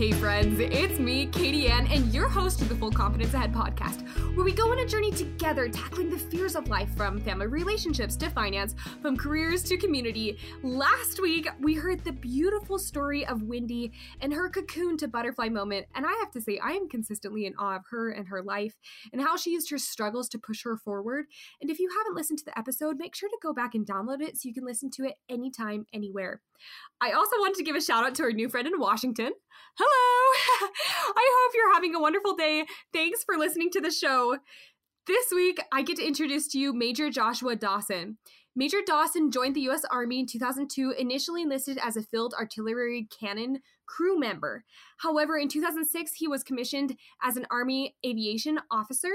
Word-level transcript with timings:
Hey, 0.00 0.12
friends, 0.12 0.58
it's 0.58 0.98
me, 0.98 1.26
Katie 1.26 1.68
Ann, 1.68 1.86
and 1.88 2.06
your 2.06 2.26
host 2.26 2.62
of 2.62 2.70
the 2.70 2.74
Full 2.74 2.90
Confidence 2.90 3.34
Ahead 3.34 3.52
podcast, 3.52 4.00
where 4.34 4.46
we 4.46 4.50
go 4.50 4.72
on 4.72 4.78
a 4.78 4.86
journey 4.86 5.10
together 5.10 5.68
tackling 5.68 6.08
the 6.08 6.16
fears 6.16 6.56
of 6.56 6.70
life 6.70 6.88
from 6.96 7.20
family 7.20 7.48
relationships 7.48 8.16
to 8.16 8.30
finance, 8.30 8.74
from 9.02 9.14
careers 9.14 9.62
to 9.64 9.76
community. 9.76 10.38
Last 10.62 11.20
week, 11.20 11.48
we 11.60 11.74
heard 11.74 12.02
the 12.02 12.12
beautiful 12.12 12.78
story 12.78 13.26
of 13.26 13.42
Wendy 13.42 13.92
and 14.22 14.32
her 14.32 14.48
cocoon 14.48 14.96
to 14.96 15.06
butterfly 15.06 15.50
moment, 15.50 15.86
and 15.94 16.06
I 16.06 16.12
have 16.20 16.30
to 16.30 16.40
say, 16.40 16.58
I 16.58 16.70
am 16.70 16.88
consistently 16.88 17.44
in 17.44 17.54
awe 17.58 17.76
of 17.76 17.82
her 17.90 18.08
and 18.08 18.26
her 18.28 18.42
life 18.42 18.76
and 19.12 19.20
how 19.20 19.36
she 19.36 19.50
used 19.50 19.68
her 19.68 19.76
struggles 19.76 20.30
to 20.30 20.38
push 20.38 20.64
her 20.64 20.78
forward. 20.78 21.26
And 21.60 21.70
if 21.70 21.78
you 21.78 21.90
haven't 21.94 22.16
listened 22.16 22.38
to 22.38 22.46
the 22.46 22.58
episode, 22.58 22.96
make 22.96 23.14
sure 23.14 23.28
to 23.28 23.38
go 23.42 23.52
back 23.52 23.74
and 23.74 23.86
download 23.86 24.22
it 24.22 24.38
so 24.38 24.48
you 24.48 24.54
can 24.54 24.64
listen 24.64 24.88
to 24.92 25.04
it 25.04 25.16
anytime, 25.28 25.84
anywhere. 25.92 26.40
I 27.00 27.12
also 27.12 27.36
wanted 27.38 27.56
to 27.56 27.64
give 27.64 27.76
a 27.76 27.80
shout 27.80 28.04
out 28.04 28.14
to 28.16 28.22
our 28.24 28.32
new 28.32 28.48
friend 28.48 28.66
in 28.66 28.78
Washington. 28.78 29.32
Hello! 29.78 30.68
I 31.16 31.30
hope 31.38 31.52
you're 31.54 31.74
having 31.74 31.94
a 31.94 32.00
wonderful 32.00 32.34
day. 32.34 32.66
Thanks 32.92 33.24
for 33.24 33.36
listening 33.36 33.70
to 33.70 33.80
the 33.80 33.90
show. 33.90 34.38
This 35.06 35.32
week, 35.34 35.60
I 35.72 35.82
get 35.82 35.96
to 35.96 36.06
introduce 36.06 36.46
to 36.48 36.58
you 36.58 36.72
Major 36.72 37.10
Joshua 37.10 37.56
Dawson. 37.56 38.18
Major 38.56 38.78
Dawson 38.84 39.30
joined 39.30 39.56
the 39.56 39.62
U.S. 39.62 39.84
Army 39.90 40.20
in 40.20 40.26
2002, 40.26 40.90
initially 40.98 41.42
enlisted 41.42 41.78
as 41.78 41.96
a 41.96 42.02
field 42.02 42.34
artillery 42.38 43.08
cannon 43.18 43.60
crew 43.86 44.18
member. 44.18 44.64
However, 44.98 45.38
in 45.38 45.48
2006, 45.48 46.14
he 46.14 46.28
was 46.28 46.42
commissioned 46.42 46.96
as 47.22 47.36
an 47.36 47.46
Army 47.50 47.96
aviation 48.04 48.58
officer. 48.70 49.10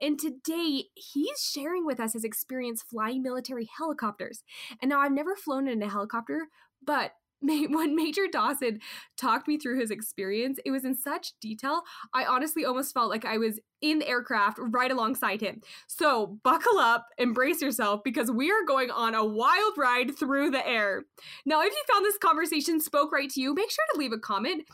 And 0.00 0.18
today, 0.18 0.84
he's 0.94 1.40
sharing 1.40 1.86
with 1.86 1.98
us 1.98 2.12
his 2.12 2.24
experience 2.24 2.82
flying 2.82 3.22
military 3.22 3.68
helicopters. 3.78 4.44
And 4.82 4.90
now, 4.90 5.00
I've 5.00 5.12
never 5.12 5.34
flown 5.34 5.68
in 5.68 5.82
a 5.82 5.88
helicopter, 5.88 6.48
but 6.84 7.12
when 7.40 7.94
Major 7.94 8.26
Dawson 8.30 8.80
talked 9.16 9.46
me 9.46 9.58
through 9.58 9.78
his 9.78 9.90
experience, 9.90 10.58
it 10.64 10.70
was 10.70 10.84
in 10.84 10.94
such 10.94 11.32
detail. 11.40 11.82
I 12.14 12.24
honestly 12.24 12.64
almost 12.64 12.94
felt 12.94 13.10
like 13.10 13.24
I 13.24 13.38
was 13.38 13.60
in 13.82 13.98
the 13.98 14.08
aircraft 14.08 14.58
right 14.58 14.90
alongside 14.90 15.40
him. 15.40 15.60
So 15.86 16.38
buckle 16.42 16.78
up, 16.78 17.06
embrace 17.18 17.60
yourself, 17.60 18.00
because 18.04 18.30
we 18.30 18.50
are 18.50 18.64
going 18.66 18.90
on 18.90 19.14
a 19.14 19.24
wild 19.24 19.76
ride 19.76 20.16
through 20.16 20.50
the 20.50 20.66
air. 20.66 21.04
Now, 21.44 21.60
if 21.60 21.72
you 21.72 21.82
found 21.92 22.04
this 22.04 22.18
conversation 22.18 22.80
spoke 22.80 23.12
right 23.12 23.30
to 23.30 23.40
you, 23.40 23.54
make 23.54 23.70
sure 23.70 23.84
to 23.92 23.98
leave 23.98 24.12
a 24.12 24.18
comment. 24.18 24.64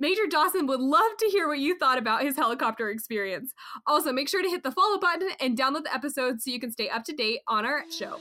Major 0.00 0.26
Dawson 0.28 0.66
would 0.66 0.80
love 0.80 1.16
to 1.20 1.26
hear 1.26 1.46
what 1.46 1.60
you 1.60 1.78
thought 1.78 1.98
about 1.98 2.22
his 2.22 2.34
helicopter 2.34 2.90
experience. 2.90 3.52
Also, 3.86 4.12
make 4.12 4.28
sure 4.28 4.42
to 4.42 4.48
hit 4.48 4.62
the 4.62 4.72
follow 4.72 4.98
button 4.98 5.28
and 5.40 5.56
download 5.56 5.84
the 5.84 5.94
episode 5.94 6.40
so 6.42 6.50
you 6.50 6.58
can 6.58 6.72
stay 6.72 6.88
up 6.88 7.04
to 7.04 7.12
date 7.12 7.40
on 7.46 7.64
our 7.64 7.84
show. 7.90 8.18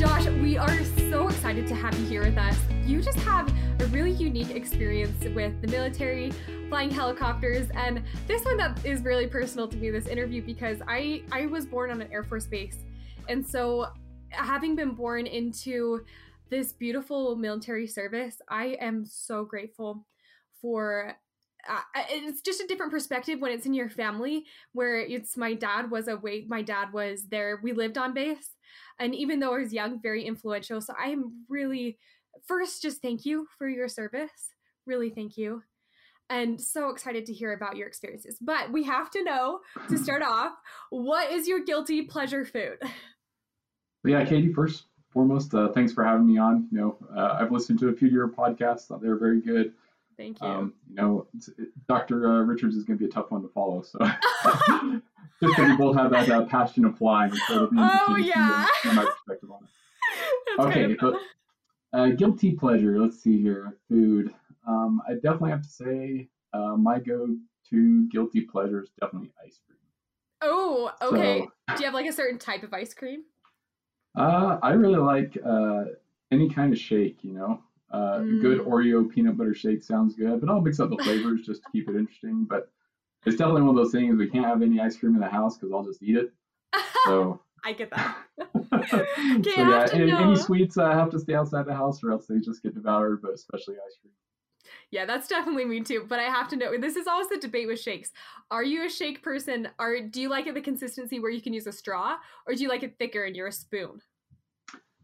Josh, 0.00 0.26
we 0.28 0.56
are 0.56 0.82
so 1.10 1.28
excited 1.28 1.66
to 1.66 1.74
have 1.74 1.94
you 2.00 2.06
here 2.06 2.22
with 2.24 2.38
us. 2.38 2.56
You 2.86 3.02
just 3.02 3.18
have 3.18 3.52
a 3.82 3.84
really 3.88 4.12
unique 4.12 4.48
experience 4.48 5.22
with 5.34 5.60
the 5.60 5.68
military, 5.68 6.32
flying 6.70 6.90
helicopters, 6.90 7.68
and 7.74 8.02
this 8.26 8.42
one 8.46 8.56
that 8.56 8.82
is 8.82 9.02
really 9.02 9.26
personal 9.26 9.68
to 9.68 9.76
me, 9.76 9.90
this 9.90 10.06
interview, 10.06 10.40
because 10.40 10.78
I, 10.88 11.22
I 11.30 11.44
was 11.44 11.66
born 11.66 11.90
on 11.90 12.00
an 12.00 12.10
Air 12.10 12.24
Force 12.24 12.46
base. 12.46 12.78
And 13.28 13.46
so, 13.46 13.88
having 14.30 14.74
been 14.74 14.92
born 14.92 15.26
into 15.26 16.06
this 16.48 16.72
beautiful 16.72 17.36
military 17.36 17.86
service, 17.86 18.40
I 18.48 18.78
am 18.80 19.04
so 19.04 19.44
grateful 19.44 20.06
for 20.62 21.14
uh, 21.68 21.80
it's 22.08 22.40
just 22.40 22.62
a 22.62 22.66
different 22.66 22.90
perspective 22.90 23.38
when 23.38 23.52
it's 23.52 23.66
in 23.66 23.74
your 23.74 23.90
family 23.90 24.46
where 24.72 24.98
it's 24.98 25.36
my 25.36 25.52
dad 25.52 25.90
was 25.90 26.08
away 26.08 26.46
my 26.48 26.62
dad 26.62 26.90
was 26.90 27.26
there 27.30 27.60
we 27.62 27.74
lived 27.74 27.98
on 27.98 28.14
base 28.14 28.56
and 29.00 29.14
even 29.14 29.40
though 29.40 29.54
I 29.54 29.58
was 29.58 29.72
young, 29.72 30.00
very 30.00 30.24
influential. 30.24 30.80
So 30.80 30.94
I 31.02 31.08
am 31.08 31.44
really, 31.48 31.98
first, 32.46 32.82
just 32.82 33.02
thank 33.02 33.24
you 33.24 33.46
for 33.58 33.68
your 33.68 33.88
service. 33.88 34.52
Really, 34.86 35.10
thank 35.10 35.36
you. 35.36 35.62
And 36.28 36.60
so 36.60 36.90
excited 36.90 37.26
to 37.26 37.32
hear 37.32 37.54
about 37.54 37.76
your 37.76 37.88
experiences. 37.88 38.38
But 38.40 38.70
we 38.70 38.84
have 38.84 39.10
to 39.12 39.24
know 39.24 39.60
to 39.88 39.98
start 39.98 40.22
off, 40.22 40.52
what 40.90 41.32
is 41.32 41.48
your 41.48 41.64
guilty 41.64 42.02
pleasure 42.02 42.44
food? 42.44 42.78
Yeah, 44.04 44.24
Katie, 44.24 44.52
first 44.52 44.84
foremost, 45.10 45.52
uh, 45.54 45.72
thanks 45.72 45.92
for 45.92 46.04
having 46.04 46.26
me 46.26 46.38
on. 46.38 46.68
You 46.70 46.78
know, 46.78 46.98
uh, 47.16 47.38
I've 47.40 47.50
listened 47.50 47.80
to 47.80 47.88
a 47.88 47.92
few 47.92 48.08
of 48.08 48.14
your 48.14 48.28
podcasts; 48.28 48.86
thought 48.86 49.02
they 49.02 49.08
were 49.08 49.18
very 49.18 49.40
good. 49.40 49.72
Thank 50.20 50.42
you. 50.42 50.46
Um, 50.46 50.74
you 50.86 50.96
know, 50.96 51.26
Dr. 51.88 52.28
Uh, 52.28 52.42
Richards 52.42 52.76
is 52.76 52.84
going 52.84 52.98
to 52.98 53.02
be 53.02 53.08
a 53.08 53.12
tough 53.12 53.30
one 53.30 53.40
to 53.40 53.48
follow. 53.48 53.80
So 53.80 53.98
just 54.02 55.02
because 55.40 55.70
we 55.70 55.76
both 55.78 55.96
have 55.96 56.10
that 56.10 56.28
uh, 56.28 56.44
passion 56.44 56.84
of 56.84 56.98
flying. 56.98 57.34
So 57.48 57.70
oh 57.74 58.16
yeah. 58.16 58.66
my 58.84 59.06
perspective 59.06 59.50
on 59.50 59.64
it. 59.64 60.60
okay, 60.60 60.96
but 61.00 61.14
uh, 61.94 62.08
guilty 62.08 62.52
pleasure. 62.52 63.00
Let's 63.00 63.18
see 63.18 63.40
here. 63.40 63.78
Food. 63.88 64.34
Um, 64.68 65.00
I 65.08 65.14
definitely 65.14 65.52
have 65.52 65.62
to 65.62 65.70
say 65.70 66.28
uh, 66.52 66.76
my 66.76 66.98
go-to 66.98 68.08
guilty 68.10 68.42
pleasure 68.42 68.82
is 68.82 68.90
definitely 69.00 69.32
ice 69.42 69.58
cream. 69.66 69.78
Oh, 70.42 70.92
okay. 71.00 71.46
So, 71.70 71.76
Do 71.76 71.80
you 71.80 71.86
have 71.86 71.94
like 71.94 72.06
a 72.06 72.12
certain 72.12 72.38
type 72.38 72.62
of 72.62 72.74
ice 72.74 72.92
cream? 72.92 73.22
Uh, 74.14 74.58
I 74.62 74.72
really 74.72 75.00
like 75.00 75.38
uh, 75.42 75.84
any 76.30 76.50
kind 76.50 76.74
of 76.74 76.78
shake. 76.78 77.20
You 77.22 77.32
know, 77.32 77.62
uh, 77.90 78.18
mm. 78.20 78.40
Good 78.40 78.60
Oreo 78.60 79.08
peanut 79.08 79.36
butter 79.36 79.54
shake 79.54 79.82
sounds 79.82 80.14
good, 80.14 80.40
but 80.40 80.48
I'll 80.48 80.60
mix 80.60 80.78
up 80.78 80.90
the 80.90 81.02
flavors 81.02 81.40
just 81.44 81.62
to 81.62 81.68
keep 81.72 81.88
it 81.88 81.96
interesting. 81.96 82.44
But 82.44 82.70
it's 83.26 83.36
definitely 83.36 83.62
one 83.62 83.70
of 83.70 83.76
those 83.76 83.92
things 83.92 84.16
we 84.16 84.28
can't 84.28 84.44
have 84.44 84.62
any 84.62 84.80
ice 84.80 84.96
cream 84.96 85.14
in 85.14 85.20
the 85.20 85.28
house 85.28 85.56
because 85.56 85.72
I'll 85.72 85.84
just 85.84 86.02
eat 86.02 86.16
it. 86.16 86.32
So 87.04 87.40
I 87.64 87.72
get 87.72 87.90
that. 87.90 88.16
so 88.90 89.04
yeah, 89.56 89.88
any, 89.92 90.10
any, 90.12 90.36
sweets 90.36 90.78
uh, 90.78 90.90
have 90.92 91.10
to 91.10 91.18
stay 91.18 91.34
outside 91.34 91.66
the 91.66 91.74
house, 91.74 92.02
or 92.02 92.12
else 92.12 92.26
they 92.26 92.38
just 92.38 92.62
get 92.62 92.74
devoured. 92.74 93.22
But 93.22 93.32
especially 93.32 93.74
ice 93.74 93.96
cream. 94.00 94.12
Yeah, 94.92 95.04
that's 95.04 95.26
definitely 95.26 95.64
me 95.64 95.80
too. 95.80 96.06
But 96.08 96.20
I 96.20 96.24
have 96.24 96.48
to 96.48 96.56
know 96.56 96.78
this 96.78 96.96
is 96.96 97.08
always 97.08 97.28
the 97.28 97.38
debate 97.38 97.66
with 97.66 97.80
shakes. 97.80 98.12
Are 98.50 98.62
you 98.62 98.86
a 98.86 98.88
shake 98.88 99.22
person? 99.22 99.68
Or 99.78 100.00
do 100.00 100.20
you 100.20 100.28
like 100.28 100.46
it 100.46 100.54
the 100.54 100.60
consistency 100.60 101.18
where 101.18 101.30
you 101.30 101.42
can 101.42 101.52
use 101.52 101.66
a 101.66 101.72
straw, 101.72 102.16
or 102.46 102.54
do 102.54 102.62
you 102.62 102.68
like 102.68 102.84
it 102.84 102.96
thicker 102.98 103.24
and 103.24 103.34
you're 103.34 103.48
a 103.48 103.52
spoon? 103.52 104.00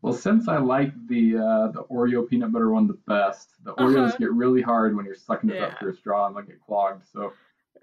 Well, 0.02 0.12
since 0.12 0.48
I 0.48 0.58
like 0.58 0.92
the 1.08 1.36
uh, 1.36 1.72
the 1.72 1.84
Oreo 1.90 2.28
peanut 2.28 2.52
butter 2.52 2.70
one 2.70 2.86
the 2.86 2.98
best, 3.06 3.50
the 3.64 3.74
Oreos 3.74 4.08
uh-huh. 4.08 4.16
get 4.18 4.32
really 4.32 4.62
hard 4.62 4.96
when 4.96 5.04
you're 5.04 5.14
sucking 5.14 5.50
it 5.50 5.56
yeah. 5.56 5.66
up 5.66 5.78
through 5.78 5.92
a 5.92 5.96
straw 5.96 6.26
and 6.26 6.36
they 6.36 6.42
get 6.42 6.60
clogged. 6.60 7.04
So 7.12 7.32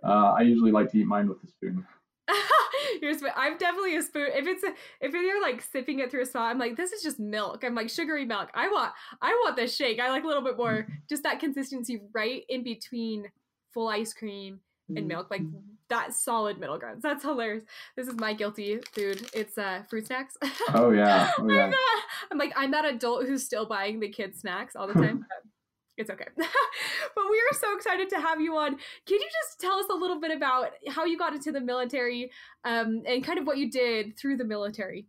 uh, 0.03 0.33
I 0.37 0.41
usually 0.41 0.71
like 0.71 0.91
to 0.91 0.99
eat 0.99 1.07
mine 1.07 1.27
with 1.27 1.43
a 1.43 1.47
spoon. 1.47 1.85
Here's 3.01 3.21
I'm 3.35 3.57
definitely 3.57 3.95
a 3.95 4.01
spoon. 4.01 4.29
If 4.33 4.47
it's 4.47 4.63
a, 4.63 4.73
if 5.01 5.13
you're 5.13 5.41
like 5.41 5.61
sipping 5.61 5.99
it 5.99 6.11
through 6.11 6.23
a 6.23 6.25
straw, 6.25 6.43
I'm 6.43 6.59
like, 6.59 6.77
this 6.77 6.91
is 6.91 7.01
just 7.01 7.19
milk. 7.19 7.63
I'm 7.63 7.75
like 7.75 7.89
sugary 7.89 8.25
milk. 8.25 8.49
I 8.53 8.67
want 8.67 8.93
I 9.21 9.31
want 9.43 9.55
the 9.55 9.67
shake. 9.67 9.99
I 9.99 10.09
like 10.09 10.23
a 10.23 10.27
little 10.27 10.43
bit 10.43 10.57
more, 10.57 10.87
just 11.09 11.23
that 11.23 11.39
consistency 11.39 12.01
right 12.13 12.43
in 12.47 12.63
between 12.63 13.25
full 13.73 13.87
ice 13.89 14.13
cream 14.13 14.59
and 14.97 15.07
milk, 15.07 15.27
like 15.31 15.41
that 15.89 16.13
solid 16.13 16.59
middle 16.59 16.77
ground. 16.77 17.01
That's 17.01 17.23
hilarious. 17.23 17.63
This 17.95 18.07
is 18.07 18.15
my 18.15 18.33
guilty 18.33 18.79
food. 18.93 19.29
It's 19.33 19.57
uh 19.57 19.83
fruit 19.89 20.07
snacks. 20.07 20.37
Oh 20.73 20.91
yeah. 20.91 21.31
Oh, 21.39 21.49
yeah. 21.49 21.65
I'm, 21.65 21.71
that, 21.71 22.01
I'm, 22.31 22.37
like 22.37 22.53
I'm 22.55 22.71
that 22.71 22.85
adult 22.85 23.25
who's 23.25 23.43
still 23.43 23.65
buying 23.65 23.99
the 23.99 24.09
kids 24.09 24.39
snacks 24.39 24.75
all 24.75 24.87
the 24.87 24.93
time. 24.93 25.25
it's 25.97 26.09
okay. 26.09 26.27
but 26.35 27.25
we 27.29 27.37
are 27.37 27.57
so 27.59 27.75
excited 27.75 28.09
to 28.09 28.19
have 28.19 28.41
you 28.41 28.55
on. 28.57 28.71
Can 29.05 29.19
you 29.19 29.27
just 29.41 29.59
tell 29.59 29.77
us 29.77 29.85
a 29.91 29.93
little 29.93 30.19
bit 30.19 30.31
about 30.31 30.71
how 30.89 31.05
you 31.05 31.17
got 31.17 31.33
into 31.33 31.51
the 31.51 31.61
military 31.61 32.31
um, 32.65 33.03
and 33.05 33.23
kind 33.23 33.37
of 33.37 33.45
what 33.45 33.57
you 33.57 33.69
did 33.69 34.17
through 34.17 34.37
the 34.37 34.45
military? 34.45 35.05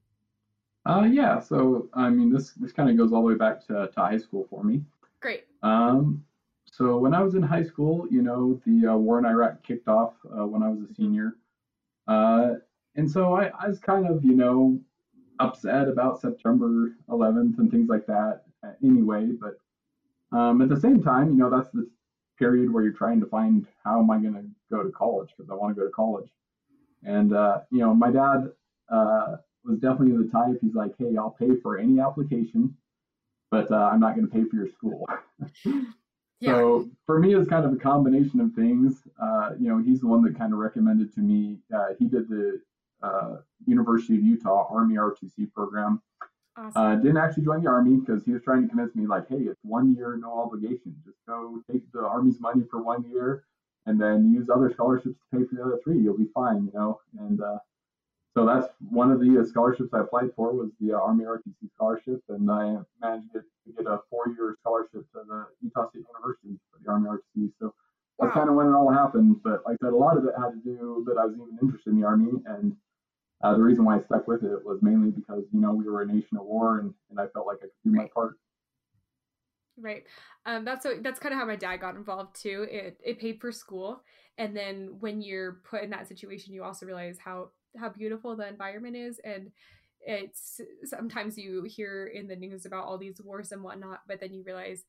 Uh, 0.87 1.09
yeah. 1.11 1.41
So 1.41 1.89
I 1.95 2.11
mean, 2.11 2.33
this 2.33 2.53
this 2.53 2.72
kind 2.72 2.91
of 2.91 2.97
goes 2.97 3.12
all 3.12 3.22
the 3.22 3.28
way 3.28 3.34
back 3.34 3.66
to, 3.69 3.89
to 3.93 4.01
high 4.01 4.19
school 4.19 4.47
for 4.51 4.62
me. 4.62 4.83
Great. 5.21 5.45
Um, 5.62 6.25
so 6.77 6.97
when 6.97 7.15
I 7.15 7.23
was 7.23 7.37
in 7.37 7.43
high 7.43 7.62
school, 7.62 8.09
you 8.11 8.21
know, 8.21 8.61
the 8.67 8.89
uh, 8.89 8.97
war 8.97 9.21
in 9.21 9.27
Iraq 9.27 9.62
kicked 9.62 9.87
off 9.87 10.15
uh, 10.27 10.45
when 10.45 10.61
I 10.61 10.71
was 10.71 10.81
a 10.81 10.93
senior, 10.93 11.37
uh, 12.09 12.55
and 12.97 13.09
so 13.09 13.35
I, 13.35 13.53
I, 13.61 13.69
was 13.69 13.79
kind 13.79 14.09
of, 14.09 14.25
you 14.25 14.35
know, 14.35 14.81
upset 15.39 15.87
about 15.87 16.21
September 16.21 16.97
11th 17.09 17.59
and 17.59 17.71
things 17.71 17.89
like 17.89 18.07
that. 18.07 18.43
Uh, 18.65 18.72
anyway, 18.83 19.28
but 19.41 20.37
um, 20.37 20.63
at 20.63 20.69
the 20.69 20.81
same 20.81 21.01
time, 21.01 21.28
you 21.28 21.37
know, 21.37 21.48
that's 21.48 21.71
the 21.71 21.89
period 22.41 22.72
where 22.72 22.83
you're 22.83 22.93
trying 22.93 23.21
to 23.21 23.27
find 23.27 23.69
how 23.84 24.01
am 24.01 24.10
I 24.10 24.19
going 24.19 24.34
to 24.34 24.45
go 24.69 24.83
to 24.83 24.91
college 24.91 25.28
because 25.37 25.53
I 25.53 25.54
want 25.54 25.77
to 25.77 25.81
go 25.81 25.87
to 25.87 25.93
college, 25.93 26.28
and 27.04 27.34
uh, 27.34 27.60
you 27.71 27.78
know, 27.78 27.95
my 27.95 28.10
dad 28.10 28.51
uh, 28.89 29.37
was 29.65 29.78
definitely 29.78 30.16
the 30.16 30.28
type. 30.33 30.59
He's 30.60 30.75
like, 30.75 30.95
hey, 30.98 31.16
I'll 31.16 31.37
pay 31.39 31.54
for 31.63 31.78
any 31.78 32.01
application, 32.01 32.77
but 33.53 33.71
I'm 33.71 34.01
not 34.01 34.16
going 34.16 34.27
to 34.27 34.33
pay 34.33 34.43
for 34.43 34.57
your 34.57 34.71
school. 34.71 35.07
So 36.47 36.91
for 37.07 37.19
me, 37.19 37.35
it's 37.35 37.49
kind 37.49 37.65
of 37.65 37.73
a 37.73 37.77
combination 37.77 38.41
of 38.41 38.53
things. 38.55 39.03
Uh, 39.21 39.51
you 39.59 39.69
know, 39.69 39.79
he's 39.79 40.01
the 40.01 40.07
one 40.07 40.23
that 40.25 40.37
kind 40.39 40.53
of 40.53 40.59
recommended 40.59 41.15
to 41.15 41.21
me. 41.21 41.59
Uh, 41.75 41.89
he 41.99 42.07
did 42.07 42.29
the 42.29 42.61
uh, 43.03 43.37
University 43.67 44.17
of 44.17 44.23
Utah 44.23 44.67
Army 44.71 44.97
ROTC 44.97 45.53
program. 45.53 46.01
Awesome. 46.57 46.73
Uh, 46.81 46.95
didn't 46.97 47.17
actually 47.17 47.45
join 47.45 47.63
the 47.63 47.69
army 47.69 47.97
because 47.97 48.25
he 48.25 48.33
was 48.33 48.43
trying 48.43 48.63
to 48.63 48.69
convince 48.69 48.95
me, 48.95 49.07
like, 49.07 49.29
hey, 49.29 49.39
it's 49.39 49.59
one 49.65 49.95
year, 49.95 50.17
no 50.17 50.39
obligation. 50.39 50.95
Just 51.05 51.19
go 51.27 51.61
take 51.71 51.91
the 51.93 52.01
army's 52.01 52.41
money 52.41 52.63
for 52.71 52.81
one 52.81 53.05
year, 53.11 53.45
and 53.87 54.01
then 54.01 54.33
use 54.33 54.49
other 54.49 54.71
scholarships 54.71 55.17
to 55.19 55.39
pay 55.39 55.45
for 55.45 55.57
the 55.57 55.63
other 55.63 55.81
three. 55.83 55.99
You'll 55.99 56.17
be 56.17 56.29
fine, 56.33 56.67
you 56.67 56.73
know. 56.73 57.01
And 57.19 57.41
uh, 57.43 57.59
so 58.34 58.45
that's 58.45 58.66
one 58.91 59.13
of 59.13 59.21
the 59.21 59.41
uh, 59.41 59.45
scholarships 59.45 59.91
I 59.95 60.01
applied 60.01 60.31
for 60.34 60.53
was 60.53 60.71
the 60.81 60.92
Army 60.92 61.25
ROTC 61.25 61.71
scholarship, 61.75 62.21
and 62.28 62.51
I 62.51 62.78
managed 63.01 63.33
to 63.33 63.41
get 63.66 63.77
get 63.77 63.86
a 63.86 64.01
four-year 64.10 64.57
scholarship 64.60 65.07
to 65.13 65.22
the 65.27 65.47
Utah 65.63 65.89
State 65.91 66.04
University 66.13 66.59
for 66.71 66.81
the 66.84 66.91
Army 66.91 67.09
ROTC. 67.09 67.53
So 67.60 67.66
wow. 67.66 67.72
that's 68.19 68.34
kind 68.34 68.48
of 68.48 68.57
when 68.57 68.66
it 68.66 68.72
all 68.72 68.91
happened. 68.91 69.36
But 69.45 69.63
like 69.65 69.78
I 69.81 69.86
said, 69.86 69.92
a 69.92 69.97
lot 69.97 70.16
of 70.16 70.25
it 70.25 70.34
had 70.36 70.51
to 70.51 70.60
do 70.65 71.04
that 71.07 71.16
I 71.16 71.27
was 71.27 71.36
even 71.36 71.59
interested 71.63 71.91
in 71.91 72.01
the 72.01 72.07
Army, 72.07 72.33
and 72.47 72.77
uh, 73.42 73.54
the 73.54 73.63
reason 73.63 73.84
why 73.84 73.97
I 73.97 74.01
stuck 74.01 74.27
with 74.27 74.42
it 74.42 74.65
was 74.65 74.81
mainly 74.83 75.10
because 75.10 75.45
you 75.53 75.60
know 75.60 75.72
we 75.72 75.84
were 75.84 76.03
a 76.03 76.07
nation 76.07 76.36
of 76.36 76.45
war, 76.45 76.81
and, 76.81 76.92
and 77.10 77.21
I 77.21 77.28
felt 77.28 77.47
like 77.47 77.59
I 77.59 77.71
could 77.71 77.84
do 77.84 77.92
my 77.92 78.09
part. 78.13 78.36
Right. 79.78 80.04
Um, 80.47 80.65
that's 80.65 80.84
so 80.84 80.94
that's 81.03 81.18
kind 81.18 81.32
of 81.32 81.41
how 81.41 81.47
my 81.47 81.56
dad 81.56 81.78
got 81.78 81.97
involved 81.97 82.41
too. 82.41 82.66
It 82.71 82.98
it 83.04 83.18
paid 83.18 83.41
for 83.41 83.50
school, 83.50 84.03
and 84.38 84.56
then 84.56 84.97
when 85.00 85.21
you're 85.21 85.60
put 85.65 85.82
in 85.82 85.91
that 85.91 86.06
situation, 86.06 86.54
you 86.54 86.62
also 86.62 86.86
realize 86.86 87.18
how 87.18 87.48
how 87.76 87.88
beautiful 87.88 88.36
the 88.36 88.47
environment 88.47 88.94
is, 88.94 89.18
and 89.24 89.50
it's 90.06 90.60
sometimes 90.84 91.36
you 91.36 91.65
hear 91.65 92.06
in 92.06 92.28
the 92.28 92.36
news 92.36 92.66
about 92.66 92.84
all 92.84 92.98
these 92.98 93.21
wars 93.21 93.53
and 93.53 93.62
whatnot, 93.62 94.00
but 94.06 94.21
then 94.21 94.32
you 94.32 94.44
realize, 94.44 94.84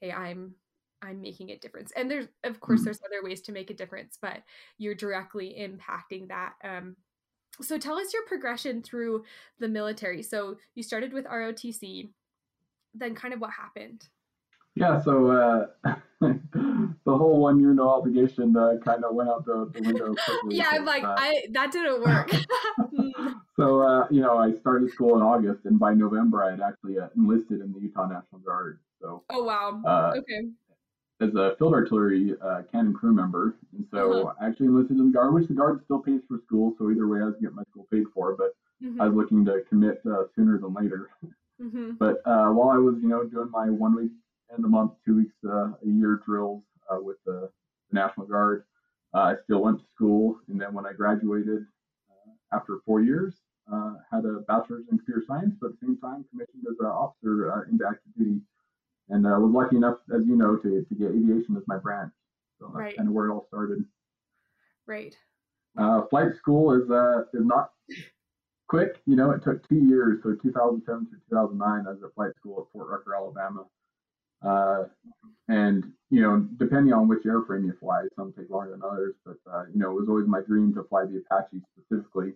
hey, 0.00 0.12
I'm 0.12 0.54
I'm 1.00 1.20
making 1.20 1.50
a 1.50 1.58
difference. 1.58 1.92
And 1.96 2.10
there's 2.10 2.26
of 2.44 2.60
course 2.60 2.80
mm-hmm. 2.80 2.86
there's 2.86 3.00
other 3.04 3.22
ways 3.22 3.40
to 3.42 3.52
make 3.52 3.70
a 3.70 3.74
difference, 3.74 4.18
but 4.20 4.42
you're 4.78 4.94
directly 4.94 5.56
impacting 5.58 6.28
that. 6.28 6.54
Um, 6.62 6.96
so 7.60 7.78
tell 7.78 7.98
us 7.98 8.12
your 8.12 8.24
progression 8.26 8.82
through 8.82 9.24
the 9.58 9.68
military. 9.68 10.22
So 10.22 10.56
you 10.74 10.82
started 10.82 11.12
with 11.12 11.24
ROTC, 11.24 12.10
then 12.94 13.14
kind 13.14 13.34
of 13.34 13.40
what 13.40 13.50
happened. 13.50 14.08
Yeah, 14.78 15.00
so 15.00 15.30
uh, 15.30 15.66
the 16.20 16.94
whole 17.06 17.40
one 17.40 17.58
year 17.58 17.74
no 17.74 17.88
obligation 17.88 18.56
uh, 18.56 18.74
kind 18.84 19.04
of 19.04 19.14
went 19.14 19.28
out 19.28 19.44
the, 19.44 19.70
the 19.74 19.82
window. 19.82 20.14
Quickly, 20.24 20.56
yeah, 20.56 20.70
I'm 20.70 20.84
like, 20.84 21.02
uh, 21.02 21.16
I 21.18 21.46
that 21.50 21.72
didn't 21.72 22.02
work. 22.02 22.30
so 23.56 23.82
uh, 23.82 24.06
you 24.10 24.20
know, 24.20 24.38
I 24.38 24.52
started 24.54 24.90
school 24.90 25.16
in 25.16 25.22
August, 25.22 25.64
and 25.64 25.80
by 25.80 25.94
November, 25.94 26.44
I 26.44 26.52
had 26.52 26.60
actually 26.60 26.98
uh, 26.98 27.08
enlisted 27.16 27.60
in 27.60 27.72
the 27.72 27.80
Utah 27.80 28.06
National 28.06 28.40
Guard. 28.40 28.78
So. 29.00 29.24
Oh 29.30 29.42
wow. 29.42 29.82
Uh, 29.84 30.14
okay. 30.18 30.48
As 31.20 31.34
a 31.34 31.56
field 31.58 31.74
artillery 31.74 32.34
cannon 32.70 32.94
crew 32.94 33.12
member, 33.12 33.56
and 33.72 33.84
so 33.90 34.12
uh-huh. 34.12 34.32
I 34.40 34.46
actually 34.46 34.66
enlisted 34.66 34.98
in 34.98 35.06
the 35.06 35.12
Guard, 35.12 35.34
which 35.34 35.48
the 35.48 35.54
Guard 35.54 35.80
still 35.84 35.98
pays 35.98 36.20
for 36.28 36.38
school. 36.46 36.74
So 36.78 36.88
either 36.92 37.08
way, 37.08 37.20
I 37.20 37.24
was 37.24 37.34
getting 37.40 37.56
my 37.56 37.64
school 37.70 37.88
paid 37.90 38.04
for, 38.14 38.36
but 38.36 38.54
mm-hmm. 38.80 39.00
I 39.00 39.08
was 39.08 39.16
looking 39.16 39.44
to 39.46 39.62
commit 39.68 40.00
sooner 40.36 40.58
than 40.58 40.72
later. 40.72 41.10
Mm-hmm. 41.60 41.94
But 41.98 42.22
while 42.24 42.70
I 42.70 42.76
was, 42.76 42.94
you 43.02 43.08
know, 43.08 43.24
doing 43.24 43.50
my 43.50 43.68
one 43.68 43.96
week 43.96 44.12
and 44.54 44.64
a 44.64 44.68
month, 44.68 44.92
two 45.04 45.16
weeks 45.16 45.34
uh, 45.46 45.72
a 45.72 45.86
year 45.86 46.22
drills 46.26 46.62
uh, 46.90 46.98
with 47.00 47.16
the, 47.26 47.50
the, 47.90 47.94
National 47.94 48.26
Guard. 48.26 48.64
Uh, 49.14 49.18
I 49.18 49.34
still 49.44 49.62
went 49.62 49.78
to 49.78 49.84
school, 49.94 50.38
and 50.48 50.60
then 50.60 50.74
when 50.74 50.86
I 50.86 50.92
graduated 50.92 51.64
after 52.52 52.78
four 52.86 53.00
years, 53.00 53.34
had 54.10 54.24
a 54.24 54.40
bachelor's 54.48 54.84
in 54.90 54.96
computer 54.98 55.22
science, 55.26 55.54
but 55.60 55.68
at 55.68 55.72
the 55.80 55.86
same 55.86 55.98
time 55.98 56.24
commissioned 56.30 56.64
as 56.70 56.76
an 56.80 56.86
officer 56.86 57.66
into 57.70 57.86
active 57.86 58.12
duty, 58.16 58.40
and 59.10 59.26
I 59.26 59.36
was 59.38 59.52
lucky 59.52 59.76
enough, 59.76 59.98
as 60.14 60.26
you 60.26 60.36
know, 60.36 60.56
to, 60.56 60.84
to 60.84 60.94
get 60.94 61.08
aviation 61.08 61.56
as 61.56 61.62
my 61.66 61.76
branch. 61.76 62.12
So 62.58 62.66
that's 62.66 62.76
right. 62.76 62.96
kind 62.96 63.08
of 63.08 63.14
where 63.14 63.26
it 63.26 63.32
all 63.32 63.46
started. 63.48 63.84
Right. 64.86 65.14
Uh, 65.76 66.02
flight 66.08 66.34
school 66.36 66.72
is 66.72 66.90
uh, 66.90 67.22
is 67.34 67.44
not 67.46 67.70
quick. 68.68 69.00
You 69.06 69.16
know, 69.16 69.30
it 69.30 69.42
took 69.44 69.66
two 69.68 69.76
years, 69.76 70.20
so 70.22 70.34
2007 70.42 71.06
to 71.06 71.12
2009, 71.30 71.86
I 71.86 71.90
was 71.90 72.02
at 72.02 72.14
flight 72.14 72.32
school 72.36 72.66
at 72.66 72.72
Fort 72.72 72.88
Rucker, 72.88 73.14
Alabama. 73.14 73.64
Uh, 74.42 74.84
and 75.48 75.84
you 76.10 76.22
know, 76.22 76.46
depending 76.58 76.92
on 76.92 77.08
which 77.08 77.24
airframe 77.24 77.66
you 77.66 77.74
fly, 77.80 78.04
some 78.16 78.32
take 78.32 78.50
longer 78.50 78.72
than 78.72 78.82
others. 78.82 79.14
But 79.24 79.36
uh, 79.50 79.64
you 79.72 79.78
know, 79.80 79.90
it 79.90 80.00
was 80.00 80.08
always 80.08 80.26
my 80.26 80.40
dream 80.42 80.74
to 80.74 80.84
fly 80.84 81.04
the 81.06 81.18
Apache 81.18 81.62
specifically, 81.78 82.34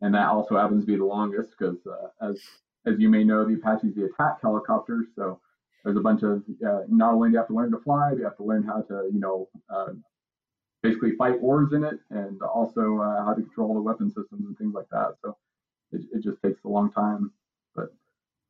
and 0.00 0.14
that 0.14 0.28
also 0.28 0.56
happens 0.58 0.84
to 0.84 0.86
be 0.86 0.96
the 0.96 1.04
longest 1.04 1.50
because, 1.58 1.78
uh, 1.86 2.26
as 2.30 2.40
as 2.86 2.98
you 2.98 3.08
may 3.08 3.24
know, 3.24 3.44
the 3.46 3.54
Apache 3.54 3.88
is 3.88 3.94
the 3.94 4.06
attack 4.06 4.40
helicopter. 4.42 5.06
So 5.16 5.40
there's 5.84 5.96
a 5.96 6.00
bunch 6.00 6.22
of 6.22 6.42
uh, 6.66 6.82
not 6.88 7.14
only 7.14 7.30
do 7.30 7.32
you 7.34 7.38
have 7.38 7.48
to 7.48 7.54
learn 7.54 7.70
to 7.72 7.80
fly, 7.80 8.12
you 8.12 8.24
have 8.24 8.36
to 8.38 8.44
learn 8.44 8.62
how 8.64 8.82
to 8.82 9.10
you 9.12 9.20
know 9.20 9.48
uh, 9.70 9.92
basically 10.82 11.12
fight 11.16 11.40
wars 11.40 11.72
in 11.72 11.84
it, 11.84 11.98
and 12.10 12.42
also 12.42 12.98
uh, 13.00 13.24
how 13.24 13.34
to 13.34 13.42
control 13.42 13.74
the 13.74 13.80
weapon 13.82 14.08
systems 14.08 14.46
and 14.46 14.58
things 14.58 14.74
like 14.74 14.88
that. 14.90 15.14
So 15.24 15.36
it, 15.92 16.02
it 16.12 16.22
just 16.22 16.42
takes 16.42 16.64
a 16.64 16.68
long 16.68 16.92
time, 16.92 17.32
but 17.74 17.92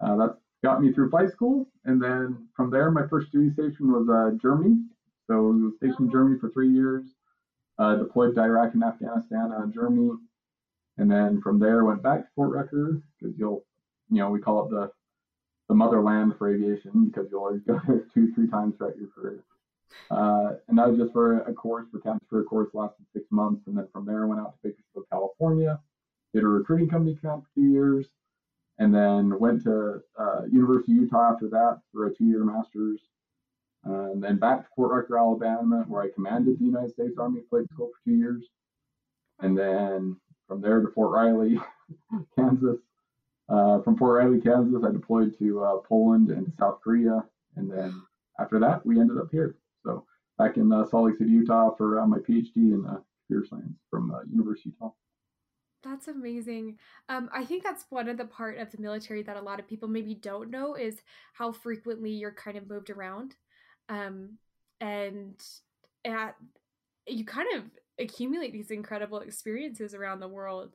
that's 0.00 0.38
got 0.62 0.82
me 0.82 0.93
through 0.93 1.10
flight 1.10 1.31
school. 1.31 1.69
And 1.84 2.02
then 2.02 2.49
from 2.56 2.70
there, 2.70 2.90
my 2.90 3.06
first 3.08 3.31
duty 3.32 3.52
station 3.52 3.93
was 3.93 4.08
uh, 4.08 4.37
Germany. 4.40 4.76
So 5.26 5.43
we 5.43 5.62
was 5.62 5.75
stationed 5.76 6.08
in 6.08 6.10
Germany 6.10 6.38
for 6.40 6.50
three 6.50 6.70
years, 6.70 7.05
uh, 7.78 7.96
deployed 7.96 8.34
to 8.34 8.40
Iraq 8.40 8.75
and 8.75 8.82
Afghanistan, 8.82 9.52
uh, 9.52 9.66
Germany. 9.66 10.12
And 10.96 11.10
then 11.10 11.40
from 11.43 11.58
there, 11.58 11.84
went 11.84 12.02
back 12.02 12.20
to 12.20 12.28
Fort 12.34 12.50
Rucker 12.50 13.00
because 13.20 13.37
you'll, 13.38 13.64
you 14.10 14.19
know, 14.19 14.31
we 14.31 14.40
call 14.40 14.66
it 14.66 14.70
the 14.70 14.90
the 15.69 15.75
motherland 15.75 16.32
for 16.38 16.52
aviation 16.52 17.06
because 17.06 17.28
you'll 17.31 17.43
always 17.43 17.61
go 17.62 17.78
there 17.87 18.06
two, 18.14 18.32
three 18.34 18.49
times 18.49 18.75
throughout 18.76 18.96
your 18.96 19.08
career. 19.08 19.44
Uh, 20.11 20.54
and 20.69 20.78
that 20.78 20.88
was 20.88 20.99
just 20.99 21.12
for 21.12 21.40
a 21.40 21.52
course, 21.52 21.87
for 21.93 22.00
camps 22.00 22.25
for 22.28 22.40
a 22.40 22.44
course, 22.44 22.69
lasted 22.72 23.04
six 23.12 23.26
months. 23.31 23.62
And 23.66 23.76
then 23.76 23.87
from 23.93 24.06
there, 24.06 24.25
I 24.25 24.26
went 24.26 24.40
out 24.40 24.54
to 24.54 24.69
Bakersfield, 24.69 25.06
California, 25.11 25.78
did 26.34 26.43
a 26.43 26.46
recruiting 26.46 26.88
company 26.88 27.16
camp 27.20 27.44
for 27.44 27.54
two 27.54 27.66
years, 27.66 28.06
and 28.78 28.94
then 28.94 29.38
went 29.38 29.62
to 29.64 30.00
uh, 30.19 30.42
University 30.50 30.92
of 30.92 31.02
Utah 31.02 31.32
after 31.32 31.48
that 31.48 31.80
for 31.92 32.06
a 32.06 32.14
two-year 32.14 32.44
master's, 32.44 33.00
uh, 33.88 34.12
and 34.12 34.22
then 34.22 34.36
back 34.38 34.62
to 34.62 34.69
Fort 34.75 34.92
Rucker, 34.92 35.19
Alabama, 35.19 35.84
where 35.88 36.02
I 36.02 36.10
commanded 36.14 36.58
the 36.58 36.64
United 36.64 36.92
States 36.92 37.19
Army 37.19 37.40
Flight 37.48 37.69
School 37.72 37.88
for 37.88 38.10
two 38.10 38.16
years, 38.16 38.44
and 39.40 39.56
then 39.56 40.16
from 40.46 40.60
there 40.60 40.80
to 40.80 40.88
Fort 40.88 41.10
Riley, 41.10 41.58
Kansas. 42.36 42.78
Uh, 43.48 43.80
from 43.80 43.96
Fort 43.96 44.22
Riley, 44.22 44.40
Kansas, 44.40 44.82
I 44.84 44.92
deployed 44.92 45.36
to 45.38 45.64
uh, 45.64 45.76
Poland 45.78 46.30
and 46.30 46.52
South 46.58 46.80
Korea, 46.82 47.25
and 47.56 47.70
then 47.70 48.02
after 48.38 48.58
that, 48.60 48.84
we 48.84 49.00
ended 49.00 49.19
up 49.19 49.28
here. 49.30 49.56
So 49.84 50.04
back 50.36 50.56
in 50.56 50.70
uh, 50.70 50.86
Salt 50.86 51.06
Lake 51.06 51.16
City, 51.16 51.30
Utah, 51.30 51.75
for 51.75 51.98
uh, 51.98 52.06
my 52.06 52.19
PhD 52.19 52.56
in 52.56 52.84
computer 53.26 53.46
science 53.48 53.78
from 53.90 54.14
University 54.30 54.70
of 54.70 54.75
Utah. 54.75 54.94
That's 55.84 56.08
amazing. 56.08 56.78
Um, 57.08 57.30
I 57.32 57.44
think 57.44 57.62
that's 57.62 57.84
one 57.88 58.08
of 58.08 58.16
the 58.16 58.25
part 58.25 58.58
of 58.58 58.70
the 58.72 58.80
military 58.82 59.22
that 59.22 59.36
a 59.36 59.40
lot 59.40 59.60
of 59.60 59.69
people 59.69 59.88
maybe 59.88 60.14
don't 60.14 60.50
know 60.50 60.75
is 60.75 61.00
how 61.34 61.52
frequently 61.52 62.10
you're 62.10 62.32
kind 62.32 62.56
of 62.56 62.69
moved 62.69 62.90
around, 62.90 63.36
um, 63.88 64.38
and 64.80 65.40
at 66.04 66.34
you 67.06 67.25
kind 67.25 67.48
of 67.56 67.64
accumulate 68.00 68.52
these 68.52 68.70
incredible 68.70 69.20
experiences 69.20 69.94
around 69.94 70.20
the 70.20 70.28
world 70.28 70.75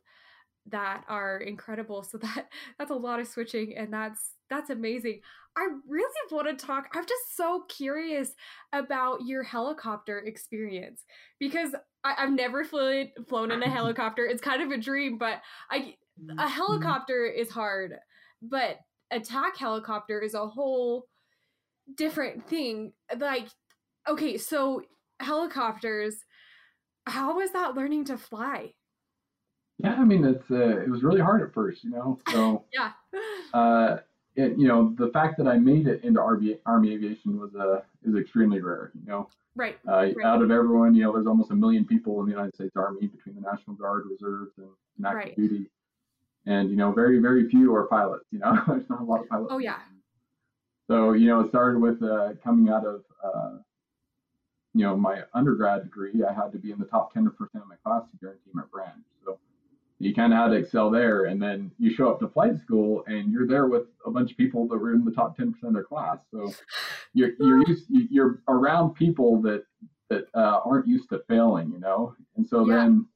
that 0.67 1.03
are 1.09 1.38
incredible. 1.39 2.03
So 2.03 2.17
that 2.19 2.47
that's 2.79 2.91
a 2.91 2.95
lot 2.95 3.19
of 3.19 3.27
switching, 3.27 3.75
and 3.77 3.94
that's 3.94 4.33
that's 4.50 4.69
amazing. 4.69 5.22
I 5.57 5.67
really 5.88 6.13
want 6.31 6.48
to 6.57 6.65
talk. 6.65 6.89
I'm 6.93 7.05
just 7.05 7.36
so 7.38 7.63
curious 7.69 8.33
about 8.74 9.25
your 9.25 9.43
helicopter 9.43 10.19
experience 10.19 11.03
because 11.39 11.75
I, 12.03 12.13
have 12.17 12.31
never 12.31 12.63
flown 12.63 13.10
flown 13.27 13.51
in 13.51 13.63
a 13.63 13.69
helicopter. 13.69 14.25
It's 14.25 14.41
kind 14.41 14.62
of 14.62 14.72
a 14.72 14.77
dream, 14.77 15.17
but 15.17 15.41
I 15.69 15.95
a 16.38 16.48
helicopter 16.48 17.25
is 17.25 17.50
hard, 17.50 17.95
but 18.41 18.79
attack 19.12 19.57
helicopter 19.57 20.19
is 20.19 20.33
a 20.33 20.48
whole 20.48 21.07
different 21.95 22.48
thing. 22.48 22.93
Like, 23.17 23.48
okay, 24.07 24.38
so 24.38 24.81
helicopters, 25.19 26.15
how 27.05 27.36
was 27.38 27.51
that 27.51 27.75
learning 27.75 28.05
to 28.05 28.17
fly? 28.17 28.74
Yeah, 29.79 29.93
I 29.93 30.03
mean 30.03 30.24
it's 30.24 30.50
uh, 30.51 30.81
it 30.81 30.89
was 30.89 31.03
really 31.03 31.22
hard 31.22 31.41
at 31.41 31.53
first, 31.53 31.83
you 31.83 31.89
know. 31.89 32.19
So 32.31 32.65
yeah. 32.74 32.91
Uh, 33.53 33.98
it, 34.36 34.58
you 34.58 34.68
know, 34.68 34.96
the 34.98 35.10
fact 35.10 35.38
that 35.38 35.48
I 35.48 35.58
made 35.58 35.88
it 35.88 36.04
into 36.04 36.20
Army, 36.20 36.58
Army 36.66 36.94
aviation 36.94 37.40
was 37.40 37.54
uh, 37.56 37.82
is 38.04 38.16
extremely 38.16 38.62
rare. 38.62 38.92
You 38.96 39.06
know, 39.06 39.30
right. 39.56 39.78
Uh, 39.88 39.92
right. 40.16 40.16
Out 40.24 40.42
of 40.42 40.52
everyone, 40.52 40.96
you 40.96 41.04
know, 41.04 41.13
there's 41.13 41.28
almost 41.28 41.52
a 41.52 41.56
million 41.56 41.86
people 41.86 42.20
in 42.20 42.25
the 42.25 42.32
United 42.32 42.56
States 42.56 42.75
Army 42.75 43.08
between 43.08 43.36
the 43.36 43.42
National 43.42 43.75
Guard, 43.75 44.06
reserves, 44.10 44.52
and, 44.58 44.68
and 44.98 45.06
active 45.06 45.18
right. 45.18 45.36
duty, 45.36 45.70
and 46.46 46.70
you 46.70 46.75
know, 46.75 46.92
very 46.92 47.20
very 47.20 47.48
few 47.50 47.74
are 47.75 47.86
pilots. 47.86 48.25
You 48.32 48.40
know, 48.40 48.58
there's 48.68 48.90
not 48.90 49.02
a 49.02 49.06
lot 49.06 49.22
of 49.22 49.30
pilots. 49.30 49.52
Oh 49.52 49.60
yeah. 49.60 49.78
So 50.88 51.13
you 51.13 51.28
know, 51.28 51.42
it 51.42 51.50
started 51.50 51.80
with 51.80 52.02
uh, 52.02 52.34
coming 52.44 52.74
out 52.74 52.86
of 52.86 53.04
uh, 53.24 53.58
you 54.74 54.84
know 54.84 54.98
my 54.98 55.22
undergrad 55.34 55.84
degree. 55.84 56.24
I 56.28 56.34
had 56.34 56.52
to 56.54 56.58
be 56.58 56.72
in 56.72 56.80
the 56.80 56.86
top 56.86 57.13
ten 57.13 57.30
percent 57.30 57.63
of 57.63 57.70
my 57.70 57.75
class 57.86 58.04
to 58.12 58.18
guarantee 58.18 58.52
my 58.54 58.63
branch. 58.72 59.06
You 60.03 60.13
kind 60.13 60.33
of 60.33 60.39
had 60.39 60.48
to 60.50 60.55
excel 60.55 60.89
there. 60.89 61.25
And 61.25 61.41
then 61.41 61.72
you 61.79 61.93
show 61.93 62.10
up 62.10 62.19
to 62.19 62.27
flight 62.27 62.60
school 62.60 63.03
and 63.07 63.31
you're 63.31 63.48
there 63.48 63.67
with 63.67 63.83
a 64.05 64.12
bunch 64.12 64.31
of 64.31 64.38
people 64.38 64.67
that 64.67 64.77
were 64.77 64.93
in 64.93 65.05
the 65.05 65.12
top 65.12 65.38
10% 65.38 65.53
of 65.63 65.74
their 65.74 65.83
class. 65.83 66.19
So 66.31 66.53
you're, 67.13 67.31
you're 67.39 67.63
used, 67.67 67.86
you're 67.89 68.41
around 68.48 68.95
people 68.95 69.41
that, 69.43 69.65
that 70.10 70.27
uh, 70.33 70.60
aren't 70.65 70.88
used 70.88 71.10
to 71.10 71.24
failing, 71.27 71.72
you 71.72 71.79
know? 71.79 72.15
And 72.36 72.48
so 72.48 72.67
yeah. 72.67 72.75
then, 72.75 73.07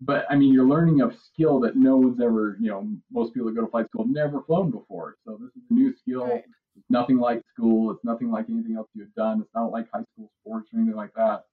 but 0.00 0.26
I 0.30 0.36
mean, 0.36 0.52
you're 0.52 0.68
learning 0.68 1.02
a 1.02 1.10
skill 1.12 1.60
that 1.60 1.76
no 1.76 1.96
one's 1.96 2.20
ever, 2.20 2.56
you 2.60 2.70
know, 2.70 2.88
most 3.10 3.34
people 3.34 3.48
that 3.48 3.54
go 3.54 3.62
to 3.62 3.70
flight 3.70 3.86
school 3.86 4.04
have 4.04 4.12
never 4.12 4.42
flown 4.42 4.70
before. 4.70 5.16
So 5.24 5.38
this 5.40 5.50
is 5.56 5.62
a 5.70 5.74
new 5.74 5.94
skill. 5.96 6.26
Right. 6.26 6.44
It's 6.76 6.90
nothing 6.90 7.18
like 7.18 7.42
school. 7.52 7.90
It's 7.90 8.04
nothing 8.04 8.30
like 8.30 8.46
anything 8.48 8.76
else 8.76 8.88
you've 8.94 9.12
done. 9.14 9.40
It's 9.40 9.54
not 9.54 9.72
like 9.72 9.86
high 9.92 10.04
school 10.14 10.30
sports 10.40 10.70
or 10.72 10.78
anything 10.78 10.96
like 10.96 11.12
that 11.14 11.44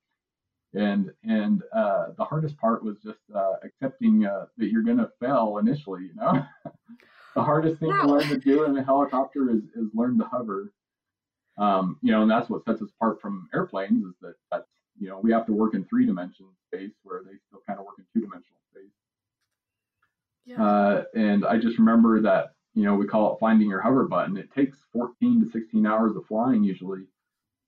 and 0.73 1.11
and 1.23 1.63
uh, 1.73 2.07
the 2.17 2.23
hardest 2.23 2.57
part 2.57 2.83
was 2.83 2.97
just 3.03 3.19
uh, 3.35 3.53
accepting 3.63 4.25
uh, 4.25 4.45
that 4.57 4.69
you're 4.69 4.83
going 4.83 4.97
to 4.97 5.11
fail 5.19 5.57
initially 5.59 6.03
you 6.03 6.15
know 6.15 6.45
the 7.37 7.43
hardest 7.43 7.79
thing 7.79 7.89
wow. 7.89 8.01
to 8.01 8.07
learn 8.07 8.27
to 8.29 8.37
do 8.37 8.63
in 8.63 8.75
a 8.75 8.83
helicopter 8.83 9.51
is, 9.51 9.61
is 9.75 9.91
learn 9.93 10.17
to 10.17 10.25
hover. 10.25 10.73
Um, 11.59 11.97
you 12.01 12.11
know, 12.11 12.23
and 12.23 12.31
that's 12.31 12.49
what 12.49 12.65
sets 12.65 12.81
us 12.81 12.89
apart 12.99 13.21
from 13.21 13.47
airplanes 13.53 14.03
is 14.03 14.15
that 14.21 14.33
that's, 14.51 14.69
you 14.99 15.07
know, 15.07 15.19
we 15.19 15.31
have 15.31 15.45
to 15.45 15.53
work 15.53 15.75
in 15.75 15.85
three 15.85 16.07
dimensional 16.07 16.51
space 16.67 16.93
where 17.03 17.21
they 17.23 17.37
still 17.47 17.61
kind 17.67 17.79
of 17.79 17.85
work 17.85 17.95
in 17.99 18.05
two 18.11 18.25
dimensional 18.25 18.59
space. 18.71 18.91
Yeah. 20.47 20.63
Uh, 20.63 21.03
and 21.13 21.45
I 21.45 21.57
just 21.59 21.77
remember 21.77 22.21
that, 22.21 22.53
you 22.73 22.83
know, 22.83 22.95
we 22.95 23.05
call 23.05 23.33
it 23.33 23.39
finding 23.39 23.69
your 23.69 23.81
hover 23.81 24.07
button. 24.07 24.35
It 24.35 24.51
takes 24.51 24.79
14 24.93 25.45
to 25.45 25.51
16 25.51 25.85
hours 25.85 26.15
of 26.15 26.25
flying 26.25 26.63
usually 26.63 27.03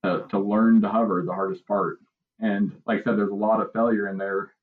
to, 0.03 0.25
to 0.29 0.39
learn 0.39 0.81
to 0.81 0.89
hover, 0.89 1.21
the 1.23 1.33
hardest 1.33 1.67
part. 1.67 1.99
And 2.39 2.71
like 2.85 3.01
I 3.01 3.03
said, 3.03 3.17
there's 3.17 3.31
a 3.31 3.35
lot 3.35 3.61
of 3.61 3.71
failure 3.73 4.07
in 4.07 4.17
there 4.17 4.53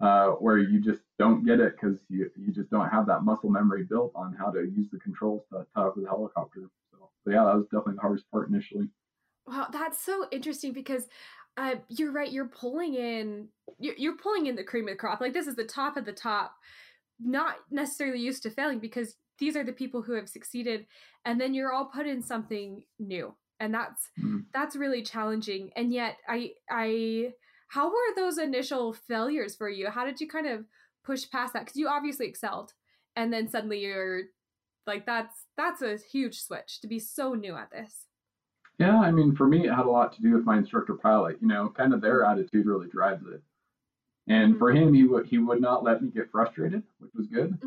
uh, 0.00 0.28
where 0.32 0.58
you 0.58 0.80
just 0.80 1.02
don't 1.18 1.44
get 1.44 1.60
it 1.60 1.74
because 1.74 1.98
you, 2.08 2.30
you 2.36 2.52
just 2.52 2.70
don't 2.70 2.88
have 2.88 3.06
that 3.06 3.24
muscle 3.24 3.50
memory 3.50 3.84
built 3.84 4.12
on 4.14 4.34
how 4.38 4.50
to 4.50 4.60
use 4.60 4.88
the 4.92 4.98
controls 4.98 5.42
to, 5.52 5.66
hover 5.74 6.00
the 6.00 6.06
helicopter. 6.06 6.70
So, 6.92 7.10
so, 7.24 7.30
yeah, 7.30 7.44
that 7.44 7.56
was 7.56 7.64
definitely 7.64 7.94
the 7.94 8.00
hardest 8.00 8.30
part 8.30 8.48
initially. 8.48 8.88
Wow, 9.46 9.68
that's 9.72 10.00
so 10.00 10.26
interesting 10.30 10.72
because 10.72 11.08
uh, 11.56 11.76
you're 11.88 12.12
right. 12.12 12.30
You're 12.30 12.48
pulling 12.48 12.94
in, 12.94 13.48
you're, 13.78 13.96
you're 13.96 14.16
pulling 14.16 14.46
in 14.46 14.56
the 14.56 14.62
cream 14.62 14.86
of 14.86 14.92
the 14.92 14.98
crop. 14.98 15.20
Like 15.20 15.32
this 15.32 15.46
is 15.46 15.56
the 15.56 15.64
top 15.64 15.96
of 15.96 16.04
the 16.04 16.12
top. 16.12 16.54
Not 17.20 17.56
necessarily 17.70 18.20
used 18.20 18.44
to 18.44 18.50
failing 18.50 18.78
because 18.78 19.16
these 19.38 19.56
are 19.56 19.64
the 19.64 19.72
people 19.72 20.02
who 20.02 20.12
have 20.12 20.28
succeeded, 20.28 20.86
and 21.24 21.40
then 21.40 21.54
you're 21.54 21.72
all 21.72 21.86
put 21.86 22.06
in 22.06 22.22
something 22.22 22.82
new, 22.98 23.34
and 23.60 23.74
that's 23.74 24.10
mm. 24.20 24.44
that's 24.52 24.76
really 24.76 25.02
challenging. 25.02 25.70
And 25.76 25.92
yet, 25.92 26.16
I 26.28 26.52
I 26.70 27.32
how 27.68 27.88
were 27.88 28.14
those 28.16 28.38
initial 28.38 28.92
failures 28.92 29.54
for 29.56 29.68
you? 29.68 29.90
How 29.90 30.04
did 30.04 30.20
you 30.20 30.28
kind 30.28 30.46
of 30.46 30.64
push 31.04 31.30
past 31.30 31.52
that? 31.52 31.64
Because 31.66 31.76
you 31.76 31.88
obviously 31.88 32.26
excelled, 32.26 32.72
and 33.16 33.32
then 33.32 33.48
suddenly 33.48 33.80
you're 33.80 34.22
like, 34.86 35.06
that's 35.06 35.44
that's 35.56 35.82
a 35.82 35.98
huge 36.10 36.40
switch 36.40 36.80
to 36.80 36.88
be 36.88 36.98
so 36.98 37.34
new 37.34 37.54
at 37.54 37.70
this. 37.70 38.06
Yeah, 38.78 38.98
I 38.98 39.10
mean, 39.10 39.34
for 39.34 39.46
me, 39.46 39.66
it 39.66 39.74
had 39.74 39.86
a 39.86 39.90
lot 39.90 40.12
to 40.14 40.22
do 40.22 40.32
with 40.34 40.44
my 40.44 40.56
instructor 40.56 40.94
pilot. 40.94 41.38
You 41.40 41.48
know, 41.48 41.72
kind 41.76 41.92
of 41.92 42.00
their 42.00 42.24
attitude 42.24 42.66
really 42.66 42.88
drives 42.88 43.24
it. 43.26 43.42
And 44.28 44.52
mm-hmm. 44.52 44.58
for 44.58 44.70
him, 44.72 44.94
he 44.94 45.04
would 45.04 45.26
he 45.26 45.38
would 45.38 45.60
not 45.60 45.84
let 45.84 46.02
me 46.02 46.10
get 46.10 46.30
frustrated, 46.30 46.82
which 46.98 47.10
was 47.14 47.26
good, 47.26 47.58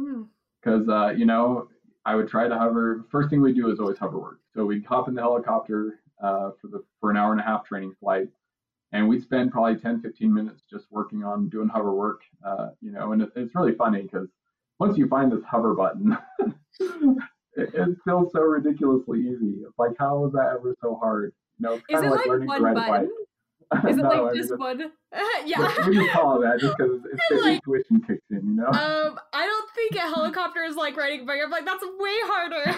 because 0.62 0.88
mm. 0.88 1.10
uh, 1.10 1.12
you 1.12 1.26
know 1.26 1.68
I 2.06 2.16
would 2.16 2.28
try 2.28 2.48
to 2.48 2.58
hover. 2.58 3.06
First 3.12 3.30
thing 3.30 3.42
we 3.42 3.54
do 3.54 3.72
is 3.72 3.80
always 3.80 3.98
hover 3.98 4.20
work. 4.20 4.40
So 4.54 4.66
we'd 4.66 4.86
hop 4.86 5.08
in 5.08 5.14
the 5.14 5.22
helicopter 5.22 6.00
uh, 6.22 6.52
for 6.60 6.68
the 6.68 6.84
for 7.00 7.12
an 7.12 7.18
hour 7.18 7.32
and 7.32 7.42
a 7.42 7.44
half 7.44 7.66
training 7.66 7.96
flight, 8.00 8.28
and 8.92 9.08
we'd 9.08 9.22
spend 9.22 9.52
probably 9.52 9.80
10 9.80 10.02
15 10.02 10.34
minutes 10.34 10.64
just 10.70 10.86
working 10.92 11.24
on 11.24 11.50
doing 11.50 11.68
hover 11.68 11.94
work 11.94 12.22
uh, 12.46 12.70
you 12.82 12.92
know 12.92 13.12
and 13.14 13.22
it, 13.22 13.30
it's 13.36 13.56
really 13.56 13.74
funny 13.76 14.04
because 14.04 14.28
once 14.80 14.98
you 14.98 15.08
find 15.08 15.32
this 15.32 15.44
hover 15.50 15.74
button 15.74 16.18
it, 16.80 17.70
it, 17.74 17.98
feels 18.04 18.32
so 18.32 18.42
ridiculously 18.42 19.20
easy 19.20 19.58
it's 19.66 19.78
like 19.78 19.92
how 20.00 20.18
was 20.18 20.34
that 20.34 20.52
ever 20.54 20.76
so 20.82 20.96
hard 20.96 21.34
you 21.60 21.68
know 21.68 21.74
it's 21.74 21.84
kind 21.90 22.06
of 22.06 22.12
like, 22.12 22.20
like, 22.20 22.28
learning 22.28 22.50
to 22.50 22.62
ride 22.62 22.76
button? 22.76 22.94
a 22.94 23.00
bike 23.00 23.10
is 23.88 23.98
it 23.98 24.02
no, 24.02 24.26
like 24.26 24.36
just 24.36 24.58
one? 24.58 24.92
yeah. 25.46 25.88
We 25.88 25.96
just 25.96 26.12
call 26.12 26.36
it 26.36 26.46
that 26.46 26.60
just 26.60 26.76
because 26.78 27.00
it's 27.06 27.22
the 27.30 27.38
like, 27.38 27.54
intuition 27.54 28.02
kicks 28.02 28.26
in, 28.30 28.46
you 28.46 28.54
know? 28.56 28.68
Um, 28.68 29.18
I 29.32 29.48
think 29.90 30.04
a 30.04 30.08
helicopter 30.08 30.64
is 30.64 30.76
like 30.76 30.96
riding 30.98 31.22
a 31.22 31.26
bike. 31.26 31.40
I'm 31.44 31.52
like, 31.52 31.66
that's 31.66 31.84
way 31.84 32.18
harder. 32.24 32.78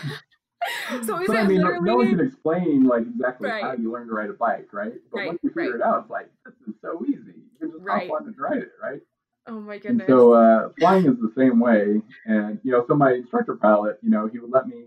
so 1.06 1.20
is 1.20 1.28
but, 1.28 1.38
I 1.38 1.44
mean, 1.44 1.62
literally... 1.62 1.86
no 1.86 1.96
one 1.98 2.10
can 2.10 2.26
explain 2.26 2.86
like 2.86 3.04
exactly 3.04 3.50
right. 3.50 3.64
how 3.64 3.74
you 3.74 3.92
learn 3.92 4.08
to 4.08 4.14
ride 4.14 4.30
a 4.30 4.34
bike, 4.34 4.70
right? 4.72 4.94
But 5.12 5.18
right, 5.18 5.28
once 5.28 5.40
you 5.44 5.50
figure 5.50 5.72
right. 5.72 5.76
it 5.76 5.82
out, 5.82 6.02
it's 6.02 6.10
like 6.10 6.30
this 6.46 6.54
is 6.68 6.76
so 6.82 7.04
easy. 7.08 7.34
You 7.36 7.60
can 7.60 7.72
just 7.72 7.84
right. 7.84 8.10
hop 8.10 8.22
on 8.22 8.28
and 8.28 8.36
ride 8.38 8.58
it, 8.58 8.72
right? 8.82 9.02
Oh 9.48 9.60
my 9.60 9.78
goodness. 9.78 10.08
And 10.08 10.08
so 10.08 10.34
uh, 10.34 10.70
flying 10.80 11.06
is 11.06 11.18
the 11.20 11.34
same 11.38 11.60
way, 11.60 12.02
and 12.26 12.60
you 12.64 12.72
know, 12.72 12.86
so 12.88 12.96
my 12.96 13.14
instructor 13.14 13.56
pilot, 13.56 13.98
you 14.02 14.10
know, 14.10 14.28
he 14.28 14.40
would 14.40 14.52
let 14.52 14.68
me 14.68 14.86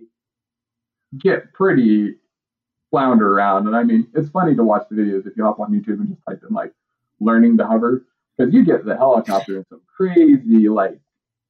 get 1.19 1.53
pretty 1.53 2.15
flounder 2.91 3.31
around, 3.31 3.67
and 3.67 3.77
I 3.77 3.83
mean, 3.83 4.09
it's 4.15 4.31
funny 4.31 4.55
to 4.57 4.65
watch 4.65 4.87
the 4.91 4.97
videos 4.97 5.27
if 5.27 5.37
you 5.37 5.45
hop 5.45 5.61
on 5.61 5.73
YouTube 5.73 6.01
and 6.01 6.09
just 6.09 6.23
type 6.27 6.43
in 6.49 6.55
like 6.55 6.73
learning 7.21 7.59
to 7.59 7.67
hover, 7.67 8.07
because 8.37 8.55
you 8.55 8.65
get 8.65 8.85
the 8.87 8.97
helicopter 8.97 9.59
in 9.59 9.67
some 9.69 9.83
crazy 9.95 10.69
like 10.69 10.99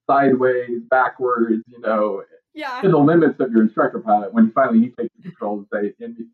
sideways, 0.07 0.83
backwards, 0.91 1.63
you 1.67 1.81
know, 1.81 2.23
yeah. 2.55 2.81
to 2.81 2.89
the 2.89 2.99
limits 2.99 3.39
of 3.41 3.53
your 3.53 3.63
instructor 3.63 4.01
pilot 4.01 4.33
when 4.33 4.51
finally 4.53 4.81
he 4.81 4.89
takes 4.89 5.15
the 5.17 5.23
controls. 5.23 5.67
Say, 5.73 5.93
and 6.01 6.17
it's 6.19 6.31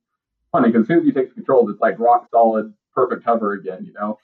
funny 0.53 0.69
because 0.69 0.83
as 0.83 0.89
soon 0.89 0.99
as 1.01 1.05
he 1.05 1.13
takes 1.13 1.31
the 1.31 1.35
controls, 1.35 1.71
it's 1.71 1.81
like 1.81 1.99
rock 1.99 2.29
solid, 2.31 2.73
perfect 2.95 3.25
hover 3.25 3.53
again, 3.53 3.85
you 3.85 3.93
know. 3.93 4.19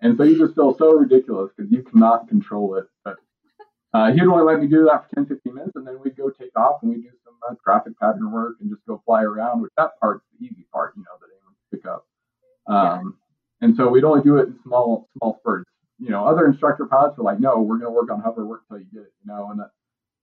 And 0.00 0.16
so 0.16 0.24
you 0.24 0.36
just 0.38 0.54
feel 0.54 0.76
so 0.76 0.92
ridiculous 0.92 1.50
because 1.56 1.70
you 1.70 1.82
cannot 1.82 2.28
control 2.28 2.76
it. 2.76 2.86
But 3.04 3.16
uh, 3.94 4.12
he'd 4.12 4.22
only 4.22 4.44
let 4.44 4.60
me 4.60 4.66
do 4.66 4.84
that 4.84 5.08
for 5.08 5.14
10, 5.16 5.26
15 5.26 5.54
minutes, 5.54 5.72
and 5.76 5.86
then 5.86 5.98
we'd 6.02 6.16
go 6.16 6.30
take 6.30 6.56
off 6.56 6.82
and 6.82 6.90
we'd 6.90 7.02
do 7.02 7.10
some 7.24 7.34
uh, 7.48 7.54
traffic 7.62 7.98
pattern 8.00 8.32
work 8.32 8.56
and 8.60 8.70
just 8.70 8.84
go 8.86 9.02
fly 9.06 9.22
around. 9.22 9.62
Which 9.62 9.72
that 9.76 9.92
part's 10.00 10.24
the 10.38 10.46
easy 10.46 10.66
part, 10.72 10.94
you 10.96 11.02
know, 11.02 11.16
that 11.20 11.26
anyone 11.26 11.54
can 11.70 11.78
pick 11.78 11.86
up. 11.86 12.06
Um, 12.66 13.16
yeah. 13.60 13.66
And 13.66 13.76
so 13.76 13.88
we'd 13.88 14.04
only 14.04 14.22
do 14.22 14.38
it 14.38 14.48
in 14.48 14.58
small, 14.64 15.08
small 15.18 15.38
spurts. 15.38 15.70
You 15.98 16.10
know, 16.10 16.26
other 16.26 16.46
instructor 16.46 16.86
pilots 16.86 17.16
were 17.18 17.24
like, 17.24 17.40
"No, 17.40 17.60
we're 17.60 17.78
going 17.78 17.92
to 17.92 17.96
work 17.96 18.10
on 18.10 18.20
hover 18.20 18.44
work 18.44 18.62
until 18.68 18.84
you 18.84 18.90
get 18.92 19.02
it," 19.02 19.12
you 19.24 19.32
know, 19.32 19.50
and 19.50 19.60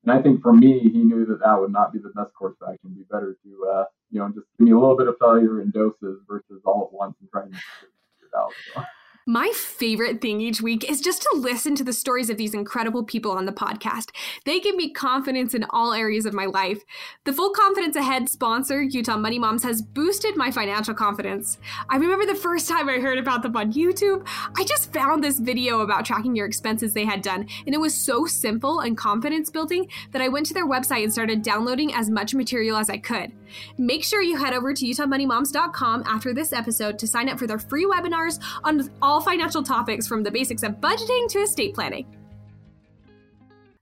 and 0.03 0.11
I 0.11 0.21
think 0.21 0.41
for 0.41 0.53
me, 0.53 0.79
he 0.79 1.03
knew 1.03 1.25
that 1.25 1.39
that 1.43 1.59
would 1.59 1.71
not 1.71 1.91
be 1.91 1.99
the 1.99 2.11
best 2.15 2.33
course 2.33 2.55
of 2.61 2.69
action. 2.69 2.93
Be 2.93 3.03
better 3.11 3.37
to, 3.43 3.67
uh, 3.69 3.85
you 4.11 4.19
know, 4.19 4.29
just 4.29 4.47
give 4.57 4.65
me 4.65 4.71
a 4.71 4.79
little 4.79 4.97
bit 4.97 5.07
of 5.07 5.15
failure 5.19 5.61
in 5.61 5.71
doses 5.71 6.21
versus 6.27 6.61
all 6.65 6.89
at 6.89 6.93
once 6.93 7.15
and 7.19 7.29
try 7.29 7.43
and 7.43 7.53
figure 7.53 8.29
it 8.31 8.37
out. 8.37 8.51
So. 8.73 8.83
My 9.29 9.51
favorite 9.53 10.21
thing 10.21 10.41
each 10.41 10.59
week 10.59 10.89
is 10.89 11.01
just 11.01 11.21
to 11.21 11.29
listen 11.35 11.75
to 11.75 11.83
the 11.83 11.93
stories 11.93 12.31
of 12.31 12.37
these 12.37 12.55
incredible 12.55 13.03
people 13.03 13.31
on 13.31 13.45
the 13.45 13.51
podcast. 13.51 14.09
They 14.43 14.59
give 14.59 14.73
me 14.73 14.91
confidence 14.91 15.53
in 15.53 15.67
all 15.69 15.93
areas 15.93 16.25
of 16.25 16.33
my 16.33 16.45
life. 16.45 16.81
The 17.25 17.33
Full 17.33 17.51
Confidence 17.51 17.95
Ahead 17.95 18.27
sponsor, 18.27 18.81
Utah 18.81 19.17
Money 19.17 19.37
Moms, 19.37 19.61
has 19.61 19.83
boosted 19.83 20.35
my 20.35 20.49
financial 20.49 20.95
confidence. 20.95 21.59
I 21.89 21.97
remember 21.97 22.25
the 22.25 22.33
first 22.33 22.67
time 22.67 22.89
I 22.89 22.97
heard 22.97 23.19
about 23.19 23.43
them 23.43 23.55
on 23.55 23.71
YouTube, 23.71 24.27
I 24.57 24.63
just 24.63 24.91
found 24.93 25.23
this 25.23 25.39
video 25.39 25.81
about 25.81 26.05
tracking 26.05 26.35
your 26.35 26.47
expenses 26.47 26.95
they 26.95 27.05
had 27.05 27.21
done, 27.21 27.47
and 27.67 27.75
it 27.75 27.79
was 27.79 27.93
so 27.93 28.25
simple 28.25 28.79
and 28.79 28.97
confidence 28.97 29.51
building 29.51 29.91
that 30.11 30.23
I 30.23 30.27
went 30.27 30.47
to 30.47 30.55
their 30.55 30.67
website 30.67 31.03
and 31.03 31.13
started 31.13 31.43
downloading 31.43 31.93
as 31.93 32.09
much 32.09 32.33
material 32.33 32.77
as 32.77 32.89
I 32.89 32.97
could. 32.97 33.31
Make 33.77 34.03
sure 34.03 34.21
you 34.21 34.37
head 34.37 34.53
over 34.53 34.73
to 34.73 34.85
utahmoneymoms.com 34.85 36.03
after 36.05 36.33
this 36.33 36.53
episode 36.53 36.97
to 36.99 37.07
sign 37.07 37.29
up 37.29 37.37
for 37.37 37.47
their 37.47 37.59
free 37.59 37.85
webinars 37.85 38.41
on 38.63 38.89
all 39.01 39.09
all 39.09 39.25
financial 39.25 39.63
topics 39.63 40.07
from 40.07 40.23
the 40.23 40.31
basics 40.31 40.63
of 40.63 40.73
budgeting 40.73 41.27
to 41.27 41.39
estate 41.39 41.73
planning. 41.73 42.05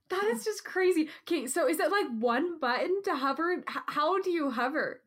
That 0.09 0.23
is 0.33 0.45
just 0.45 0.63
crazy. 0.63 1.09
Okay, 1.27 1.47
so 1.47 1.67
is 1.67 1.79
it 1.79 1.91
like 1.91 2.07
one 2.19 2.59
button 2.59 3.01
to 3.03 3.15
hover? 3.15 3.63
how 3.67 4.21
do 4.21 4.31
you 4.31 4.49
hover? 4.49 5.01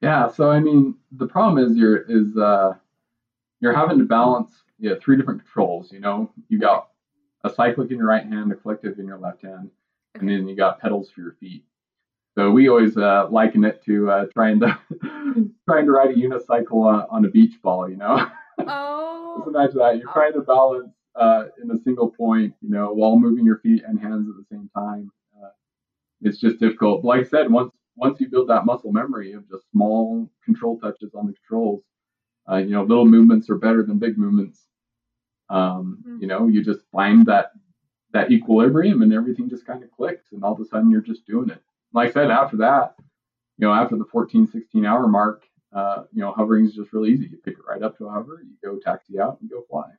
Yeah, 0.00 0.30
so 0.30 0.50
I 0.50 0.60
mean, 0.60 0.94
the 1.12 1.26
problem 1.26 1.62
is 1.62 1.76
you're 1.76 1.98
is 2.08 2.36
uh, 2.36 2.74
you're 3.60 3.74
having 3.74 3.98
to 3.98 4.04
balance 4.04 4.50
you 4.78 4.90
know, 4.90 4.98
three 5.00 5.16
different 5.16 5.40
controls. 5.40 5.92
You 5.92 6.00
know, 6.00 6.32
you 6.48 6.58
got 6.58 6.88
a 7.44 7.50
cyclic 7.50 7.90
in 7.90 7.98
your 7.98 8.06
right 8.06 8.24
hand, 8.24 8.50
a 8.50 8.54
collective 8.54 8.98
in 8.98 9.06
your 9.06 9.18
left 9.18 9.42
hand, 9.42 9.70
and 10.14 10.28
then 10.28 10.48
you 10.48 10.56
got 10.56 10.80
pedals 10.80 11.10
for 11.10 11.20
your 11.20 11.32
feet. 11.32 11.64
So 12.36 12.50
we 12.50 12.68
always 12.68 12.96
uh, 12.96 13.28
liken 13.30 13.64
it 13.64 13.84
to 13.84 14.10
uh, 14.10 14.26
trying 14.34 14.60
to 14.60 14.78
trying 15.68 15.86
to 15.86 15.92
ride 15.92 16.10
a 16.10 16.14
unicycle 16.14 16.84
on, 16.84 17.06
on 17.10 17.24
a 17.24 17.28
beach 17.28 17.54
ball. 17.62 17.88
You 17.88 17.96
know. 17.96 18.26
Oh. 18.56 19.34
Just 19.38 19.48
imagine 19.48 19.78
that. 19.78 19.98
You're 19.98 20.12
trying 20.12 20.32
to 20.34 20.40
balance 20.42 20.94
uh, 21.16 21.46
in 21.60 21.68
a 21.72 21.78
single 21.82 22.08
point, 22.08 22.54
you 22.60 22.70
know, 22.70 22.92
while 22.92 23.18
moving 23.18 23.44
your 23.44 23.58
feet 23.58 23.82
and 23.84 24.00
hands 24.00 24.28
at 24.28 24.36
the 24.36 24.44
same 24.48 24.70
time. 24.76 25.10
Uh, 25.36 25.48
it's 26.22 26.38
just 26.38 26.60
difficult. 26.60 27.02
But 27.02 27.08
like 27.08 27.20
I 27.26 27.28
said, 27.28 27.50
once 27.50 27.72
once 27.96 28.20
you 28.20 28.28
build 28.28 28.48
that 28.48 28.64
muscle 28.64 28.92
memory 28.92 29.32
of 29.32 29.48
just 29.48 29.70
small 29.72 30.30
control 30.44 30.78
touches 30.78 31.14
on 31.14 31.26
the 31.26 31.32
controls, 31.32 31.82
uh, 32.50 32.56
you 32.56 32.70
know, 32.70 32.84
little 32.84 33.06
movements 33.06 33.50
are 33.50 33.56
better 33.56 33.82
than 33.82 33.98
big 33.98 34.16
movements. 34.16 34.60
Um, 35.50 35.98
mm-hmm. 36.00 36.22
You 36.22 36.28
know, 36.28 36.46
you 36.46 36.62
just 36.64 36.82
find 36.92 37.26
that 37.26 37.50
that 38.12 38.30
equilibrium 38.30 39.02
and 39.02 39.12
everything 39.12 39.48
just 39.48 39.66
kind 39.66 39.82
of 39.82 39.90
clicks, 39.90 40.30
and 40.32 40.44
all 40.44 40.52
of 40.52 40.60
a 40.60 40.64
sudden 40.64 40.90
you're 40.90 41.00
just 41.00 41.26
doing 41.26 41.50
it. 41.50 41.60
Like 41.94 42.10
I 42.10 42.12
said, 42.12 42.30
after 42.30 42.56
that, 42.58 42.96
you 43.56 43.66
know, 43.66 43.72
after 43.72 43.96
the 43.96 44.04
14, 44.04 44.48
16 44.48 44.84
hour 44.84 45.06
mark, 45.06 45.44
uh, 45.72 46.04
you 46.12 46.20
know, 46.20 46.32
hovering 46.32 46.66
is 46.66 46.74
just 46.74 46.92
really 46.92 47.10
easy. 47.10 47.28
You 47.30 47.38
pick 47.44 47.54
it 47.54 47.64
right 47.66 47.82
up 47.82 47.96
to 47.98 48.06
a 48.06 48.10
hover, 48.10 48.42
you 48.44 48.56
go 48.62 48.78
taxi 48.78 49.18
out, 49.18 49.38
and 49.40 49.48
go 49.48 49.64
fly. 49.70 49.90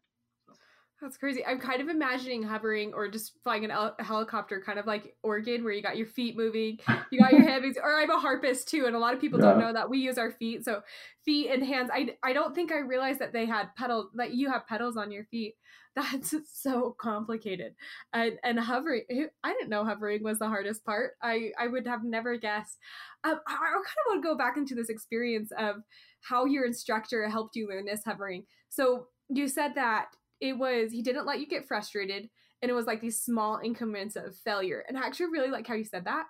That's 1.02 1.18
crazy. 1.18 1.46
I'm 1.46 1.60
kind 1.60 1.82
of 1.82 1.90
imagining 1.90 2.42
hovering 2.42 2.94
or 2.94 3.10
just 3.10 3.34
flying 3.44 3.66
an 3.66 3.72
a 3.72 3.94
helicopter, 4.00 4.64
kind 4.66 4.80
of 4.80 4.86
like 4.86 5.16
organ, 5.24 5.64
where 5.64 5.74
you 5.74 5.82
got 5.82 5.98
your 5.98 6.08
feet 6.08 6.38
moving, 6.38 6.80
you 7.12 7.20
got 7.20 7.34
your 7.34 7.42
hands. 7.48 7.78
Or 7.82 8.00
I'm 8.00 8.10
a 8.10 8.18
harpist 8.18 8.70
too, 8.70 8.86
and 8.86 8.96
a 8.96 9.00
lot 9.00 9.14
of 9.14 9.20
people 9.20 9.40
yeah. 9.40 9.48
don't 9.48 9.60
know 9.60 9.74
that 9.74 9.90
we 9.90 9.98
use 9.98 10.18
our 10.18 10.32
feet. 10.32 10.64
So 10.64 10.82
feet 11.26 11.50
and 11.50 11.66
hands. 11.66 11.90
I 11.94 12.16
I 12.24 12.32
don't 12.32 12.56
think 12.56 12.72
I 12.72 12.78
realized 12.78 13.20
that 13.20 13.34
they 13.34 13.46
had 13.46 13.76
pedals. 13.76 14.08
That 14.16 14.36
you 14.36 14.50
have 14.50 14.68
pedals 14.68 14.96
on 14.96 15.12
your 15.12 15.26
feet. 15.26 15.56
That's 15.96 16.34
so 16.54 16.96
complicated. 16.98 17.76
And 18.14 18.40
and 18.44 18.58
hovering. 18.58 19.04
I 19.44 19.54
didn't 19.54 19.70
know 19.70 19.84
hovering 19.84 20.24
was 20.24 20.40
the 20.40 20.48
hardest 20.48 20.86
part. 20.86 21.16
I 21.22 21.52
I 21.60 21.68
would 21.68 21.86
have 21.88 22.06
never 22.06 22.38
guessed. 22.38 22.80
Um, 23.26 23.40
I, 23.46 23.54
I 23.54 23.56
kind 23.56 23.76
of 23.76 24.08
want 24.08 24.24
to 24.24 24.28
go 24.30 24.38
back 24.38 24.56
into 24.56 24.76
this 24.76 24.90
experience 24.90 25.52
of 25.58 25.78
how 26.22 26.46
your 26.46 26.66
instructor 26.66 27.28
helped 27.28 27.58
you 27.58 27.68
learn 27.68 27.86
this 27.86 28.04
hovering. 28.06 28.46
So 28.70 29.08
you 29.30 29.48
said 29.50 29.74
that 29.76 30.08
it 30.50 30.58
was 30.58 30.92
he 30.92 31.02
didn't 31.02 31.26
let 31.26 31.40
you 31.40 31.48
get 31.48 31.68
frustrated 31.68 32.30
and 32.62 32.72
it 32.72 32.74
was 32.74 32.86
like 32.86 33.02
these 33.02 33.20
small 33.20 33.60
increments 33.64 34.16
of 34.16 34.36
failure 34.38 34.84
and 34.88 34.98
i 34.98 35.06
actually 35.06 35.28
really 35.28 35.50
like 35.50 35.68
how 35.68 35.74
you 35.74 35.84
said 35.84 36.06
that 36.06 36.26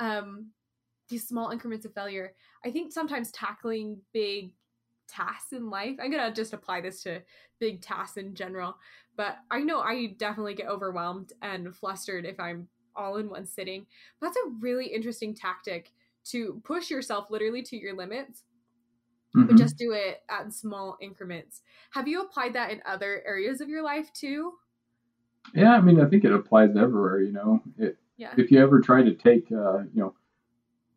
um, 0.00 0.50
these 1.08 1.26
small 1.26 1.50
increments 1.50 1.86
of 1.86 1.94
failure. 1.94 2.34
I 2.64 2.70
think 2.70 2.92
sometimes 2.92 3.30
tackling 3.32 3.98
big 4.12 4.52
tasks 5.08 5.52
in 5.52 5.70
life, 5.70 5.96
I'm 6.00 6.12
to 6.12 6.32
just 6.32 6.52
apply 6.52 6.82
this 6.82 7.02
to 7.04 7.22
big 7.60 7.80
tasks 7.80 8.18
in 8.18 8.34
general, 8.34 8.76
but 9.16 9.36
I 9.50 9.60
know 9.60 9.80
I 9.80 10.14
definitely 10.18 10.54
get 10.54 10.68
overwhelmed 10.68 11.32
and 11.42 11.74
flustered 11.74 12.26
if 12.26 12.38
I'm 12.38 12.68
all 12.94 13.16
in 13.16 13.30
one 13.30 13.46
sitting. 13.46 13.86
That's 14.20 14.36
a 14.36 14.50
really 14.60 14.86
interesting 14.86 15.34
tactic 15.34 15.92
to 16.26 16.60
push 16.64 16.90
yourself 16.90 17.30
literally 17.30 17.62
to 17.62 17.76
your 17.76 17.96
limits 17.96 18.42
mm-hmm. 19.36 19.46
but 19.46 19.56
just 19.56 19.76
do 19.76 19.92
it 19.92 20.22
at 20.28 20.52
small 20.52 20.96
increments. 21.00 21.62
Have 21.92 22.08
you 22.08 22.22
applied 22.22 22.54
that 22.54 22.70
in 22.70 22.80
other 22.86 23.22
areas 23.26 23.60
of 23.60 23.68
your 23.68 23.82
life 23.82 24.12
too? 24.12 24.52
Yeah, 25.54 25.74
I 25.74 25.80
mean, 25.80 26.00
I 26.00 26.06
think 26.06 26.24
it 26.24 26.32
applies 26.32 26.76
everywhere. 26.76 27.20
You 27.20 27.32
know, 27.32 27.62
it, 27.78 27.96
yeah. 28.16 28.32
if 28.36 28.50
you 28.50 28.60
ever 28.60 28.80
try 28.80 29.02
to 29.02 29.14
take, 29.14 29.50
uh, 29.52 29.78
you 29.78 30.00
know, 30.00 30.14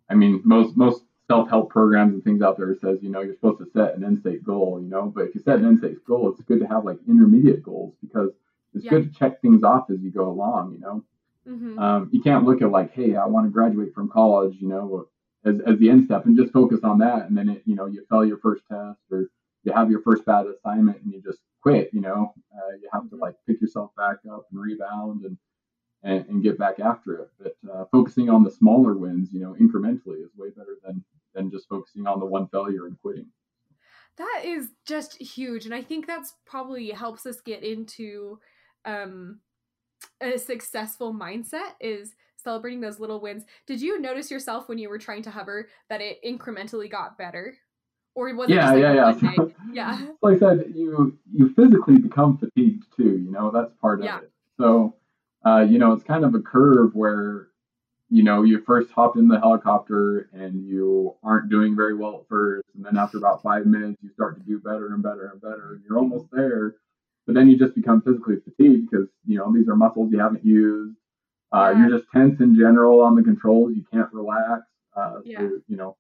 I 0.10 0.16
mean, 0.16 0.42
most 0.44 0.76
most 0.76 1.04
self 1.28 1.50
help 1.50 1.70
programs 1.70 2.14
and 2.14 2.24
things 2.24 2.42
out 2.42 2.58
there 2.58 2.76
says, 2.76 3.00
you 3.02 3.10
know, 3.10 3.22
you're 3.22 3.36
supposed 3.36 3.60
to 3.60 3.70
set 3.72 3.96
an 3.96 4.04
end 4.04 4.20
state 4.20 4.44
goal. 4.44 4.80
You 4.82 4.90
know, 4.90 5.12
but 5.14 5.26
if 5.26 5.36
you 5.36 5.42
set 5.42 5.60
an 5.60 5.66
end 5.66 5.80
state 5.80 6.04
goal, 6.06 6.30
it's 6.30 6.42
good 6.42 6.60
to 6.60 6.68
have 6.68 6.84
like 6.84 6.98
intermediate 7.08 7.64
goals 7.64 7.94
because 8.02 8.32
it's 8.74 8.86
yeah. 8.86 8.92
good 8.92 9.14
to 9.14 9.20
check 9.20 9.42
things 9.42 9.64
off 9.64 9.90
as 9.90 10.02
you 10.02 10.12
go 10.12 10.30
along. 10.30 10.74
You 10.74 10.80
know. 10.80 11.04
Mm-hmm. 11.48 11.80
Um, 11.80 12.10
you 12.12 12.22
can't 12.22 12.46
look 12.46 12.62
at 12.62 12.70
like, 12.70 12.94
hey, 12.94 13.16
I 13.16 13.26
want 13.26 13.48
to 13.48 13.50
graduate 13.50 13.96
from 13.96 14.10
college, 14.10 14.58
you 14.60 14.68
know, 14.68 15.08
as, 15.46 15.56
as 15.66 15.80
the 15.80 15.90
end 15.90 16.06
step 16.06 16.26
and 16.26 16.38
just 16.38 16.54
focus 16.54 16.80
on 16.84 17.00
that. 17.00 17.28
And 17.28 17.38
then, 17.38 17.50
it, 17.50 17.64
you 17.66 17.76
know, 17.76 17.86
you 17.86 18.06
fail 18.10 18.26
your 18.26 18.38
first 18.38 18.64
test 18.70 19.00
or 19.12 19.28
you 19.64 19.74
have 19.74 19.90
your 19.92 20.02
first 20.02 20.26
bad 20.26 20.46
assignment 20.48 21.02
and 21.02 21.14
you 21.14 21.22
just 21.22 21.40
quit, 21.62 21.90
you 21.94 22.02
know, 22.02 22.34
uh, 22.56 22.76
you 22.82 22.90
have 22.92 23.10
to 23.10 23.16
like 23.16 23.36
pick 23.48 23.62
yourself 23.62 23.92
back 23.96 24.18
up 24.32 24.46
and 24.52 24.60
rebound 24.60 25.26
and, 25.26 25.38
and, 26.04 26.26
and 26.28 26.44
get 26.44 26.58
back 26.58 26.80
after 26.80 27.16
it. 27.16 27.30
But 27.40 27.56
uh, 27.72 27.86
focusing 27.92 28.30
on 28.30 28.44
the 28.44 28.52
smaller 28.52 28.94
wins, 28.98 29.30
you 29.32 29.40
know, 29.40 29.56
incrementally 29.60 30.24
is 30.24 30.32
way 30.36 30.50
better 30.50 30.78
than, 30.84 31.04
than 31.34 31.52
just 31.52 31.70
focusing 31.70 32.08
on 32.08 32.20
the 32.20 32.26
one 32.26 32.48
failure 32.48 32.88
and 32.88 33.00
quitting. 33.02 33.28
That 34.18 34.42
is 34.44 34.70
just 34.86 35.22
huge. 35.22 35.66
And 35.66 35.74
I 35.74 35.82
think 35.82 36.06
that's 36.06 36.34
probably 36.46 36.90
helps 36.90 37.26
us 37.26 37.40
get 37.40 37.64
into 37.64 38.40
um, 38.86 39.40
a 40.20 40.38
successful 40.38 41.14
mindset 41.14 41.74
is 41.80 42.14
celebrating 42.44 42.82
those 42.82 43.00
little 43.00 43.20
wins. 43.20 43.46
Did 43.68 43.82
you 43.82 44.00
notice 44.00 44.32
yourself 44.32 44.68
when 44.70 44.78
you 44.78 44.90
were 44.90 44.98
trying 44.98 45.24
to 45.24 45.32
hover 45.32 45.70
that 45.90 46.02
it 46.02 46.20
incrementally 46.26 46.90
got 46.90 47.18
better? 47.18 47.56
Or 48.14 48.34
was 48.36 48.50
yeah, 48.50 48.74
it 48.74 48.80
yeah, 48.80 48.94
yeah. 48.94 49.36
So, 49.36 49.54
yeah. 49.74 50.08
Like 50.22 50.38
I 50.38 50.40
said, 50.40 50.74
you 50.76 51.18
you 51.32 51.54
physically 51.54 51.98
become 51.98 52.38
fatigued 52.38 52.86
too. 52.96 53.22
You 53.24 53.32
know 53.32 53.52
that's 53.52 53.74
part 53.80 54.00
of 54.00 54.06
yeah. 54.06 54.20
it. 54.20 54.32
So, 54.60 54.96
uh, 55.46 55.62
you 55.62 55.80
know, 55.80 55.94
it's 55.94 56.04
kind 56.04 56.26
of 56.26 56.36
a 56.36 56.40
curve 56.40 56.94
where, 56.94 57.48
you 58.10 58.22
know, 58.22 58.44
you 58.44 58.62
first 58.66 58.92
hop 58.92 59.16
in 59.16 59.30
the 59.30 59.40
helicopter 59.40 60.30
and 60.34 60.66
you 60.66 61.16
aren't 61.24 61.50
doing 61.50 61.76
very 61.76 61.96
well 61.96 62.20
at 62.22 62.28
first, 62.28 62.68
and 62.76 62.86
then 62.86 62.98
after 62.98 63.18
about 63.18 63.42
five 63.42 63.66
minutes, 63.66 63.98
you 64.02 64.10
start 64.12 64.38
to 64.38 64.44
do 64.44 64.60
better 64.60 64.94
and 64.94 65.02
better 65.02 65.30
and 65.32 65.42
better, 65.42 65.76
and 65.76 65.84
you're 65.88 65.98
almost 65.98 66.26
there. 66.34 66.76
But 67.26 67.36
then 67.36 67.50
you 67.50 67.58
just 67.58 67.76
become 67.76 68.02
physically 68.02 68.38
fatigued 68.44 68.90
because 68.92 69.08
you 69.26 69.38
know 69.38 69.54
these 69.54 69.70
are 69.70 69.76
muscles 69.76 70.12
you 70.12 70.20
haven't 70.20 70.46
used 70.46 70.98
uh, 71.54 71.74
yeah. 71.74 71.88
You're 71.88 72.00
just 72.00 72.12
tense 72.14 72.40
in 72.40 72.56
general 72.56 73.02
on 73.02 73.16
the 73.16 73.24
controls. 73.24 73.74
You 73.76 73.86
can't 73.92 74.12
relax. 74.14 74.64
Uh, 74.96 75.20
yeah. 75.24 75.40
So, 75.40 75.60
you 75.68 75.78
know, 75.78 75.98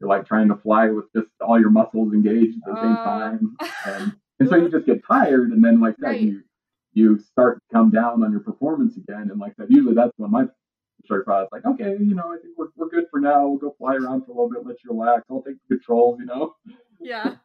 you're 0.00 0.08
like 0.08 0.26
trying 0.26 0.48
to 0.48 0.56
fly 0.56 0.88
with 0.88 1.06
just 1.14 1.28
all 1.40 1.58
your 1.60 1.70
muscles 1.70 2.12
engaged 2.12 2.58
at 2.66 2.74
the 2.74 2.78
uh. 2.78 2.82
same 2.82 2.96
time. 2.96 3.56
And, 3.86 4.12
and 4.40 4.48
so 4.48 4.56
you 4.56 4.68
just 4.68 4.86
get 4.86 5.06
tired. 5.06 5.50
And 5.50 5.62
then, 5.62 5.80
like 5.80 5.96
that, 5.98 6.06
right. 6.06 6.20
you 6.20 6.42
you 6.94 7.18
start 7.18 7.58
to 7.58 7.74
come 7.74 7.90
down 7.90 8.22
on 8.24 8.30
your 8.30 8.40
performance 8.40 8.96
again. 8.96 9.28
And 9.30 9.38
like 9.38 9.54
that, 9.56 9.70
usually 9.70 9.94
that's 9.94 10.12
when 10.16 10.30
my 10.30 10.46
start 11.04 11.24
is 11.28 11.48
like, 11.52 11.64
okay, 11.66 11.96
you 12.00 12.14
know, 12.14 12.32
I 12.32 12.38
think 12.40 12.56
we're, 12.56 12.68
we're 12.76 12.88
good 12.88 13.06
for 13.10 13.20
now. 13.20 13.46
We'll 13.46 13.58
go 13.58 13.74
fly 13.78 13.96
around 13.96 14.24
for 14.24 14.32
a 14.32 14.34
little 14.34 14.50
bit, 14.50 14.66
let 14.66 14.76
you 14.84 14.90
relax. 14.90 15.24
I'll 15.30 15.42
take 15.42 15.56
the 15.68 15.76
controls, 15.76 16.18
you 16.20 16.26
know? 16.26 16.54
Yeah. 17.00 17.36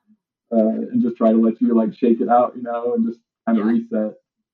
Uh, 0.52 0.58
and 0.58 1.04
just 1.04 1.16
try 1.16 1.32
to 1.32 1.38
let 1.38 1.62
you 1.62 1.76
like 1.76 1.94
shake 1.94 2.22
it 2.22 2.28
out, 2.28 2.54
you 2.56 2.64
know, 2.64 2.96
and 2.96 3.06
just 3.06 3.20
kind 3.46 3.60
of 3.60 3.68
yeah. 3.68 3.72
reset. 3.72 4.14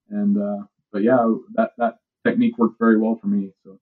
And, 0.09 0.37
uh, 0.37 0.65
but 0.91 1.03
yeah, 1.03 1.25
that, 1.53 1.71
that 1.77 1.99
technique 2.25 2.57
worked 2.57 2.79
very 2.79 2.97
well 2.97 3.17
for 3.21 3.27
me. 3.27 3.51
So 3.63 3.79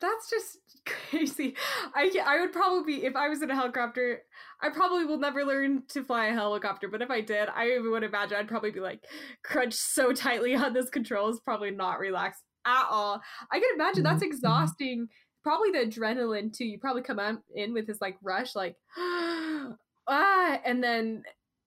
that's 0.00 0.28
just 0.30 0.58
crazy. 0.86 1.56
I 1.94 2.10
I 2.24 2.40
would 2.40 2.52
probably 2.52 3.04
if 3.04 3.16
I 3.16 3.28
was 3.28 3.42
in 3.42 3.50
a 3.50 3.54
helicopter, 3.54 4.22
I 4.60 4.70
probably 4.70 5.04
will 5.04 5.18
never 5.18 5.44
learn 5.44 5.82
to 5.88 6.04
fly 6.04 6.26
a 6.26 6.32
helicopter. 6.32 6.88
But 6.88 7.02
if 7.02 7.10
I 7.10 7.20
did, 7.20 7.48
I 7.48 7.78
would 7.82 8.02
imagine 8.02 8.38
I'd 8.38 8.48
probably 8.48 8.70
be 8.70 8.80
like 8.80 9.00
crunched 9.44 9.78
so 9.78 10.12
tightly 10.12 10.54
on 10.54 10.72
those 10.72 10.90
controls, 10.90 11.40
probably 11.40 11.70
not 11.70 11.98
relaxed 11.98 12.42
at 12.66 12.86
all. 12.90 13.20
I 13.50 13.58
can 13.58 13.70
imagine 13.74 14.02
that's 14.02 14.22
mm-hmm. 14.22 14.32
exhausting. 14.32 15.08
Probably 15.42 15.70
the 15.70 15.86
adrenaline 15.86 16.52
too. 16.52 16.64
You 16.64 16.78
probably 16.78 17.02
come 17.02 17.40
in 17.54 17.72
with 17.72 17.86
this 17.86 18.00
like 18.00 18.16
rush, 18.22 18.54
like 18.54 18.74
ah, 18.98 20.60
and 20.64 20.82
then 20.82 21.22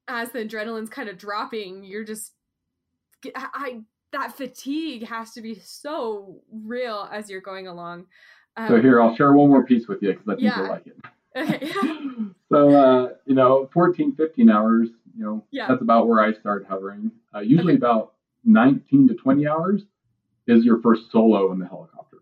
as 0.08 0.32
the 0.32 0.40
adrenaline's 0.40 0.90
kind 0.90 1.08
of 1.08 1.18
dropping, 1.18 1.84
you're 1.84 2.04
just 2.04 2.34
I 3.36 3.82
that 4.12 4.36
fatigue 4.36 5.06
has 5.08 5.34
to 5.34 5.42
be 5.42 5.60
so 5.60 6.42
real 6.52 7.08
as 7.12 7.30
you're 7.30 7.42
going 7.42 7.68
along. 7.68 8.06
Um, 8.58 8.68
so 8.68 8.82
here, 8.82 9.02
I'll 9.02 9.16
share 9.16 9.34
one 9.34 9.50
more 9.50 9.64
piece 9.64 9.88
with 9.88 10.02
you 10.02 10.14
because 10.14 10.28
I 10.28 10.32
think 10.34 10.42
yeah. 10.42 10.60
you'll 10.60 10.70
like 10.70 10.88
it. 10.88 10.98
Okay. 11.38 11.72
so, 12.52 12.70
uh, 12.76 13.10
you 13.28 13.36
know, 13.36 13.70
14, 13.72 14.16
15 14.16 14.50
hours, 14.50 14.90
you 15.16 15.24
know, 15.24 15.46
yeah. 15.52 15.68
that's 15.68 15.82
about 15.82 16.08
where 16.08 16.20
I 16.20 16.34
start 16.34 16.66
hovering. 16.68 17.12
Uh, 17.34 17.40
usually 17.42 17.74
okay. 17.74 17.78
about 17.78 18.14
19 18.46 19.10
to 19.10 19.14
20 19.14 19.48
hours 19.48 19.84
is 20.48 20.66
your 20.66 20.82
first 20.82 21.12
solo 21.12 21.52
in 21.52 21.60
the 21.60 21.68
helicopter. 21.68 22.18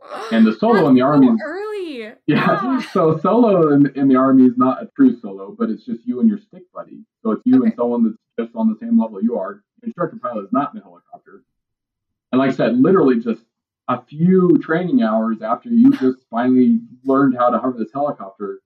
And 0.32 0.46
the 0.46 0.54
solo 0.54 0.86
in 0.86 0.94
the 0.94 1.00
army 1.00 1.26
is 1.26 1.40
early. 1.44 2.00
Yeah. 2.00 2.14
yeah. 2.26 2.82
So 2.92 3.18
solo 3.18 3.72
in, 3.72 3.90
in 3.96 4.06
the 4.06 4.16
army 4.16 4.44
is 4.44 4.56
not 4.56 4.82
a 4.82 4.86
true 4.94 5.18
solo, 5.20 5.54
but 5.58 5.68
it's 5.68 5.84
just 5.84 6.06
you 6.06 6.20
and 6.20 6.28
your 6.28 6.38
stick 6.38 6.62
buddy. 6.72 7.00
So 7.22 7.32
it's 7.32 7.42
you 7.44 7.56
okay. 7.58 7.66
and 7.66 7.74
someone 7.76 8.04
that's 8.04 8.16
just 8.38 8.54
on 8.54 8.68
the 8.68 8.76
same 8.78 9.00
level 9.00 9.22
you 9.22 9.38
are 9.38 9.62
instructor 9.82 10.16
pilot 10.16 10.44
is 10.44 10.52
not 10.52 10.72
in 10.72 10.78
the 10.78 10.84
helicopter. 10.84 11.42
And 12.32 12.38
like 12.38 12.50
I 12.50 12.54
said, 12.54 12.78
literally 12.78 13.20
just 13.20 13.42
a 13.88 14.02
few 14.02 14.58
training 14.58 15.02
hours 15.02 15.40
after 15.42 15.68
you 15.68 15.90
just 15.92 16.26
finally 16.30 16.80
learned 17.04 17.36
how 17.36 17.50
to 17.50 17.58
hover 17.58 17.78
this 17.78 17.92
helicopter, 17.92 18.60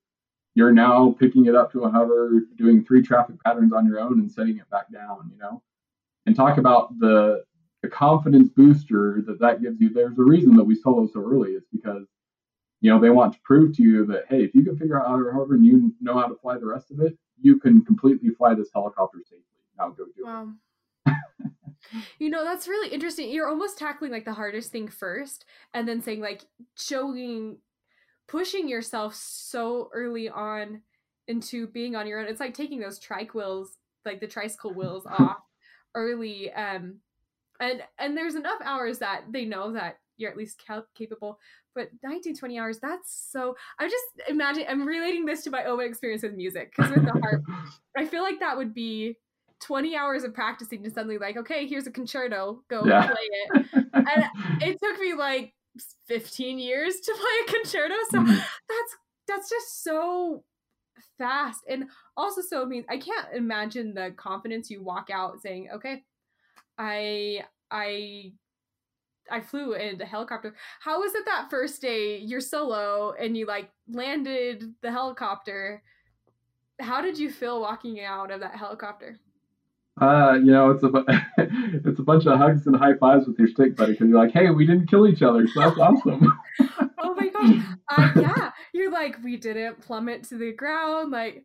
you're 0.54 0.72
now 0.72 1.14
picking 1.18 1.46
it 1.46 1.54
up 1.54 1.72
to 1.72 1.84
a 1.84 1.90
hover, 1.90 2.42
doing 2.56 2.84
three 2.84 3.02
traffic 3.02 3.36
patterns 3.44 3.72
on 3.72 3.86
your 3.86 4.00
own 4.00 4.20
and 4.20 4.30
setting 4.30 4.58
it 4.58 4.68
back 4.70 4.90
down, 4.92 5.30
you 5.32 5.38
know? 5.38 5.62
And 6.26 6.36
talk 6.36 6.58
about 6.58 6.98
the 6.98 7.44
the 7.82 7.88
confidence 7.88 8.48
booster 8.48 9.22
that 9.26 9.40
that 9.40 9.60
gives 9.60 9.80
you. 9.80 9.90
There's 9.90 10.16
a 10.16 10.22
reason 10.22 10.54
that 10.56 10.62
we 10.62 10.76
solo 10.76 11.08
so 11.08 11.20
early. 11.20 11.52
It's 11.52 11.66
because 11.72 12.06
you 12.80 12.90
know 12.90 13.00
they 13.00 13.10
want 13.10 13.32
to 13.32 13.40
prove 13.40 13.76
to 13.76 13.82
you 13.82 14.06
that 14.06 14.26
hey, 14.28 14.44
if 14.44 14.54
you 14.54 14.64
can 14.64 14.78
figure 14.78 15.00
out 15.00 15.08
how 15.08 15.16
to 15.16 15.32
hover 15.32 15.54
and 15.54 15.66
you 15.66 15.92
know 16.00 16.16
how 16.16 16.28
to 16.28 16.36
fly 16.36 16.58
the 16.58 16.66
rest 16.66 16.92
of 16.92 17.00
it, 17.00 17.18
you 17.40 17.58
can 17.58 17.84
completely 17.84 18.30
fly 18.30 18.54
this 18.54 18.70
helicopter 18.72 19.18
safely. 19.24 19.51
Now 19.78 19.90
go 19.90 20.04
do 20.16 20.24
wow. 20.24 20.48
it 21.06 21.12
you 22.18 22.30
know 22.30 22.44
that's 22.44 22.68
really 22.68 22.92
interesting. 22.92 23.30
You're 23.30 23.48
almost 23.48 23.78
tackling 23.78 24.12
like 24.12 24.24
the 24.24 24.32
hardest 24.32 24.72
thing 24.72 24.88
first 24.88 25.44
and 25.74 25.88
then 25.88 26.00
saying 26.00 26.20
like 26.20 26.44
showing 26.76 27.58
pushing 28.28 28.68
yourself 28.68 29.14
so 29.14 29.90
early 29.92 30.28
on 30.28 30.82
into 31.28 31.66
being 31.68 31.96
on 31.96 32.06
your 32.06 32.20
own. 32.20 32.26
It's 32.26 32.40
like 32.40 32.54
taking 32.54 32.80
those 32.80 32.98
trike 32.98 33.34
wheels 33.34 33.76
like 34.04 34.20
the 34.20 34.26
tricycle 34.26 34.72
wheels 34.74 35.06
off 35.06 35.38
early 35.94 36.52
um 36.52 36.96
and 37.60 37.82
and 37.98 38.16
there's 38.16 38.34
enough 38.34 38.58
hours 38.64 38.98
that 38.98 39.24
they 39.30 39.44
know 39.44 39.72
that 39.72 39.98
you're 40.16 40.30
at 40.30 40.36
least 40.36 40.62
capable 40.94 41.38
but 41.74 41.88
19 42.02 42.34
20 42.34 42.58
hours 42.58 42.78
that's 42.80 43.28
so 43.30 43.54
i 43.78 43.86
just 43.86 44.04
imagine 44.28 44.64
i'm 44.68 44.86
relating 44.86 45.26
this 45.26 45.44
to 45.44 45.50
my 45.50 45.64
own 45.64 45.80
experience 45.80 46.22
with 46.22 46.34
music 46.34 46.72
because 46.74 46.90
with 46.90 47.04
the 47.04 47.20
harp 47.20 47.42
i 47.96 48.06
feel 48.06 48.22
like 48.22 48.40
that 48.40 48.56
would 48.56 48.72
be 48.72 49.16
20 49.62 49.96
hours 49.96 50.24
of 50.24 50.34
practicing 50.34 50.82
to 50.82 50.90
suddenly 50.90 51.18
like, 51.18 51.36
okay, 51.36 51.66
here's 51.66 51.86
a 51.86 51.90
concerto, 51.90 52.62
go 52.68 52.84
yeah. 52.84 53.06
play 53.06 53.16
it. 53.30 53.66
and 53.94 54.24
it 54.62 54.78
took 54.82 54.98
me 55.00 55.14
like 55.14 55.54
15 56.08 56.58
years 56.58 56.96
to 57.00 57.12
play 57.18 57.30
a 57.48 57.60
concerto. 57.60 57.94
So 58.10 58.18
mm-hmm. 58.18 58.32
that's 58.32 58.96
that's 59.28 59.48
just 59.48 59.84
so 59.84 60.44
fast. 61.16 61.60
And 61.68 61.84
also 62.16 62.42
so 62.42 62.62
I 62.62 62.66
mean 62.66 62.84
I 62.90 62.98
can't 62.98 63.28
imagine 63.34 63.94
the 63.94 64.12
confidence 64.16 64.70
you 64.70 64.82
walk 64.82 65.08
out 65.10 65.40
saying, 65.40 65.68
okay, 65.74 66.02
I 66.76 67.44
I 67.70 68.32
I 69.30 69.40
flew 69.40 69.74
in 69.74 70.00
a 70.00 70.04
helicopter. 70.04 70.54
How 70.80 71.00
was 71.00 71.14
it 71.14 71.24
that 71.26 71.48
first 71.48 71.80
day 71.80 72.18
you're 72.18 72.40
solo 72.40 73.14
and 73.18 73.36
you 73.36 73.46
like 73.46 73.70
landed 73.88 74.74
the 74.82 74.90
helicopter? 74.90 75.82
How 76.80 77.00
did 77.00 77.16
you 77.18 77.30
feel 77.30 77.60
walking 77.60 78.02
out 78.02 78.32
of 78.32 78.40
that 78.40 78.56
helicopter? 78.56 79.20
Uh, 80.00 80.34
you 80.34 80.50
know, 80.50 80.70
it's 80.70 80.82
a 80.82 80.90
it's 81.84 81.98
a 81.98 82.02
bunch 82.02 82.26
of 82.26 82.38
hugs 82.38 82.66
and 82.66 82.76
high 82.76 82.94
fives 82.94 83.26
with 83.26 83.38
your 83.38 83.48
stick 83.48 83.76
buddy 83.76 83.92
because 83.92 84.08
you're 84.08 84.18
like, 84.18 84.32
hey, 84.32 84.48
we 84.50 84.66
didn't 84.66 84.88
kill 84.88 85.06
each 85.06 85.22
other, 85.22 85.46
so 85.46 85.60
that's 85.60 85.78
awesome. 85.78 86.26
oh 86.98 87.14
my 87.14 87.28
gosh, 87.28 87.62
uh, 87.88 88.12
yeah, 88.16 88.50
you're 88.72 88.90
like, 88.90 89.22
we 89.22 89.36
didn't 89.36 89.80
plummet 89.80 90.24
to 90.24 90.38
the 90.38 90.52
ground, 90.52 91.12
like, 91.12 91.44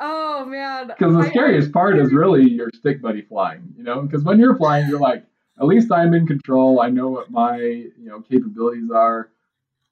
oh 0.00 0.46
man. 0.46 0.88
Because 0.88 1.14
the 1.14 1.20
I, 1.20 1.28
scariest 1.28 1.72
part 1.72 1.98
is 1.98 2.10
really 2.12 2.48
your 2.48 2.70
stick 2.74 3.02
buddy 3.02 3.20
flying, 3.20 3.74
you 3.76 3.84
know, 3.84 4.00
because 4.00 4.24
when 4.24 4.40
you're 4.40 4.56
flying, 4.56 4.88
you're 4.88 5.00
like, 5.00 5.24
at 5.60 5.66
least 5.66 5.92
I'm 5.92 6.14
in 6.14 6.26
control. 6.26 6.80
I 6.80 6.88
know 6.88 7.08
what 7.08 7.30
my 7.30 7.58
you 7.58 7.94
know 7.98 8.22
capabilities 8.22 8.90
are. 8.90 9.28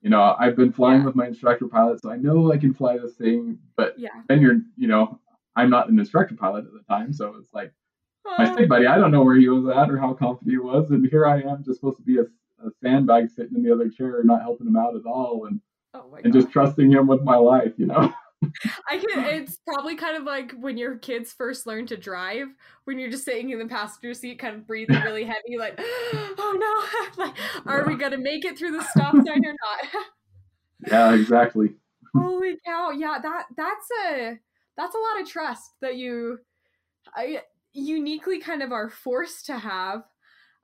you 0.01 0.09
know, 0.09 0.35
I've 0.39 0.57
been 0.57 0.73
flying 0.73 1.01
yeah. 1.01 1.07
with 1.07 1.15
my 1.15 1.27
instructor 1.27 1.69
pilot, 1.69 2.01
so 2.03 2.11
I 2.11 2.17
know 2.17 2.53
I 2.53 2.57
can 2.57 2.73
fly 2.73 2.97
this 2.97 3.15
thing. 3.17 3.59
But 3.77 3.99
yeah. 3.99 4.09
then 4.29 4.41
you're, 4.41 4.61
you 4.79 4.89
know, 4.89 5.21
I'm 5.55 5.69
not 5.69 5.91
an 5.91 5.99
instructor 5.99 6.35
pilot 6.35 6.65
at 6.65 6.73
the 6.73 6.83
time, 6.89 7.13
so 7.13 7.37
it's 7.39 7.53
like 7.53 7.73
my 8.25 8.53
stick 8.53 8.69
buddy. 8.69 8.87
I 8.87 8.97
don't 8.99 9.11
know 9.11 9.23
where 9.23 9.37
he 9.37 9.49
was 9.49 9.75
at 9.75 9.91
or 9.91 9.99
how 9.99 10.15
confident 10.15 10.53
he 10.53 10.59
was, 10.59 10.91
and 10.91 11.07
here 11.09 11.27
I 11.27 11.41
am, 11.41 11.63
just 11.65 11.81
supposed 11.81 11.99
to 11.99 12.03
be 12.03 12.19
a, 12.19 12.23
a 12.23 12.71
sandbag 12.83 13.31
sitting 13.31 13.57
in 13.57 13.63
the 13.63 13.73
other 13.73 13.89
chair, 13.89 14.23
not 14.25 14.43
helping 14.43 14.67
him 14.67 14.77
out 14.77 14.97
at 14.97 15.07
all, 15.07 15.47
and 15.47 15.61
oh 15.95 16.17
and 16.23 16.33
just 16.33 16.51
trusting 16.51 16.91
him 16.91 17.07
with 17.07 17.23
my 17.23 17.37
life, 17.37 17.73
you 17.77 17.87
know. 17.87 18.13
I 18.89 18.99
can. 18.99 19.25
It's 19.25 19.59
probably 19.67 19.97
kind 19.97 20.17
of 20.17 20.25
like 20.25 20.53
when 20.53 20.77
your 20.77 20.97
kids 20.97 21.33
first 21.33 21.67
learn 21.67 21.87
to 21.87 21.97
drive, 21.97 22.49
when 22.85 22.99
you're 22.99 23.11
just 23.11 23.25
sitting 23.25 23.51
in 23.51 23.59
the 23.59 23.67
passenger 23.67 24.15
seat, 24.15 24.39
kind 24.39 24.57
of 24.57 24.67
breathing 24.67 25.01
really 25.05 25.25
heavy, 25.25 25.59
like, 25.59 25.79
oh 25.79 27.07
no, 27.17 27.25
like, 27.25 27.35
are 27.67 27.87
we 27.87 27.97
gonna 27.97 28.19
make 28.19 28.45
it 28.45 28.59
through 28.59 28.73
the 28.73 28.83
stop 28.85 29.15
sign 29.15 29.45
or 29.45 29.55
not? 29.55 30.05
yeah, 30.89 31.15
exactly. 31.15 31.75
Holy 32.15 32.57
cow! 32.67 32.91
Yeah, 32.91 33.19
that 33.23 33.47
that's 33.57 33.89
a 34.09 34.39
that's 34.77 34.95
a 34.95 34.99
lot 34.99 35.23
of 35.23 35.29
trust 35.29 35.71
that 35.81 35.97
you, 35.97 36.39
I 37.15 37.43
uniquely 37.73 38.39
kind 38.41 38.63
of 38.63 38.73
are 38.73 38.91
forced 38.91 39.47
to 39.47 39.59
have, 39.59 40.03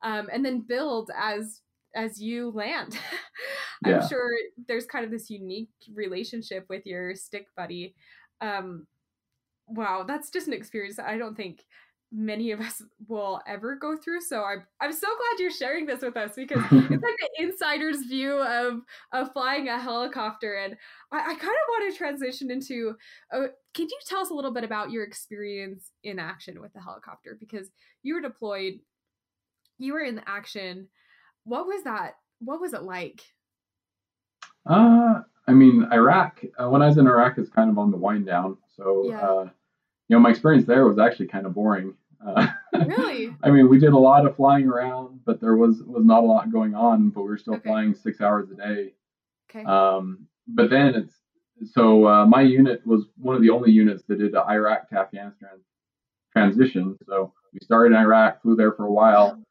um, 0.03 0.29
and 0.33 0.45
then 0.45 0.65
build 0.67 1.11
as 1.17 1.61
as 1.95 2.21
you 2.21 2.51
land. 2.51 2.99
I'm 3.85 3.93
yeah. 3.93 4.09
sure 4.09 4.31
there's 4.67 4.87
kind 4.87 5.05
of 5.05 5.11
this 5.11 5.31
unique 5.31 5.71
relationship 5.95 6.67
with 6.69 6.85
your 6.85 7.15
stick 7.15 7.47
buddy. 7.57 7.95
Um, 8.41 8.87
wow, 9.69 10.05
that's 10.07 10.31
just 10.31 10.49
an 10.49 10.53
experience 10.53 10.97
that 10.97 11.09
I 11.09 11.17
don't 11.17 11.37
think 11.37 11.65
many 12.11 12.53
of 12.53 12.61
us 12.61 12.83
will 13.09 13.41
ever 13.47 13.77
go 13.77 13.97
through. 13.97 14.21
So 14.21 14.45
I'm 14.45 14.65
I'm 14.81 14.93
so 14.93 15.07
glad 15.07 15.41
you're 15.41 15.51
sharing 15.51 15.87
this 15.87 16.03
with 16.03 16.17
us 16.17 16.33
because 16.37 16.63
it's 16.71 16.73
like 16.91 17.01
an 17.03 17.49
insider's 17.49 18.03
view 18.03 18.33
of 18.33 18.81
of 19.13 19.33
flying 19.33 19.69
a 19.69 19.79
helicopter. 19.79 20.55
And 20.55 20.77
I, 21.13 21.19
I 21.19 21.35
kind 21.35 21.41
of 21.41 21.69
want 21.69 21.93
to 21.93 21.99
transition 21.99 22.51
into. 22.51 22.95
Uh, 23.33 23.49
can 23.75 23.87
you 23.87 23.99
tell 24.07 24.21
us 24.21 24.31
a 24.31 24.35
little 24.35 24.53
bit 24.53 24.65
about 24.65 24.91
your 24.91 25.05
experience 25.05 25.93
in 26.03 26.19
action 26.19 26.61
with 26.61 26.73
the 26.73 26.81
helicopter? 26.81 27.37
Because 27.39 27.69
you 28.03 28.15
were 28.15 28.21
deployed, 28.21 28.81
you 29.79 29.93
were 29.93 30.01
in 30.01 30.21
action 30.27 30.89
what 31.49 31.67
was 31.67 31.83
that? 31.85 32.17
What 32.41 32.61
was 32.61 32.75
it 32.75 32.83
like? 32.83 33.23
Uh, 34.67 35.23
I 35.47 35.53
mean, 35.53 35.89
Iraq. 35.91 36.45
Uh, 36.61 36.69
when 36.69 36.83
I 36.83 36.87
was 36.87 36.99
in 36.99 37.07
Iraq, 37.07 37.39
is 37.39 37.49
kind 37.49 37.71
of 37.71 37.79
on 37.79 37.91
the 37.91 37.97
wind 37.97 38.27
down. 38.27 38.59
So, 38.77 39.09
yeah. 39.09 39.21
uh, 39.21 39.49
you 40.09 40.17
know, 40.17 40.21
my 40.21 40.31
experience 40.31 40.67
there 40.67 40.87
was 40.87 40.99
actually 40.99 41.29
kind 41.29 41.47
of 41.47 41.55
boring. 41.55 41.95
Uh, 42.25 42.49
really? 42.87 43.35
I 43.43 43.51
mean, 43.51 43.69
we 43.69 43.79
did 43.79 43.93
a 43.93 43.99
lot 43.99 44.27
of 44.27 44.37
flying 44.37 44.67
around, 44.67 45.21
but 45.25 45.41
there 45.41 45.57
was 45.57 45.83
was 45.83 46.05
not 46.05 46.25
a 46.25 46.27
lot 46.27 46.51
going 46.53 46.75
on. 46.75 47.11
But 47.11 47.23
we 47.23 47.29
were 47.29 47.39
still 47.39 47.55
okay. 47.55 47.69
flying 47.69 47.95
six 47.95 48.21
hours 48.21 48.49
a 48.51 48.55
day. 48.55 48.95
Okay. 49.51 49.65
Um, 49.65 50.27
but 50.47 50.71
then 50.71 50.95
it's 50.95 51.15
so 51.73 52.07
uh, 52.07 52.27
my 52.27 52.43
unit 52.43 52.87
was 52.87 53.05
one 53.17 53.37
of 53.37 53.43
the 53.43 53.51
only 53.51 53.71
units 53.71 54.03
that 54.09 54.19
did 54.19 54.33
the 54.33 54.45
Iraq 54.49 54.89
to 54.91 54.99
Afghanistan 54.99 55.61
transition. 56.33 56.97
So 57.07 57.33
we 57.53 57.59
started 57.63 57.95
in 57.95 58.01
Iraq, 58.01 58.43
flew 58.43 58.57
there 58.57 58.73
for 58.73 58.85
a 58.85 58.93
while, 58.93 59.43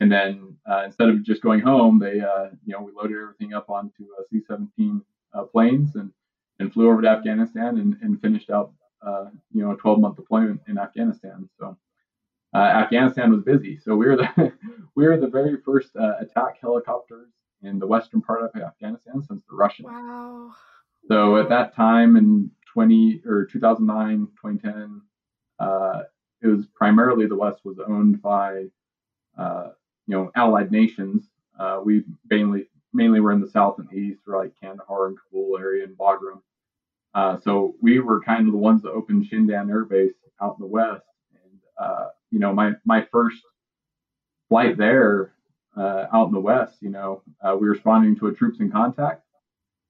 and 0.00 0.10
then 0.10 0.56
uh, 0.70 0.82
instead 0.84 1.08
of 1.08 1.22
just 1.24 1.42
going 1.42 1.60
home, 1.60 1.98
they, 1.98 2.20
uh, 2.20 2.48
you 2.66 2.72
know, 2.72 2.82
we 2.82 2.92
loaded 2.92 3.16
everything 3.16 3.54
up 3.54 3.70
onto 3.70 4.04
uh, 4.18 4.22
C-17 4.30 5.00
uh, 5.32 5.44
planes 5.44 5.94
and, 5.96 6.10
and 6.58 6.72
flew 6.72 6.90
over 6.90 7.02
to 7.02 7.08
Afghanistan 7.08 7.78
and, 7.78 7.96
and 8.02 8.20
finished 8.20 8.50
out, 8.50 8.72
uh, 9.04 9.26
you 9.52 9.62
know, 9.62 9.72
a 9.72 9.76
12-month 9.76 10.16
deployment 10.16 10.60
in 10.68 10.78
Afghanistan. 10.78 11.48
So 11.58 11.76
uh, 12.54 12.58
Afghanistan 12.58 13.32
was 13.32 13.42
busy. 13.42 13.78
So 13.78 13.96
we 13.96 14.06
were 14.06 14.16
the 14.16 14.52
we 14.96 15.06
were 15.06 15.16
the 15.16 15.28
very 15.28 15.56
first 15.64 15.90
attack 15.96 16.58
helicopters 16.60 17.28
in 17.62 17.78
the 17.78 17.86
western 17.86 18.20
part 18.20 18.42
of 18.42 18.50
Afghanistan 18.60 19.22
since 19.22 19.42
the 19.48 19.56
Russians. 19.56 19.88
Wow. 19.88 20.52
So 21.08 21.36
at 21.38 21.48
that 21.48 21.74
time 21.74 22.16
in 22.16 22.50
20 22.72 23.22
or 23.26 23.46
2009, 23.46 24.28
2010, 24.40 25.00
it 26.42 26.46
was 26.48 26.66
primarily 26.74 27.26
the 27.26 27.36
West 27.36 27.60
was 27.64 27.78
owned 27.86 28.20
by 28.20 28.64
uh, 29.38 29.70
you 30.06 30.16
know, 30.16 30.30
allied 30.36 30.70
nations. 30.70 31.28
Uh, 31.58 31.80
we 31.84 32.04
mainly 32.30 32.68
mainly 32.92 33.20
were 33.20 33.32
in 33.32 33.40
the 33.40 33.50
south 33.50 33.78
and 33.78 33.92
east, 33.92 34.20
like 34.26 34.52
Kandahar 34.60 35.08
and 35.08 35.16
Kabul 35.18 35.58
area 35.58 35.84
and 35.84 35.96
Bagram. 35.96 36.40
Uh, 37.14 37.38
so 37.40 37.74
we 37.80 38.00
were 38.00 38.20
kind 38.20 38.46
of 38.46 38.52
the 38.52 38.58
ones 38.58 38.82
that 38.82 38.90
opened 38.90 39.26
Shindand 39.30 39.70
Air 39.70 39.84
Base 39.84 40.12
out 40.40 40.56
in 40.58 40.66
the 40.66 40.70
west. 40.70 41.04
And 41.32 41.60
uh, 41.78 42.08
you 42.30 42.38
know, 42.38 42.52
my 42.52 42.72
my 42.84 43.06
first 43.12 43.40
flight 44.48 44.76
there 44.76 45.32
uh, 45.76 46.06
out 46.12 46.28
in 46.28 46.32
the 46.32 46.40
west, 46.40 46.76
you 46.80 46.90
know, 46.90 47.22
uh, 47.40 47.56
we 47.58 47.66
were 47.66 47.72
responding 47.74 48.16
to 48.16 48.26
a 48.26 48.32
troops 48.32 48.58
in 48.60 48.70
contact, 48.70 49.22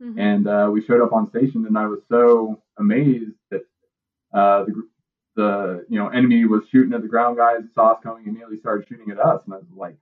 mm-hmm. 0.02 0.18
and 0.18 0.46
uh, 0.46 0.68
we 0.72 0.84
showed 0.84 1.02
up 1.02 1.12
on 1.12 1.28
station, 1.30 1.66
and 1.66 1.76
I 1.78 1.86
was 1.86 2.00
so 2.08 2.62
amazed 2.78 3.32
that 3.50 3.62
uh, 4.32 4.64
the 4.64 4.88
the 5.36 5.86
you 5.88 5.98
know 5.98 6.08
enemy 6.08 6.44
was 6.44 6.62
shooting 6.70 6.92
at 6.92 7.02
the 7.02 7.08
ground 7.08 7.36
guys, 7.36 7.60
saw 7.74 7.92
us 7.92 8.00
coming, 8.02 8.24
immediately 8.26 8.58
started 8.58 8.86
shooting 8.88 9.10
at 9.10 9.18
us, 9.18 9.42
and 9.44 9.54
I 9.54 9.58
was 9.58 9.66
like, 9.76 9.96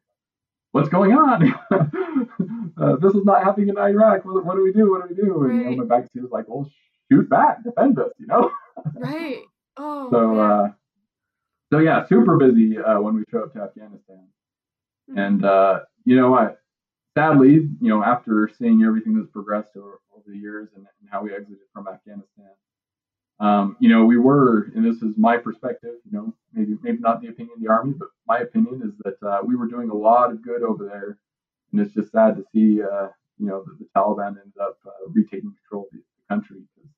"What's 0.73 0.89
going 0.89 1.13
on? 1.13 1.55
uh, 2.81 2.97
this 2.97 3.15
is 3.15 3.25
not 3.25 3.45
happening 3.45 3.69
in 3.69 3.79
Iraq. 3.79 4.25
What, 4.25 4.45
what, 4.45 4.57
do 4.57 4.63
we 4.63 4.73
do? 4.73 4.91
What 4.91 5.09
do 5.09 5.15
we 5.15 5.23
do?" 5.23 5.45
And 5.45 5.59
right. 5.59 5.71
you 5.71 5.77
know, 5.77 5.85
my 5.85 5.97
backseat 5.97 6.23
was 6.23 6.33
like, 6.33 6.49
"Well, 6.49 6.71
shoot 7.13 7.29
back, 7.29 7.63
defend 7.65 7.99
us," 7.99 8.11
you 8.19 8.27
know. 8.27 8.51
right. 8.95 9.43
Oh. 9.77 10.09
So, 10.11 10.41
uh, 10.41 10.69
so 11.73 11.79
yeah, 11.79 12.07
super 12.07 12.37
busy 12.37 12.79
uh, 12.79 13.01
when 13.01 13.15
we 13.15 13.25
show 13.31 13.45
up 13.45 13.53
to 13.55 13.63
Afghanistan, 13.63 14.27
mm-hmm. 15.11 15.19
and 15.19 15.45
uh, 15.45 15.81
you 16.05 16.17
know, 16.17 16.35
I 16.35 16.55
sadly, 17.17 17.69
you 17.81 17.89
know, 17.89 18.03
after 18.03 18.51
seeing 18.59 18.83
everything 18.83 19.17
that's 19.17 19.31
progressed 19.31 19.77
over, 19.77 20.01
over 20.15 20.25
the 20.27 20.39
years 20.39 20.69
and, 20.75 20.87
and 21.01 21.11
how 21.11 21.23
we 21.23 21.35
exited 21.35 21.59
from 21.75 21.87
Afghanistan 21.87 22.51
um, 23.43 23.77
you 23.81 23.89
know, 23.89 24.05
we 24.05 24.19
were, 24.19 24.71
and 24.77 24.85
this 24.85 25.03
is 25.03 25.15
my 25.17 25.37
perspective, 25.37 25.97
you 26.05 26.13
know, 26.13 26.33
maybe 26.53 26.77
maybe 26.81 26.99
not 26.99 27.21
the 27.21 27.27
opinion 27.27 27.55
of 27.57 27.63
the 27.63 27.69
army, 27.69 27.93
but 27.99 28.09
my 28.25 28.39
opinion 28.39 28.83
is 28.85 28.93
that 29.05 29.29
uh, 29.29 29.41
we 29.45 29.57
were 29.57 29.67
doing 29.67 29.91
a 29.91 29.95
lot 29.95 30.31
of 30.31 30.45
good 30.45 30.63
over 30.63 30.85
there, 30.85 31.19
and 31.73 31.81
it's 31.81 31.93
just 31.93 32.13
sad 32.13 32.37
to 32.37 32.45
see, 32.55 32.81
uh, 32.81 33.09
you 33.39 33.47
know, 33.47 33.65
that 33.67 33.79
the 33.81 33.87
Taliban 33.97 34.39
ended 34.39 34.53
up 34.61 34.79
uh, 34.87 34.91
retaking 35.09 35.53
control 35.59 35.89
of 35.93 35.99
the 35.99 36.03
country 36.29 36.59
because, 36.77 36.91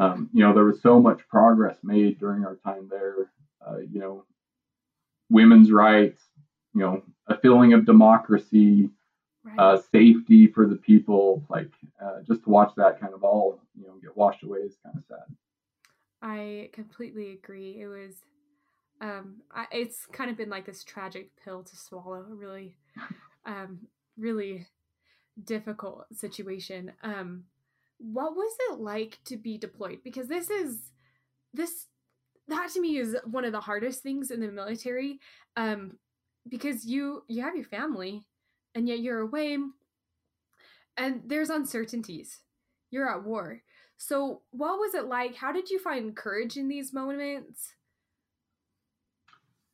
um, 0.00 0.30
you 0.32 0.42
know, 0.42 0.54
there 0.54 0.64
was 0.64 0.80
so 0.80 0.98
much 0.98 1.20
progress 1.28 1.76
made 1.82 2.18
during 2.18 2.44
our 2.46 2.56
time 2.56 2.88
there. 2.90 3.30
Uh, 3.64 3.78
you 3.78 4.00
know, 4.00 4.24
women's 5.28 5.70
rights, 5.70 6.22
you 6.74 6.80
know, 6.80 7.02
a 7.26 7.36
feeling 7.36 7.74
of 7.74 7.84
democracy, 7.84 8.88
right. 9.44 9.58
uh, 9.58 9.78
safety 9.92 10.46
for 10.46 10.66
the 10.66 10.76
people. 10.76 11.44
Like 11.50 11.70
uh, 12.02 12.20
just 12.26 12.44
to 12.44 12.50
watch 12.50 12.72
that 12.76 12.98
kind 12.98 13.12
of 13.12 13.24
all 13.24 13.60
you 13.78 13.86
know 13.86 13.94
get 14.02 14.16
washed 14.16 14.42
away 14.42 14.60
is 14.60 14.74
kind 14.82 14.96
of 14.96 15.04
sad. 15.06 15.36
I 16.22 16.70
completely 16.72 17.32
agree. 17.32 17.80
It 17.80 17.86
was, 17.86 18.14
um, 19.02 19.42
I, 19.54 19.66
it's 19.70 20.06
kind 20.06 20.30
of 20.30 20.36
been 20.38 20.50
like 20.50 20.64
this 20.64 20.82
tragic 20.82 21.30
pill 21.44 21.62
to 21.62 21.76
swallow. 21.76 22.24
Really, 22.26 22.74
um, 23.44 23.80
really 24.16 24.66
difficult 25.44 26.06
situation. 26.14 26.92
Um, 27.02 27.44
what 28.00 28.34
was 28.34 28.52
it 28.70 28.80
like 28.80 29.18
to 29.26 29.36
be 29.36 29.58
deployed? 29.58 29.98
Because 30.02 30.28
this 30.28 30.50
is 30.50 30.90
this 31.52 31.86
that 32.48 32.70
to 32.70 32.80
me 32.80 32.96
is 32.96 33.16
one 33.24 33.44
of 33.44 33.52
the 33.52 33.60
hardest 33.60 34.02
things 34.02 34.30
in 34.30 34.40
the 34.40 34.50
military. 34.50 35.20
Um, 35.56 35.98
because 36.48 36.86
you 36.86 37.22
you 37.28 37.42
have 37.42 37.54
your 37.54 37.64
family, 37.64 38.22
and 38.74 38.88
yet 38.88 39.00
you're 39.00 39.20
away, 39.20 39.58
and 40.96 41.22
there's 41.26 41.50
uncertainties. 41.50 42.40
You're 42.90 43.08
at 43.08 43.24
war. 43.24 43.62
So, 43.98 44.42
what 44.50 44.78
was 44.78 44.94
it 44.94 45.04
like? 45.04 45.36
How 45.36 45.52
did 45.52 45.68
you 45.68 45.78
find 45.78 46.16
courage 46.16 46.56
in 46.56 46.68
these 46.68 46.92
moments? 46.92 47.74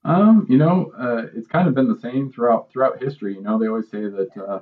Um, 0.04 0.46
you 0.48 0.58
know, 0.58 0.92
uh, 0.98 1.26
it's 1.34 1.48
kind 1.48 1.68
of 1.68 1.74
been 1.74 1.88
the 1.88 1.98
same 1.98 2.32
throughout 2.32 2.70
throughout 2.70 3.02
history. 3.02 3.34
You 3.34 3.42
know, 3.42 3.58
they 3.58 3.68
always 3.68 3.90
say 3.90 4.02
that 4.02 4.28
uh, 4.36 4.60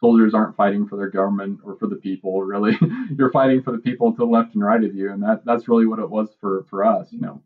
soldiers 0.00 0.34
aren't 0.34 0.56
fighting 0.56 0.86
for 0.86 0.96
their 0.96 1.10
government 1.10 1.60
or 1.64 1.76
for 1.76 1.86
the 1.86 1.96
people. 1.96 2.42
Really, 2.42 2.78
you're 3.18 3.30
fighting 3.30 3.62
for 3.62 3.72
the 3.72 3.78
people 3.78 4.12
to 4.12 4.18
the 4.18 4.24
left 4.24 4.54
and 4.54 4.64
right 4.64 4.82
of 4.82 4.94
you, 4.94 5.12
and 5.12 5.22
that 5.22 5.44
that's 5.44 5.68
really 5.68 5.86
what 5.86 5.98
it 5.98 6.10
was 6.10 6.28
for 6.40 6.64
for 6.70 6.84
us. 6.84 7.08
You 7.12 7.20
know, 7.20 7.42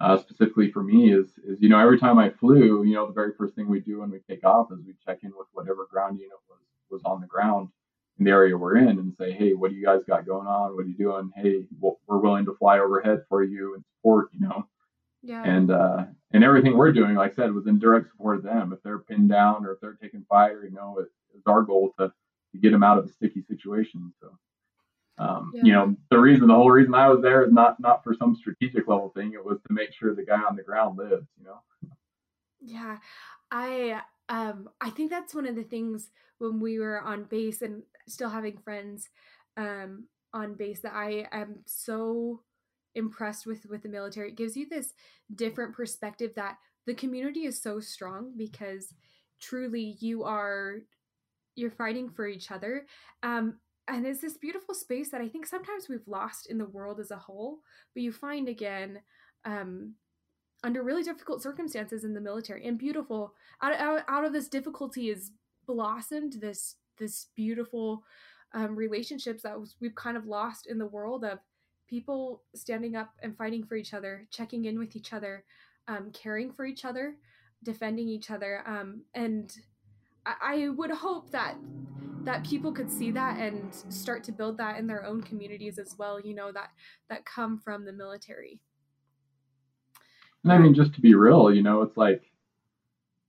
uh, 0.00 0.18
specifically 0.18 0.70
for 0.70 0.82
me 0.82 1.12
is 1.12 1.26
is 1.44 1.60
you 1.60 1.68
know 1.68 1.78
every 1.78 1.98
time 1.98 2.18
I 2.18 2.30
flew, 2.30 2.84
you 2.84 2.94
know, 2.94 3.06
the 3.06 3.12
very 3.12 3.32
first 3.36 3.54
thing 3.54 3.68
we 3.68 3.80
do 3.80 4.00
when 4.00 4.10
we 4.10 4.20
take 4.28 4.44
off 4.44 4.72
is 4.72 4.84
we 4.84 4.94
check 5.04 5.20
in 5.22 5.32
with 5.36 5.48
whatever 5.52 5.86
ground 5.90 6.18
unit 6.18 6.38
was 6.48 6.58
was 6.90 7.02
on 7.04 7.20
the 7.20 7.26
ground 7.26 7.68
in 8.18 8.24
the 8.24 8.30
area 8.30 8.56
we're 8.56 8.76
in 8.76 8.98
and 8.98 9.14
say, 9.14 9.32
hey, 9.32 9.54
what 9.54 9.70
do 9.70 9.76
you 9.76 9.84
guys 9.84 10.02
got 10.04 10.26
going 10.26 10.46
on? 10.46 10.74
What 10.74 10.84
are 10.84 10.88
you 10.88 10.96
doing? 10.96 11.30
Hey, 11.34 11.64
we're 11.80 12.18
willing 12.18 12.44
to 12.44 12.54
fly 12.58 12.78
overhead 12.78 13.22
for 13.28 13.42
you 13.42 13.74
and 13.74 13.84
support, 13.96 14.28
you 14.32 14.40
know. 14.40 14.66
Yeah. 15.22 15.42
And 15.44 15.70
uh, 15.70 16.04
and 16.32 16.42
everything 16.42 16.76
we're 16.76 16.92
doing, 16.92 17.14
like 17.14 17.32
I 17.32 17.34
said, 17.34 17.52
was 17.52 17.66
in 17.66 17.78
direct 17.78 18.10
support 18.10 18.38
of 18.38 18.42
them. 18.42 18.72
If 18.72 18.82
they're 18.82 18.98
pinned 18.98 19.28
down 19.28 19.64
or 19.64 19.72
if 19.72 19.80
they're 19.80 19.98
taking 20.02 20.24
fire, 20.28 20.64
you 20.64 20.72
know, 20.72 20.98
it, 20.98 21.08
our 21.46 21.62
goal 21.62 21.92
to, 21.98 22.12
to 22.52 22.58
get 22.58 22.72
them 22.72 22.82
out 22.82 22.98
of 22.98 23.06
a 23.06 23.12
sticky 23.12 23.42
situation. 23.48 24.12
So, 24.20 24.38
um, 25.18 25.52
yeah. 25.54 25.62
you 25.64 25.72
know, 25.72 25.96
the 26.10 26.18
reason, 26.18 26.48
the 26.48 26.54
whole 26.54 26.70
reason 26.70 26.94
I 26.94 27.08
was 27.08 27.22
there 27.22 27.44
is 27.44 27.52
not 27.52 27.80
not 27.80 28.02
for 28.02 28.14
some 28.14 28.34
strategic 28.34 28.88
level 28.88 29.10
thing. 29.10 29.32
It 29.34 29.44
was 29.44 29.58
to 29.66 29.72
make 29.72 29.92
sure 29.92 30.14
the 30.14 30.24
guy 30.24 30.40
on 30.40 30.56
the 30.56 30.62
ground 30.62 30.98
lives. 30.98 31.26
You 31.38 31.46
know. 31.46 31.60
Yeah, 32.60 32.98
I 33.50 34.00
um, 34.28 34.70
I 34.80 34.90
think 34.90 35.10
that's 35.10 35.34
one 35.34 35.46
of 35.46 35.56
the 35.56 35.64
things 35.64 36.10
when 36.38 36.60
we 36.60 36.78
were 36.78 37.00
on 37.00 37.24
base 37.24 37.62
and 37.62 37.82
still 38.08 38.30
having 38.30 38.56
friends 38.58 39.08
um, 39.56 40.06
on 40.32 40.54
base 40.54 40.80
that 40.80 40.94
I 40.94 41.26
am 41.30 41.60
so 41.66 42.42
impressed 42.94 43.46
with 43.46 43.66
with 43.66 43.82
the 43.82 43.88
military. 43.88 44.28
It 44.28 44.36
gives 44.36 44.56
you 44.56 44.68
this 44.68 44.92
different 45.34 45.74
perspective 45.74 46.32
that 46.36 46.56
the 46.86 46.94
community 46.94 47.44
is 47.44 47.60
so 47.60 47.80
strong 47.80 48.32
because 48.36 48.92
truly 49.40 49.96
you 50.00 50.24
are 50.24 50.78
you're 51.54 51.70
fighting 51.70 52.10
for 52.10 52.26
each 52.26 52.50
other. 52.50 52.86
Um, 53.22 53.58
and 53.88 54.06
it's 54.06 54.20
this 54.20 54.38
beautiful 54.38 54.74
space 54.74 55.10
that 55.10 55.20
I 55.20 55.28
think 55.28 55.46
sometimes 55.46 55.88
we've 55.88 56.06
lost 56.06 56.46
in 56.46 56.58
the 56.58 56.66
world 56.66 57.00
as 57.00 57.10
a 57.10 57.16
whole, 57.16 57.58
but 57.94 58.02
you 58.02 58.12
find 58.12 58.48
again 58.48 59.00
um, 59.44 59.94
under 60.64 60.82
really 60.82 61.02
difficult 61.02 61.42
circumstances 61.42 62.04
in 62.04 62.14
the 62.14 62.20
military 62.20 62.66
and 62.66 62.78
beautiful 62.78 63.34
out, 63.62 63.74
out, 63.74 64.02
out 64.08 64.24
of 64.24 64.32
this 64.32 64.48
difficulty 64.48 65.10
is 65.10 65.32
blossomed 65.66 66.34
this 66.34 66.76
this 66.98 67.28
beautiful 67.34 68.02
um, 68.54 68.76
relationships 68.76 69.42
that 69.42 69.56
we've 69.80 69.94
kind 69.94 70.16
of 70.16 70.26
lost 70.26 70.66
in 70.66 70.78
the 70.78 70.86
world 70.86 71.24
of 71.24 71.38
people 71.88 72.42
standing 72.54 72.96
up 72.96 73.10
and 73.22 73.36
fighting 73.36 73.64
for 73.64 73.76
each 73.76 73.94
other 73.94 74.26
checking 74.30 74.66
in 74.66 74.78
with 74.78 74.94
each 74.94 75.12
other 75.12 75.44
um, 75.88 76.10
caring 76.12 76.52
for 76.52 76.64
each 76.64 76.84
other 76.84 77.16
defending 77.64 78.08
each 78.08 78.30
other 78.30 78.62
um, 78.66 79.02
and 79.14 79.56
I, 80.24 80.68
would 80.68 80.90
hope 80.90 81.30
that 81.30 81.56
that 82.24 82.44
people 82.44 82.72
could 82.72 82.90
see 82.90 83.10
that 83.10 83.40
and 83.40 83.74
start 83.88 84.22
to 84.24 84.32
build 84.32 84.56
that 84.58 84.78
in 84.78 84.86
their 84.86 85.04
own 85.04 85.20
communities 85.22 85.78
as 85.78 85.96
well 85.98 86.20
you 86.20 86.34
know 86.34 86.52
that 86.52 86.70
that 87.10 87.24
come 87.24 87.58
from 87.58 87.84
the 87.84 87.92
military 87.92 88.60
and 90.44 90.52
I 90.52 90.58
mean, 90.58 90.74
just 90.74 90.94
to 90.94 91.00
be 91.00 91.14
real, 91.14 91.52
you 91.52 91.62
know, 91.62 91.82
it's 91.82 91.96
like, 91.96 92.22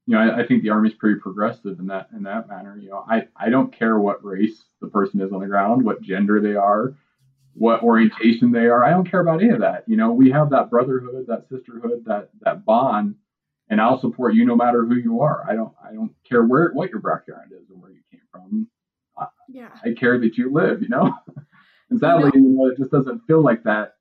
you 0.05 0.15
know, 0.15 0.21
I, 0.21 0.41
I, 0.41 0.47
think 0.47 0.63
the 0.63 0.71
army's 0.71 0.95
pretty 0.95 1.19
progressive 1.19 1.79
in 1.79 1.87
that 1.87 2.09
in 2.15 2.23
that 2.23 2.47
manner. 2.49 2.77
You 2.77 2.89
know, 2.89 3.05
I 3.07 3.27
I 3.37 3.49
don't 3.49 3.71
care 3.71 3.99
what 3.99 4.23
race 4.23 4.65
the 4.81 4.87
person 4.87 5.21
is 5.21 5.31
on 5.31 5.39
the 5.39 5.47
ground, 5.47 5.85
what 5.85 6.01
gender 6.01 6.41
they 6.41 6.55
are, 6.55 6.95
what 7.53 7.83
orientation 7.83 8.51
they 8.51 8.65
are. 8.65 8.83
I 8.83 8.89
don't 8.89 9.09
care 9.09 9.21
about 9.21 9.41
any 9.41 9.51
of 9.51 9.61
that. 9.61 9.85
You 9.87 9.95
know, 9.95 10.11
we 10.11 10.29
have 10.31 10.49
that 10.49 10.69
brotherhood, 10.69 11.25
that 11.27 11.47
sisterhood, 11.49 12.03
that 12.05 12.29
that 12.41 12.65
bond, 12.65 13.15
and 13.73 13.81
I'll 13.81 13.99
support 13.99 14.35
you 14.35 14.45
no 14.45 14.55
matter 14.55 14.85
who 14.85 14.95
you 14.95 15.21
are. 15.21 15.43
I 15.49 15.55
don't 15.55 15.73
I 15.83 15.93
don't 15.93 16.13
care 16.29 16.43
where 16.43 16.69
what 16.73 16.91
your 16.91 16.99
background 16.99 17.51
is 17.51 17.71
or 17.71 17.75
where 17.75 17.89
you 17.89 18.01
came 18.11 18.21
from. 18.31 18.67
I, 19.17 19.25
yeah. 19.49 19.69
I 19.83 19.93
care 19.99 20.19
that 20.19 20.37
you 20.37 20.53
live. 20.53 20.83
You 20.83 20.89
know, 20.89 21.11
and 21.89 21.99
sadly, 21.99 22.29
you 22.35 22.41
know, 22.41 22.67
it 22.67 22.77
just 22.77 22.91
doesn't 22.91 23.21
feel 23.25 23.43
like 23.43 23.63
that 23.63 23.95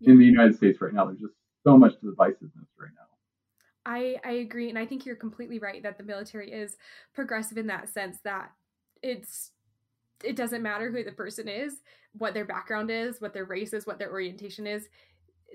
yeah. 0.00 0.10
in 0.10 0.18
the 0.18 0.24
United 0.24 0.56
States 0.56 0.80
right 0.80 0.92
now. 0.92 1.04
There's 1.06 1.20
just 1.20 1.34
so 1.62 1.78
much 1.78 1.92
divisiveness 2.02 2.66
right 2.76 2.90
now. 2.96 3.02
I, 3.86 4.16
I 4.24 4.32
agree. 4.32 4.68
And 4.68 4.78
I 4.78 4.86
think 4.86 5.06
you're 5.06 5.16
completely 5.16 5.60
right 5.60 5.82
that 5.84 5.98
the 5.98 6.04
military 6.04 6.50
is 6.50 6.76
progressive 7.14 7.58
in 7.58 7.68
that 7.68 7.88
sense 7.88 8.18
that 8.24 8.50
it's 9.04 9.52
it 10.24 10.34
doesn't 10.36 10.62
matter 10.62 10.90
who 10.90 11.04
the 11.04 11.12
person 11.12 11.48
is, 11.48 11.76
what 12.18 12.34
their 12.34 12.44
background 12.44 12.90
is, 12.90 13.20
what 13.20 13.34
their 13.34 13.44
race 13.44 13.72
is, 13.72 13.86
what 13.86 13.98
their 13.98 14.10
orientation 14.10 14.66
is. 14.66 14.88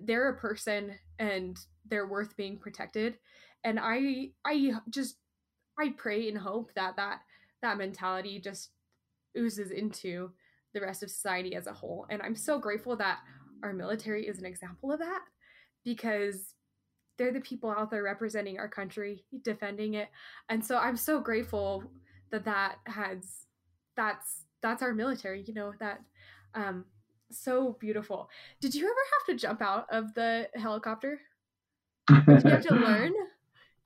They're 0.01 0.29
a 0.29 0.37
person 0.37 0.95
and 1.19 1.57
they're 1.85 2.07
worth 2.07 2.35
being 2.37 2.57
protected. 2.57 3.17
And 3.67 3.79
I 3.81 4.29
I 4.45 4.71
just 4.89 5.17
I 5.77 5.89
pray 5.97 6.29
and 6.29 6.37
hope 6.37 6.71
that 6.75 6.95
that 6.95 7.19
that 7.61 7.77
mentality 7.77 8.39
just 8.39 8.69
oozes 9.37 9.71
into 9.71 10.31
the 10.73 10.79
rest 10.79 11.03
of 11.03 11.09
society 11.09 11.53
as 11.53 11.67
a 11.67 11.73
whole. 11.73 12.05
And 12.09 12.21
I'm 12.21 12.35
so 12.35 12.59
grateful 12.59 12.95
that 12.95 13.19
our 13.63 13.73
military 13.73 14.25
is 14.25 14.39
an 14.39 14.45
example 14.45 14.93
of 14.93 14.99
that 14.99 15.19
because 15.83 16.53
they're 17.17 17.33
the 17.33 17.41
people 17.41 17.69
out 17.69 17.91
there 17.91 18.03
representing 18.03 18.57
our 18.57 18.69
country, 18.69 19.25
defending 19.41 19.95
it. 19.95 20.07
And 20.47 20.63
so 20.63 20.77
I'm 20.77 20.95
so 20.95 21.19
grateful 21.19 21.83
that 22.31 22.45
that 22.45 22.77
has 22.85 23.47
that's 23.97 24.45
that's 24.61 24.81
our 24.81 24.93
military, 24.93 25.43
you 25.45 25.53
know, 25.53 25.73
that 25.81 25.99
um 26.55 26.85
so 27.31 27.75
beautiful. 27.81 28.29
Did 28.61 28.73
you 28.75 28.85
ever 28.85 28.95
have 28.95 29.25
to 29.35 29.41
jump 29.41 29.61
out 29.61 29.87
of 29.91 30.13
the 30.13 30.47
helicopter? 30.55 31.19
Did 32.07 32.45
you 32.45 32.49
have 32.49 32.67
to 32.67 32.75
learn? 32.87 33.11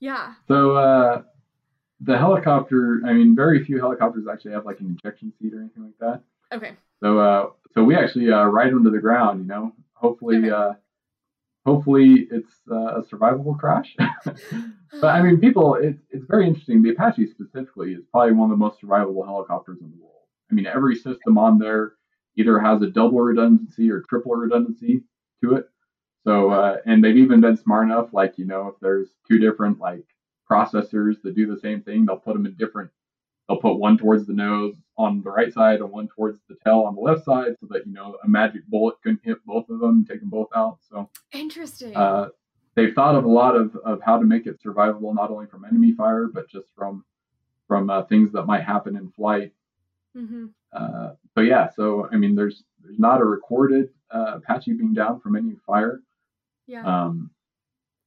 Yeah. 0.01 0.33
So 0.49 0.75
uh 0.75 1.21
the 2.03 2.17
helicopter, 2.17 3.01
I 3.05 3.13
mean, 3.13 3.35
very 3.35 3.63
few 3.63 3.77
helicopters 3.77 4.25
actually 4.29 4.53
have 4.53 4.65
like 4.65 4.79
an 4.81 4.97
ejection 4.99 5.31
seat 5.39 5.53
or 5.53 5.59
anything 5.59 5.83
like 5.83 5.97
that. 5.99 6.23
Okay. 6.53 6.73
So 7.01 7.19
uh 7.19 7.49
so 7.73 7.83
we 7.83 7.95
actually 7.95 8.29
uh 8.29 8.43
ride 8.45 8.73
them 8.73 8.83
to 8.83 8.89
the 8.89 8.99
ground, 8.99 9.41
you 9.41 9.47
know. 9.47 9.71
Hopefully 9.93 10.37
okay. 10.37 10.49
uh 10.49 10.73
hopefully 11.65 12.27
it's 12.31 12.53
uh, 12.69 12.99
a 12.99 13.03
survivable 13.03 13.57
crash. 13.57 13.95
but 14.25 15.07
I 15.07 15.21
mean, 15.21 15.37
people, 15.41 15.75
it, 15.75 15.97
it's 16.09 16.25
very 16.27 16.47
interesting. 16.47 16.81
The 16.81 16.91
Apache 16.91 17.27
specifically 17.27 17.93
is 17.93 18.03
probably 18.11 18.33
one 18.33 18.51
of 18.51 18.57
the 18.57 18.63
most 18.63 18.81
survivable 18.81 19.25
helicopters 19.25 19.79
in 19.81 19.91
the 19.91 19.97
world. 20.03 20.25
I 20.49 20.53
mean, 20.53 20.65
every 20.65 20.95
system 20.95 21.37
on 21.37 21.59
there 21.59 21.93
either 22.35 22.59
has 22.59 22.81
a 22.81 22.87
double 22.87 23.21
redundancy 23.21 23.89
or 23.89 24.03
triple 24.09 24.33
redundancy 24.33 25.03
to 25.43 25.55
it. 25.55 25.69
So, 26.23 26.51
uh, 26.51 26.77
and 26.86 27.03
they've 27.03 27.17
even 27.17 27.41
been 27.41 27.57
smart 27.57 27.86
enough, 27.86 28.13
like, 28.13 28.38
you 28.38 28.45
know, 28.45 28.67
if 28.67 28.75
there's 28.79 29.10
two 29.27 29.39
different 29.39 29.79
like 29.79 30.05
processors 30.49 31.21
that 31.23 31.36
do 31.36 31.47
the 31.47 31.60
same 31.60 31.81
thing, 31.81 32.05
they'll 32.05 32.17
put 32.17 32.34
them 32.34 32.45
in 32.45 32.53
different 32.55 32.91
they'll 33.51 33.60
put 33.60 33.75
one 33.75 33.97
towards 33.97 34.25
the 34.27 34.34
nose 34.34 34.75
on 34.97 35.21
the 35.23 35.29
right 35.29 35.53
side 35.53 35.79
and 35.79 35.91
one 35.91 36.07
towards 36.07 36.39
the 36.47 36.55
tail 36.63 36.81
on 36.81 36.95
the 36.95 37.01
left 37.01 37.25
side 37.25 37.55
so 37.60 37.67
that 37.69 37.86
you 37.86 37.93
know 37.93 38.15
a 38.23 38.27
magic 38.27 38.65
bullet 38.67 38.95
can 39.03 39.19
hit 39.23 39.38
both 39.45 39.67
of 39.69 39.79
them 39.79 39.89
and 39.89 40.07
take 40.07 40.19
them 40.19 40.29
both 40.29 40.47
out 40.55 40.77
so. 40.89 41.10
Interesting. 41.34 41.95
Uh, 41.95 42.29
they've 42.75 42.93
thought 42.93 43.15
of 43.15 43.25
a 43.25 43.29
lot 43.29 43.55
of, 43.55 43.75
of 43.77 44.01
how 44.01 44.17
to 44.17 44.25
make 44.25 44.45
it 44.47 44.62
survivable 44.63 45.13
not 45.13 45.31
only 45.31 45.47
from 45.47 45.65
enemy 45.65 45.93
fire 45.93 46.27
but 46.34 46.49
just 46.49 46.67
from 46.75 47.03
from 47.67 47.89
uh, 47.89 48.03
things 48.03 48.31
that 48.34 48.45
might 48.45 48.63
happen 48.63 48.95
in 48.95 49.12
flight. 49.12 49.53
Mm-hmm. 50.15 50.47
uh, 50.73 51.12
but 51.36 51.43
yeah 51.43 51.69
so 51.73 52.10
i 52.12 52.17
mean 52.17 52.36
there's 52.36 52.65
there's 52.84 52.99
not 52.99 53.21
a 53.21 53.23
recorded 53.23 53.91
uh, 54.13 54.34
apache 54.36 54.73
being 54.73 54.93
down 54.93 55.21
from 55.21 55.38
any 55.38 55.55
fire 55.65 56.01
yeah. 56.71 56.86
um, 56.86 57.31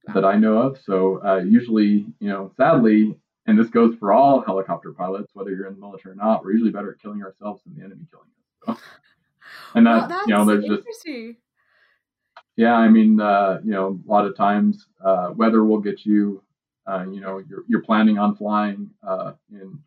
wow. 0.07 0.13
that 0.13 0.25
i 0.25 0.35
know 0.35 0.57
of 0.57 0.77
so 0.83 1.21
uh, 1.25 1.37
usually 1.37 2.05
you 2.19 2.29
know 2.29 2.51
sadly 2.57 3.15
and 3.47 3.59
this 3.59 3.69
goes 3.69 3.95
for 3.99 4.11
all 4.11 4.41
helicopter 4.41 4.91
pilots, 4.91 5.31
whether 5.33 5.51
you're 5.51 5.67
in 5.67 5.75
the 5.75 5.79
military 5.79 6.13
or 6.13 6.15
not. 6.15 6.43
We're 6.43 6.53
usually 6.53 6.71
better 6.71 6.91
at 6.91 6.99
killing 6.99 7.21
ourselves 7.21 7.61
than 7.63 7.75
the 7.75 7.83
enemy 7.83 8.07
killing 8.09 8.27
us. 8.67 8.77
So. 8.77 8.83
And 9.75 9.85
that, 9.85 10.09
well, 10.09 10.23
you 10.27 10.33
know, 10.33 10.45
there's 10.45 10.65
just 10.65 10.83
yeah. 12.57 12.73
I 12.73 12.87
mean, 12.89 13.19
uh, 13.19 13.59
you 13.63 13.71
know, 13.71 13.99
a 14.07 14.11
lot 14.11 14.25
of 14.25 14.35
times 14.35 14.87
uh, 15.03 15.33
weather 15.35 15.63
will 15.63 15.79
get 15.79 16.05
you. 16.05 16.41
Uh, 16.87 17.05
you 17.11 17.19
know, 17.19 17.37
you're 17.47 17.63
you're 17.67 17.83
planning 17.83 18.17
on 18.17 18.35
flying 18.35 18.89
uh, 19.07 19.33
in 19.51 19.79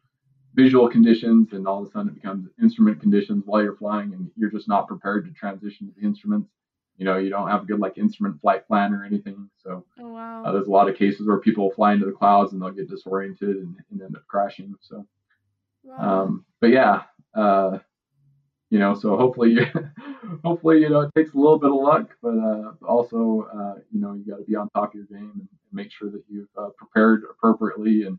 visual 0.54 0.88
conditions, 0.88 1.48
and 1.52 1.66
all 1.66 1.82
of 1.82 1.88
a 1.88 1.90
sudden 1.90 2.10
it 2.10 2.14
becomes 2.14 2.48
instrument 2.62 3.00
conditions 3.00 3.42
while 3.46 3.62
you're 3.62 3.76
flying, 3.76 4.12
and 4.12 4.30
you're 4.36 4.50
just 4.50 4.68
not 4.68 4.86
prepared 4.86 5.24
to 5.24 5.32
transition 5.32 5.88
to 5.88 6.00
the 6.00 6.06
instruments 6.06 6.50
you 6.98 7.04
know 7.04 7.16
you 7.16 7.30
don't 7.30 7.48
have 7.48 7.62
a 7.62 7.66
good 7.66 7.80
like 7.80 7.96
instrument 7.96 8.40
flight 8.40 8.66
plan 8.66 8.92
or 8.92 9.04
anything 9.04 9.48
so 9.62 9.84
oh, 10.00 10.08
wow. 10.12 10.44
uh, 10.44 10.52
there's 10.52 10.66
a 10.66 10.70
lot 10.70 10.88
of 10.88 10.96
cases 10.96 11.26
where 11.26 11.38
people 11.38 11.70
fly 11.70 11.92
into 11.92 12.04
the 12.04 12.12
clouds 12.12 12.52
and 12.52 12.60
they'll 12.60 12.70
get 12.70 12.90
disoriented 12.90 13.56
and, 13.56 13.76
and 13.90 14.02
end 14.02 14.16
up 14.16 14.26
crashing 14.26 14.74
so 14.80 15.06
wow. 15.84 16.24
um, 16.24 16.44
but 16.60 16.68
yeah 16.68 17.02
uh, 17.34 17.78
you 18.70 18.78
know 18.78 18.94
so 18.94 19.16
hopefully 19.16 19.52
you, 19.52 19.66
hopefully 20.44 20.80
you 20.80 20.90
know 20.90 21.00
it 21.00 21.10
takes 21.16 21.32
a 21.32 21.38
little 21.38 21.58
bit 21.58 21.70
of 21.70 21.76
luck 21.76 22.10
but 22.20 22.36
uh, 22.36 22.72
also 22.86 23.48
uh, 23.54 23.80
you 23.90 24.00
know 24.00 24.14
you 24.14 24.24
got 24.30 24.38
to 24.38 24.44
be 24.44 24.56
on 24.56 24.68
top 24.70 24.90
of 24.90 24.94
your 24.94 25.04
game 25.04 25.32
and, 25.34 25.48
make 25.70 25.92
sure 25.92 26.10
that 26.10 26.22
you've 26.30 26.48
uh, 26.56 26.70
prepared 26.78 27.24
appropriately 27.30 28.04
and, 28.04 28.16
and 28.16 28.18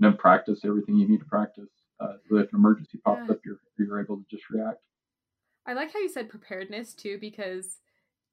then 0.00 0.14
practice 0.18 0.66
everything 0.66 0.96
you 0.96 1.08
need 1.08 1.18
to 1.18 1.24
practice 1.24 1.70
uh, 1.98 2.12
so 2.28 2.34
that 2.34 2.42
if 2.42 2.52
an 2.52 2.58
emergency 2.58 2.98
pops 3.02 3.22
yeah. 3.24 3.32
up 3.32 3.40
you're, 3.42 3.58
you're 3.78 3.98
able 3.98 4.18
to 4.18 4.24
just 4.30 4.50
react 4.50 4.82
I 5.66 5.72
like 5.72 5.92
how 5.92 6.00
you 6.00 6.08
said 6.08 6.28
preparedness 6.28 6.94
too, 6.94 7.18
because 7.20 7.78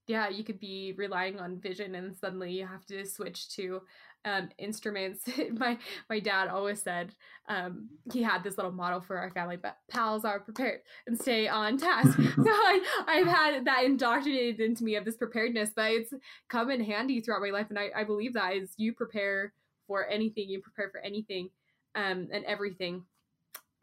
yeah, 0.07 0.29
you 0.29 0.43
could 0.43 0.59
be 0.59 0.93
relying 0.97 1.39
on 1.39 1.59
vision 1.59 1.95
and 1.95 2.15
suddenly 2.15 2.51
you 2.53 2.65
have 2.65 2.85
to 2.85 3.05
switch 3.05 3.49
to 3.55 3.81
um, 4.25 4.49
instruments. 4.57 5.23
my 5.53 5.77
my 6.09 6.19
dad 6.19 6.47
always 6.47 6.81
said 6.81 7.13
um, 7.49 7.89
he 8.11 8.23
had 8.23 8.43
this 8.43 8.57
little 8.57 8.71
model 8.71 9.01
for 9.01 9.17
our 9.17 9.31
family, 9.31 9.57
but 9.57 9.77
pals 9.89 10.25
are 10.25 10.39
prepared 10.39 10.81
and 11.07 11.19
stay 11.19 11.47
on 11.47 11.77
task. 11.77 12.17
so 12.35 12.49
I, 12.49 13.03
I've 13.07 13.27
had 13.27 13.65
that 13.65 13.83
indoctrinated 13.83 14.59
into 14.59 14.83
me 14.83 14.95
of 14.95 15.05
this 15.05 15.17
preparedness, 15.17 15.71
but 15.75 15.91
it's 15.91 16.13
come 16.49 16.71
in 16.71 16.83
handy 16.83 17.21
throughout 17.21 17.41
my 17.41 17.49
life. 17.49 17.67
And 17.69 17.79
I, 17.79 17.89
I 17.95 18.03
believe 18.03 18.33
that 18.33 18.55
is 18.55 18.73
you 18.77 18.93
prepare 18.93 19.53
for 19.87 20.05
anything, 20.07 20.49
you 20.49 20.61
prepare 20.61 20.89
for 20.89 20.99
anything 20.99 21.49
um, 21.95 22.27
and 22.31 22.43
everything. 22.45 23.03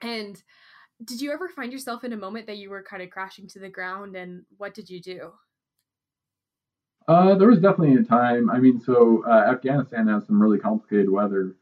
And 0.03 0.43
did 1.05 1.21
you 1.21 1.33
ever 1.33 1.49
find 1.49 1.73
yourself 1.73 2.05
in 2.05 2.13
a 2.13 2.17
moment 2.17 2.47
that 2.47 2.59
you 2.59 2.71
were 2.71 2.83
kind 2.83 3.03
of 3.03 3.11
crashing 3.11 3.49
to 3.49 3.59
the 3.59 3.69
ground 3.69 4.17
and 4.17 4.45
what 4.59 4.75
did 4.75 4.89
you 4.89 5.01
do? 5.01 5.33
Uh, 7.07 7.35
there 7.35 7.49
was 7.49 7.61
definitely 7.61 7.97
a 7.97 8.03
time. 8.03 8.51
I 8.51 8.59
mean, 8.59 8.81
so 8.81 9.25
uh, 9.27 9.51
Afghanistan 9.51 10.09
has 10.09 10.27
some 10.27 10.41
really 10.41 10.59
complicated 10.59 11.11
weather 11.11 11.55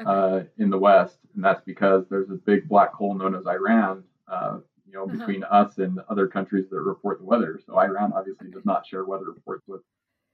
okay. 0.00 0.10
uh, 0.10 0.44
in 0.58 0.70
the 0.70 0.78
west, 0.78 1.18
and 1.34 1.42
that's 1.42 1.62
because 1.64 2.04
there's 2.10 2.30
a 2.30 2.34
big 2.34 2.68
black 2.68 2.92
hole 2.92 3.14
known 3.14 3.34
as 3.34 3.46
Iran. 3.46 4.04
Uh, 4.28 4.58
you 4.86 4.92
know, 4.92 5.04
uh-huh. 5.04 5.16
between 5.16 5.42
us 5.44 5.78
and 5.78 6.00
other 6.08 6.26
countries 6.26 6.66
that 6.70 6.80
report 6.80 7.18
the 7.18 7.24
weather. 7.24 7.60
So 7.66 7.78
Iran 7.78 8.12
obviously 8.14 8.50
does 8.50 8.64
not 8.64 8.86
share 8.86 9.04
weather 9.04 9.26
reports 9.26 9.64
with 9.66 9.82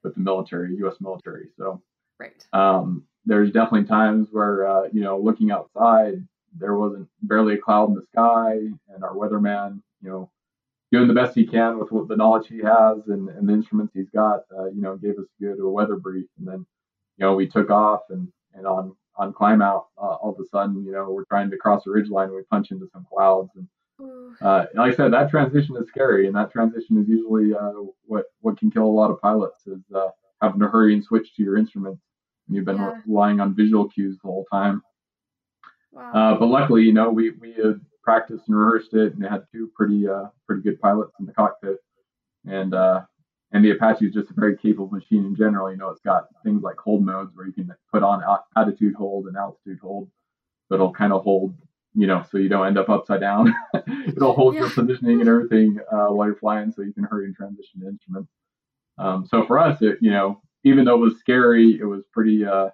with 0.03 0.15
the 0.15 0.21
military, 0.21 0.75
U.S. 0.77 0.97
military. 1.01 1.49
So 1.57 1.83
right. 2.19 2.45
Um, 2.53 3.05
there's 3.27 3.53
definitely 3.53 3.85
times 3.85 4.29
where 4.33 4.67
uh, 4.67 4.89
you 4.93 5.03
know 5.03 5.19
looking 5.19 5.51
outside 5.51 6.27
there 6.59 6.77
wasn't 6.77 7.09
barely 7.23 7.55
a 7.55 7.59
cloud 7.59 7.91
in 7.91 7.95
the 7.95 8.07
sky 8.13 8.55
and 8.93 9.05
our 9.05 9.15
weatherman 9.15 9.81
you 10.03 10.11
know 10.11 10.31
doing 10.93 11.09
the 11.09 11.15
best 11.15 11.35
he 11.35 11.47
can 11.47 11.79
with 11.79 11.93
what 11.93 12.09
the 12.09 12.17
knowledge 12.17 12.49
he 12.49 12.59
has 12.59 12.99
and, 13.09 13.29
and 13.29 13.49
the 13.49 13.53
instruments 13.53 13.93
he's 13.95 14.11
got 14.11 14.41
uh, 14.59 14.67
you 14.67 14.81
know 14.81 14.97
gave 14.97 15.19
us 15.19 15.27
a 15.41 15.45
good 15.45 15.57
weather 15.61 15.97
brief 15.97 16.27
and 16.39 16.49
then 16.49 16.67
you 17.17 17.25
know 17.25 17.35
we 17.35 17.47
took 17.47 17.71
off 17.71 18.01
and 18.11 18.29
and 18.55 18.67
on 18.67 18.95
on 19.17 19.33
climb 19.33 19.63
out 19.63 19.89
uh, 19.99 20.15
all 20.15 20.33
of 20.33 20.41
a 20.41 20.49
sudden 20.49 20.85
you 20.85 20.93
know 20.93 21.11
we're 21.11 21.25
trying 21.25 21.51
to 21.51 21.57
cross 21.57 21.87
a 21.87 21.91
ridge 21.91 22.09
line 22.09 22.29
and 22.29 22.37
we 22.37 22.43
punch 22.51 22.71
into 22.71 22.89
some 22.93 23.07
clouds 23.13 23.51
and 23.57 23.67
uh, 24.41 24.65
like 24.75 24.93
I 24.93 24.97
said, 24.97 25.13
that 25.13 25.31
transition 25.31 25.77
is 25.77 25.89
scary, 25.89 26.27
and 26.27 26.35
that 26.35 26.51
transition 26.51 27.01
is 27.01 27.09
usually 27.09 27.55
uh, 27.55 27.73
what 28.07 28.27
what 28.41 28.59
can 28.59 28.71
kill 28.71 28.85
a 28.85 28.87
lot 28.87 29.11
of 29.11 29.21
pilots 29.21 29.67
is 29.67 29.83
uh, 29.95 30.09
having 30.41 30.61
to 30.61 30.69
hurry 30.69 30.95
and 30.95 31.05
switch 31.05 31.35
to 31.37 31.43
your 31.43 31.59
instruments. 31.59 32.01
And 32.47 32.57
you've 32.57 32.65
been 32.65 32.79
yeah. 32.79 33.01
relying 33.07 33.41
on 33.41 33.55
visual 33.55 33.89
cues 33.89 34.17
the 34.23 34.29
whole 34.29 34.47
time. 34.51 34.83
Wow. 35.93 36.13
Uh, 36.13 36.39
but 36.39 36.47
luckily, 36.47 36.83
you 36.83 36.93
know, 36.93 37.11
we 37.11 37.31
we 37.31 37.53
had 37.53 37.81
practiced 38.11 38.49
and 38.49 38.57
rehearsed 38.57 38.93
it, 38.95 39.15
and 39.15 39.25
it 39.25 39.31
had 39.31 39.45
two 39.53 39.71
pretty 39.77 40.09
uh, 40.09 40.25
pretty 40.47 40.63
good 40.63 40.81
pilots 40.81 41.13
in 41.21 41.27
the 41.27 41.33
cockpit, 41.33 41.77
and 42.45 42.75
uh, 42.75 43.03
and 43.53 43.65
the 43.65 43.71
Apache 43.71 44.07
is 44.07 44.13
just 44.13 44.31
a 44.31 44.35
very 44.35 44.57
capable 44.57 44.91
machine 44.91 45.25
in 45.25 45.37
general. 45.37 45.71
You 45.71 45.77
know, 45.77 45.91
it's 45.91 46.01
got 46.01 46.25
things 46.45 46.63
like 46.63 46.77
hold 46.79 47.05
modes 47.05 47.31
where 47.35 47.47
you 47.47 47.53
can 47.53 47.71
put 47.93 48.03
on 48.03 48.21
attitude 48.57 48.95
hold 48.97 49.27
and 49.27 49.37
altitude 49.37 49.79
hold, 49.81 50.11
so 50.69 50.75
it'll 50.75 50.93
kind 50.93 51.13
of 51.13 51.23
hold 51.23 51.55
you 51.95 52.07
know, 52.07 52.25
so 52.31 52.39
you 52.39 52.49
don't 52.49 52.69
end 52.69 52.79
up 52.79 52.89
upside 52.89 53.21
down. 53.21 53.53
It'll 54.07 54.33
hold 54.33 54.55
yeah. 54.55 54.61
your 54.61 54.71
positioning 54.71 55.19
and 55.19 55.29
everything 55.29 55.81
uh, 55.91 56.07
while 56.07 56.29
you're 56.29 56.37
flying, 56.37 56.71
so 56.71 56.83
you 56.83 56.93
can 56.93 57.03
hurry 57.03 57.25
and 57.25 57.35
transition 57.35 57.81
to 57.81 57.89
instruments. 57.89 58.31
Um, 58.97 59.27
so 59.27 59.45
for 59.45 59.59
us, 59.59 59.83
it 59.83 59.99
you 60.01 60.13
know, 60.13 60.41
even 60.63 60.85
though 60.85 60.95
it 60.95 61.01
was 61.01 61.19
scary, 61.19 61.79
it 61.81 61.85
was 61.85 62.05
pretty 62.13 62.45
uh, 62.45 62.69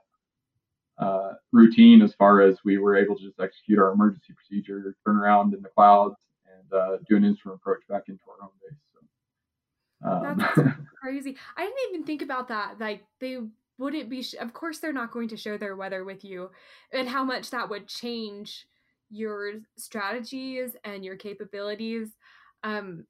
uh, 0.98 1.32
routine 1.52 2.02
as 2.02 2.14
far 2.14 2.40
as 2.40 2.58
we 2.64 2.78
were 2.78 2.96
able 2.96 3.16
to 3.16 3.22
just 3.22 3.40
execute 3.40 3.78
our 3.78 3.92
emergency 3.92 4.32
procedure, 4.32 4.94
turn 5.04 5.16
around 5.16 5.54
in 5.54 5.62
the 5.62 5.68
clouds, 5.68 6.16
and 6.46 6.72
uh, 6.72 6.96
do 7.08 7.16
an 7.16 7.24
instrument 7.24 7.60
approach 7.60 7.82
back 7.88 8.04
into 8.08 8.22
our 8.30 8.40
home 8.40 8.50
base. 8.62 8.78
So, 10.02 10.08
um, 10.08 10.38
That's 10.38 10.76
crazy. 11.02 11.36
I 11.56 11.64
didn't 11.64 11.94
even 11.94 12.04
think 12.04 12.22
about 12.22 12.48
that. 12.48 12.80
Like 12.80 13.04
they 13.20 13.38
wouldn't 13.78 14.08
be. 14.08 14.22
Sh- 14.22 14.34
of 14.40 14.52
course, 14.52 14.78
they're 14.78 14.92
not 14.92 15.12
going 15.12 15.28
to 15.28 15.36
share 15.36 15.58
their 15.58 15.76
weather 15.76 16.04
with 16.04 16.24
you, 16.24 16.50
and 16.92 17.08
how 17.08 17.24
much 17.24 17.50
that 17.50 17.68
would 17.68 17.88
change 17.88 18.66
your 19.10 19.54
strategies 19.76 20.76
and 20.84 21.04
your 21.04 21.16
capabilities 21.16 22.08
um 22.64 23.04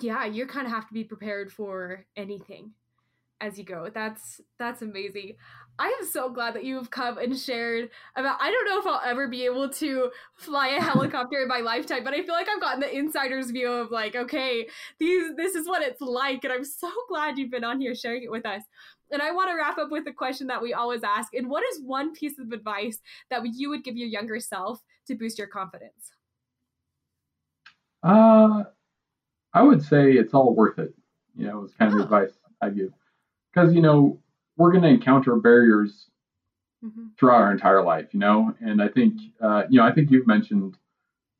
yeah 0.00 0.24
you 0.24 0.46
kind 0.46 0.66
of 0.66 0.72
have 0.72 0.88
to 0.88 0.94
be 0.94 1.04
prepared 1.04 1.52
for 1.52 2.04
anything 2.16 2.70
as 3.40 3.58
you 3.58 3.64
go 3.64 3.90
that's 3.92 4.40
that's 4.58 4.82
amazing 4.82 5.34
i 5.78 5.86
am 5.86 6.06
so 6.06 6.28
glad 6.28 6.54
that 6.54 6.64
you've 6.64 6.90
come 6.90 7.18
and 7.18 7.38
shared 7.38 7.90
about 8.16 8.38
i 8.40 8.50
don't 8.50 8.66
know 8.66 8.78
if 8.78 8.86
i'll 8.86 9.00
ever 9.04 9.28
be 9.28 9.44
able 9.44 9.68
to 9.68 10.10
fly 10.34 10.68
a 10.68 10.80
helicopter 10.80 11.42
in 11.42 11.48
my 11.48 11.60
lifetime 11.60 12.04
but 12.04 12.14
i 12.14 12.22
feel 12.22 12.34
like 12.34 12.48
i've 12.48 12.60
gotten 12.60 12.80
the 12.80 12.96
insider's 12.96 13.50
view 13.50 13.70
of 13.70 13.90
like 13.90 14.16
okay 14.16 14.66
these 14.98 15.34
this 15.36 15.54
is 15.54 15.66
what 15.66 15.82
it's 15.82 16.00
like 16.00 16.44
and 16.44 16.52
i'm 16.52 16.64
so 16.64 16.90
glad 17.08 17.38
you've 17.38 17.50
been 17.50 17.64
on 17.64 17.80
here 17.80 17.94
sharing 17.94 18.22
it 18.22 18.30
with 18.30 18.46
us 18.46 18.62
and 19.10 19.22
I 19.22 19.30
want 19.30 19.50
to 19.50 19.56
wrap 19.56 19.78
up 19.78 19.90
with 19.90 20.06
a 20.08 20.12
question 20.12 20.46
that 20.48 20.60
we 20.60 20.74
always 20.74 21.02
ask. 21.04 21.34
And 21.34 21.48
what 21.48 21.62
is 21.72 21.80
one 21.80 22.12
piece 22.12 22.38
of 22.38 22.52
advice 22.52 22.98
that 23.30 23.42
you 23.54 23.70
would 23.70 23.84
give 23.84 23.96
your 23.96 24.08
younger 24.08 24.40
self 24.40 24.82
to 25.06 25.14
boost 25.14 25.38
your 25.38 25.46
confidence? 25.46 26.12
Uh, 28.02 28.64
I 29.52 29.62
would 29.62 29.82
say 29.82 30.12
it's 30.12 30.34
all 30.34 30.54
worth 30.54 30.78
it. 30.78 30.94
You 31.36 31.46
know, 31.46 31.64
it's 31.64 31.74
kind 31.74 31.92
of 31.92 32.00
oh. 32.00 32.02
advice 32.02 32.32
I 32.60 32.70
give. 32.70 32.92
Because, 33.52 33.74
you 33.74 33.80
know, 33.80 34.18
we're 34.56 34.70
going 34.70 34.82
to 34.82 34.88
encounter 34.88 35.36
barriers 35.36 36.08
mm-hmm. 36.84 37.06
throughout 37.18 37.42
our 37.42 37.52
entire 37.52 37.82
life, 37.82 38.06
you 38.12 38.20
know? 38.20 38.54
And 38.60 38.82
I 38.82 38.88
think, 38.88 39.14
uh, 39.40 39.64
you 39.70 39.78
know, 39.80 39.86
I 39.86 39.92
think 39.92 40.10
you've 40.10 40.26
mentioned 40.26 40.76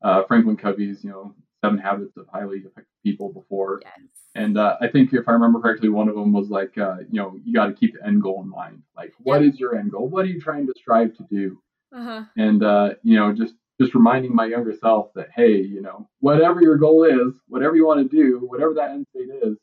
uh, 0.01 0.23
Franklin 0.27 0.57
Covey's, 0.57 1.03
you 1.03 1.09
know, 1.09 1.33
Seven 1.63 1.79
Habits 1.79 2.15
of 2.17 2.27
Highly 2.31 2.59
Effective 2.59 2.85
People 3.03 3.33
before. 3.33 3.81
Yes. 3.83 4.09
And 4.35 4.57
uh, 4.57 4.77
I 4.79 4.87
think 4.87 5.13
if 5.13 5.27
I 5.27 5.31
remember 5.31 5.59
correctly, 5.59 5.89
one 5.89 6.07
of 6.07 6.15
them 6.15 6.31
was 6.31 6.49
like, 6.49 6.77
uh, 6.77 6.97
you 7.09 7.19
know, 7.19 7.35
you 7.43 7.53
got 7.53 7.67
to 7.67 7.73
keep 7.73 7.95
the 7.95 8.05
end 8.05 8.21
goal 8.21 8.41
in 8.43 8.49
mind. 8.49 8.83
Like, 8.95 9.13
what 9.17 9.41
is 9.41 9.59
your 9.59 9.75
end 9.75 9.91
goal? 9.91 10.07
What 10.07 10.25
are 10.25 10.29
you 10.29 10.39
trying 10.39 10.67
to 10.67 10.73
strive 10.77 11.17
to 11.17 11.23
do? 11.29 11.59
Uh-huh. 11.95 12.23
And 12.37 12.63
uh, 12.63 12.89
you 13.03 13.17
know, 13.17 13.33
just 13.33 13.55
just 13.81 13.95
reminding 13.95 14.35
my 14.35 14.45
younger 14.45 14.73
self 14.79 15.13
that 15.15 15.29
hey, 15.35 15.57
you 15.57 15.81
know, 15.81 16.07
whatever 16.19 16.61
your 16.61 16.77
goal 16.77 17.03
is, 17.03 17.33
whatever 17.47 17.75
you 17.75 17.85
want 17.85 18.09
to 18.09 18.15
do, 18.15 18.45
whatever 18.45 18.73
that 18.75 18.91
end 18.91 19.07
state 19.09 19.29
is, 19.41 19.57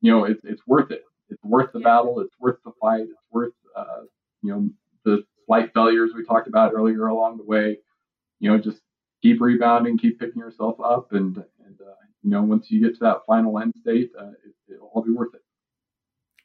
you 0.00 0.10
know, 0.10 0.24
it's 0.24 0.40
it's 0.44 0.66
worth 0.66 0.90
it. 0.90 1.04
It's 1.28 1.42
worth 1.44 1.72
the 1.72 1.80
yeah. 1.80 1.84
battle. 1.84 2.20
It's 2.20 2.34
worth 2.38 2.58
the 2.64 2.72
fight. 2.80 3.02
It's 3.02 3.26
worth 3.30 3.52
uh, 3.74 4.02
you 4.42 4.52
know 4.52 4.70
the 5.04 5.24
slight 5.46 5.72
failures 5.74 6.12
we 6.14 6.24
talked 6.24 6.48
about 6.48 6.72
earlier 6.74 7.06
along 7.06 7.38
the 7.38 7.44
way. 7.44 7.78
You 8.40 8.50
know, 8.50 8.58
just 8.58 8.80
keep 9.22 9.40
rebounding, 9.40 9.98
keep 9.98 10.18
picking 10.18 10.40
yourself 10.40 10.78
up, 10.80 11.12
and 11.12 11.36
and 11.36 11.80
uh, 11.80 11.94
you 12.22 12.30
know 12.30 12.42
once 12.42 12.70
you 12.70 12.80
get 12.80 12.94
to 12.94 13.00
that 13.00 13.26
final 13.26 13.58
end 13.58 13.74
state, 13.80 14.10
uh, 14.18 14.30
it, 14.68 14.80
will 14.80 14.90
all 14.94 15.02
be 15.02 15.12
worth 15.12 15.34
it. 15.34 15.42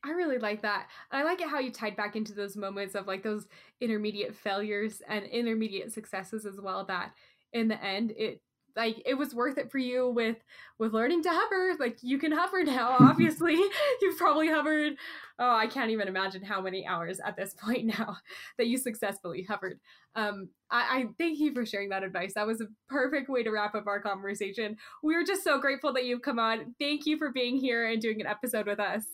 I 0.03 0.11
really 0.11 0.39
like 0.39 0.63
that. 0.63 0.87
I 1.11 1.23
like 1.23 1.41
it 1.41 1.47
how 1.47 1.59
you 1.59 1.71
tied 1.71 1.95
back 1.95 2.15
into 2.15 2.33
those 2.33 2.57
moments 2.57 2.95
of 2.95 3.05
like 3.05 3.21
those 3.21 3.47
intermediate 3.79 4.35
failures 4.35 5.01
and 5.07 5.25
intermediate 5.25 5.91
successes 5.91 6.45
as 6.45 6.59
well. 6.59 6.85
That 6.85 7.11
in 7.53 7.67
the 7.67 7.83
end, 7.83 8.13
it 8.17 8.41
like 8.75 9.01
it 9.05 9.15
was 9.15 9.33
worth 9.33 9.57
it 9.57 9.71
for 9.71 9.77
you 9.77 10.09
with 10.09 10.37
with 10.79 10.93
learning 10.93 11.23
to 11.23 11.29
hover. 11.29 11.75
Like 11.79 11.99
you 12.01 12.17
can 12.17 12.31
hover 12.31 12.63
now 12.63 12.97
obviously. 12.99 13.59
You've 14.01 14.17
probably 14.17 14.47
hovered 14.47 14.93
oh 15.39 15.55
i 15.55 15.65
can't 15.65 15.89
even 15.89 16.07
imagine 16.07 16.43
how 16.43 16.61
many 16.61 16.85
hours 16.85 17.19
at 17.25 17.35
this 17.35 17.53
point 17.59 17.85
now 17.85 18.17
that 18.57 18.67
you 18.67 18.77
successfully 18.77 19.43
hovered. 19.47 19.79
Um 20.15 20.49
I, 20.69 20.99
I 20.99 21.05
thank 21.17 21.39
you 21.39 21.53
for 21.53 21.65
sharing 21.65 21.89
that 21.89 22.03
advice. 22.03 22.33
That 22.35 22.47
was 22.47 22.61
a 22.61 22.67
perfect 22.87 23.29
way 23.29 23.43
to 23.43 23.51
wrap 23.51 23.75
up 23.75 23.87
our 23.87 24.01
conversation. 24.01 24.77
We 25.03 25.15
are 25.15 25.23
just 25.23 25.43
so 25.43 25.59
grateful 25.59 25.93
that 25.93 26.05
you've 26.05 26.21
come 26.21 26.39
on. 26.39 26.75
Thank 26.79 27.05
you 27.05 27.17
for 27.17 27.31
being 27.31 27.57
here 27.57 27.87
and 27.87 28.01
doing 28.01 28.21
an 28.21 28.27
episode 28.27 28.67
with 28.67 28.79
us. 28.79 29.05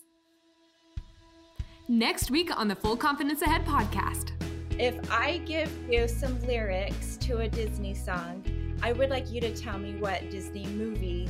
Next 1.88 2.30
week 2.30 2.56
on 2.58 2.68
the 2.68 2.76
full 2.76 2.98
confidence 2.98 3.42
ahead 3.42 3.66
podcast. 3.66 4.32
If 4.80 5.12
i 5.12 5.40
give 5.40 5.72
you 5.90 6.08
some 6.08 6.40
lyrics 6.42 7.18
to 7.18 7.40
a 7.40 7.50
disney 7.50 7.96
song 7.96 8.44
I 8.82 8.92
would 8.94 9.10
like 9.10 9.32
you 9.32 9.42
to 9.42 9.56
tell 9.56 9.78
me 9.78 9.96
what 9.96 10.30
Disney 10.30 10.66
movie 10.68 11.28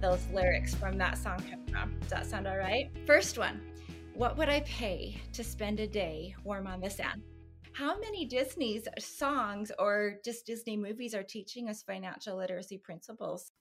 those 0.00 0.26
lyrics 0.32 0.74
from 0.74 0.96
that 0.98 1.18
song 1.18 1.42
come 1.50 1.66
from. 1.66 1.98
Does 2.00 2.10
that 2.10 2.26
sound 2.26 2.46
all 2.46 2.56
right? 2.56 2.90
First 3.06 3.38
one 3.38 3.60
What 4.14 4.36
would 4.36 4.48
I 4.48 4.60
pay 4.60 5.20
to 5.32 5.44
spend 5.44 5.80
a 5.80 5.86
day 5.86 6.34
warm 6.44 6.66
on 6.66 6.80
the 6.80 6.90
sand? 6.90 7.22
How 7.72 7.98
many 7.98 8.24
Disney's 8.24 8.86
songs 8.98 9.70
or 9.78 10.16
just 10.24 10.46
Disney 10.46 10.76
movies 10.76 11.14
are 11.14 11.22
teaching 11.22 11.68
us 11.68 11.82
financial 11.82 12.36
literacy 12.36 12.78
principles? 12.78 13.52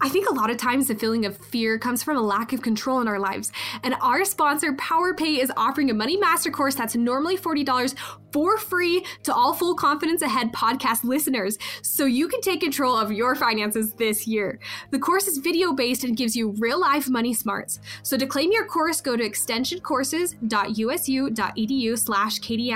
I 0.00 0.08
think 0.08 0.28
a 0.28 0.34
lot 0.34 0.50
of 0.50 0.56
times 0.56 0.88
the 0.88 0.94
feeling 0.94 1.26
of 1.26 1.36
fear 1.36 1.78
comes 1.78 2.02
from 2.02 2.16
a 2.16 2.22
lack 2.22 2.52
of 2.52 2.62
control 2.62 3.00
in 3.00 3.08
our 3.08 3.18
lives. 3.18 3.52
And 3.82 3.94
our 4.00 4.24
sponsor, 4.24 4.72
PowerPay, 4.72 5.38
is 5.38 5.52
offering 5.56 5.90
a 5.90 5.94
money 5.94 6.16
master 6.16 6.50
course 6.50 6.74
that's 6.74 6.96
normally 6.96 7.36
$40 7.36 7.94
for 8.32 8.58
free 8.58 9.04
to 9.24 9.34
all 9.34 9.52
Full 9.52 9.74
Confidence 9.74 10.22
Ahead 10.22 10.52
podcast 10.52 11.04
listeners 11.04 11.58
so 11.82 12.06
you 12.06 12.28
can 12.28 12.40
take 12.40 12.60
control 12.60 12.96
of 12.96 13.12
your 13.12 13.34
finances 13.34 13.92
this 13.94 14.26
year. 14.26 14.58
The 14.90 14.98
course 14.98 15.26
is 15.26 15.38
video 15.38 15.72
based 15.72 16.04
and 16.04 16.16
gives 16.16 16.36
you 16.36 16.54
real 16.58 16.80
life 16.80 17.08
money 17.08 17.34
smarts. 17.34 17.80
So 18.02 18.16
to 18.16 18.26
claim 18.26 18.52
your 18.52 18.66
course, 18.66 19.00
go 19.00 19.16
to 19.16 19.24
extensioncourses.usu.edu 19.24 21.98
slash 21.98 22.38
Katie 22.38 22.70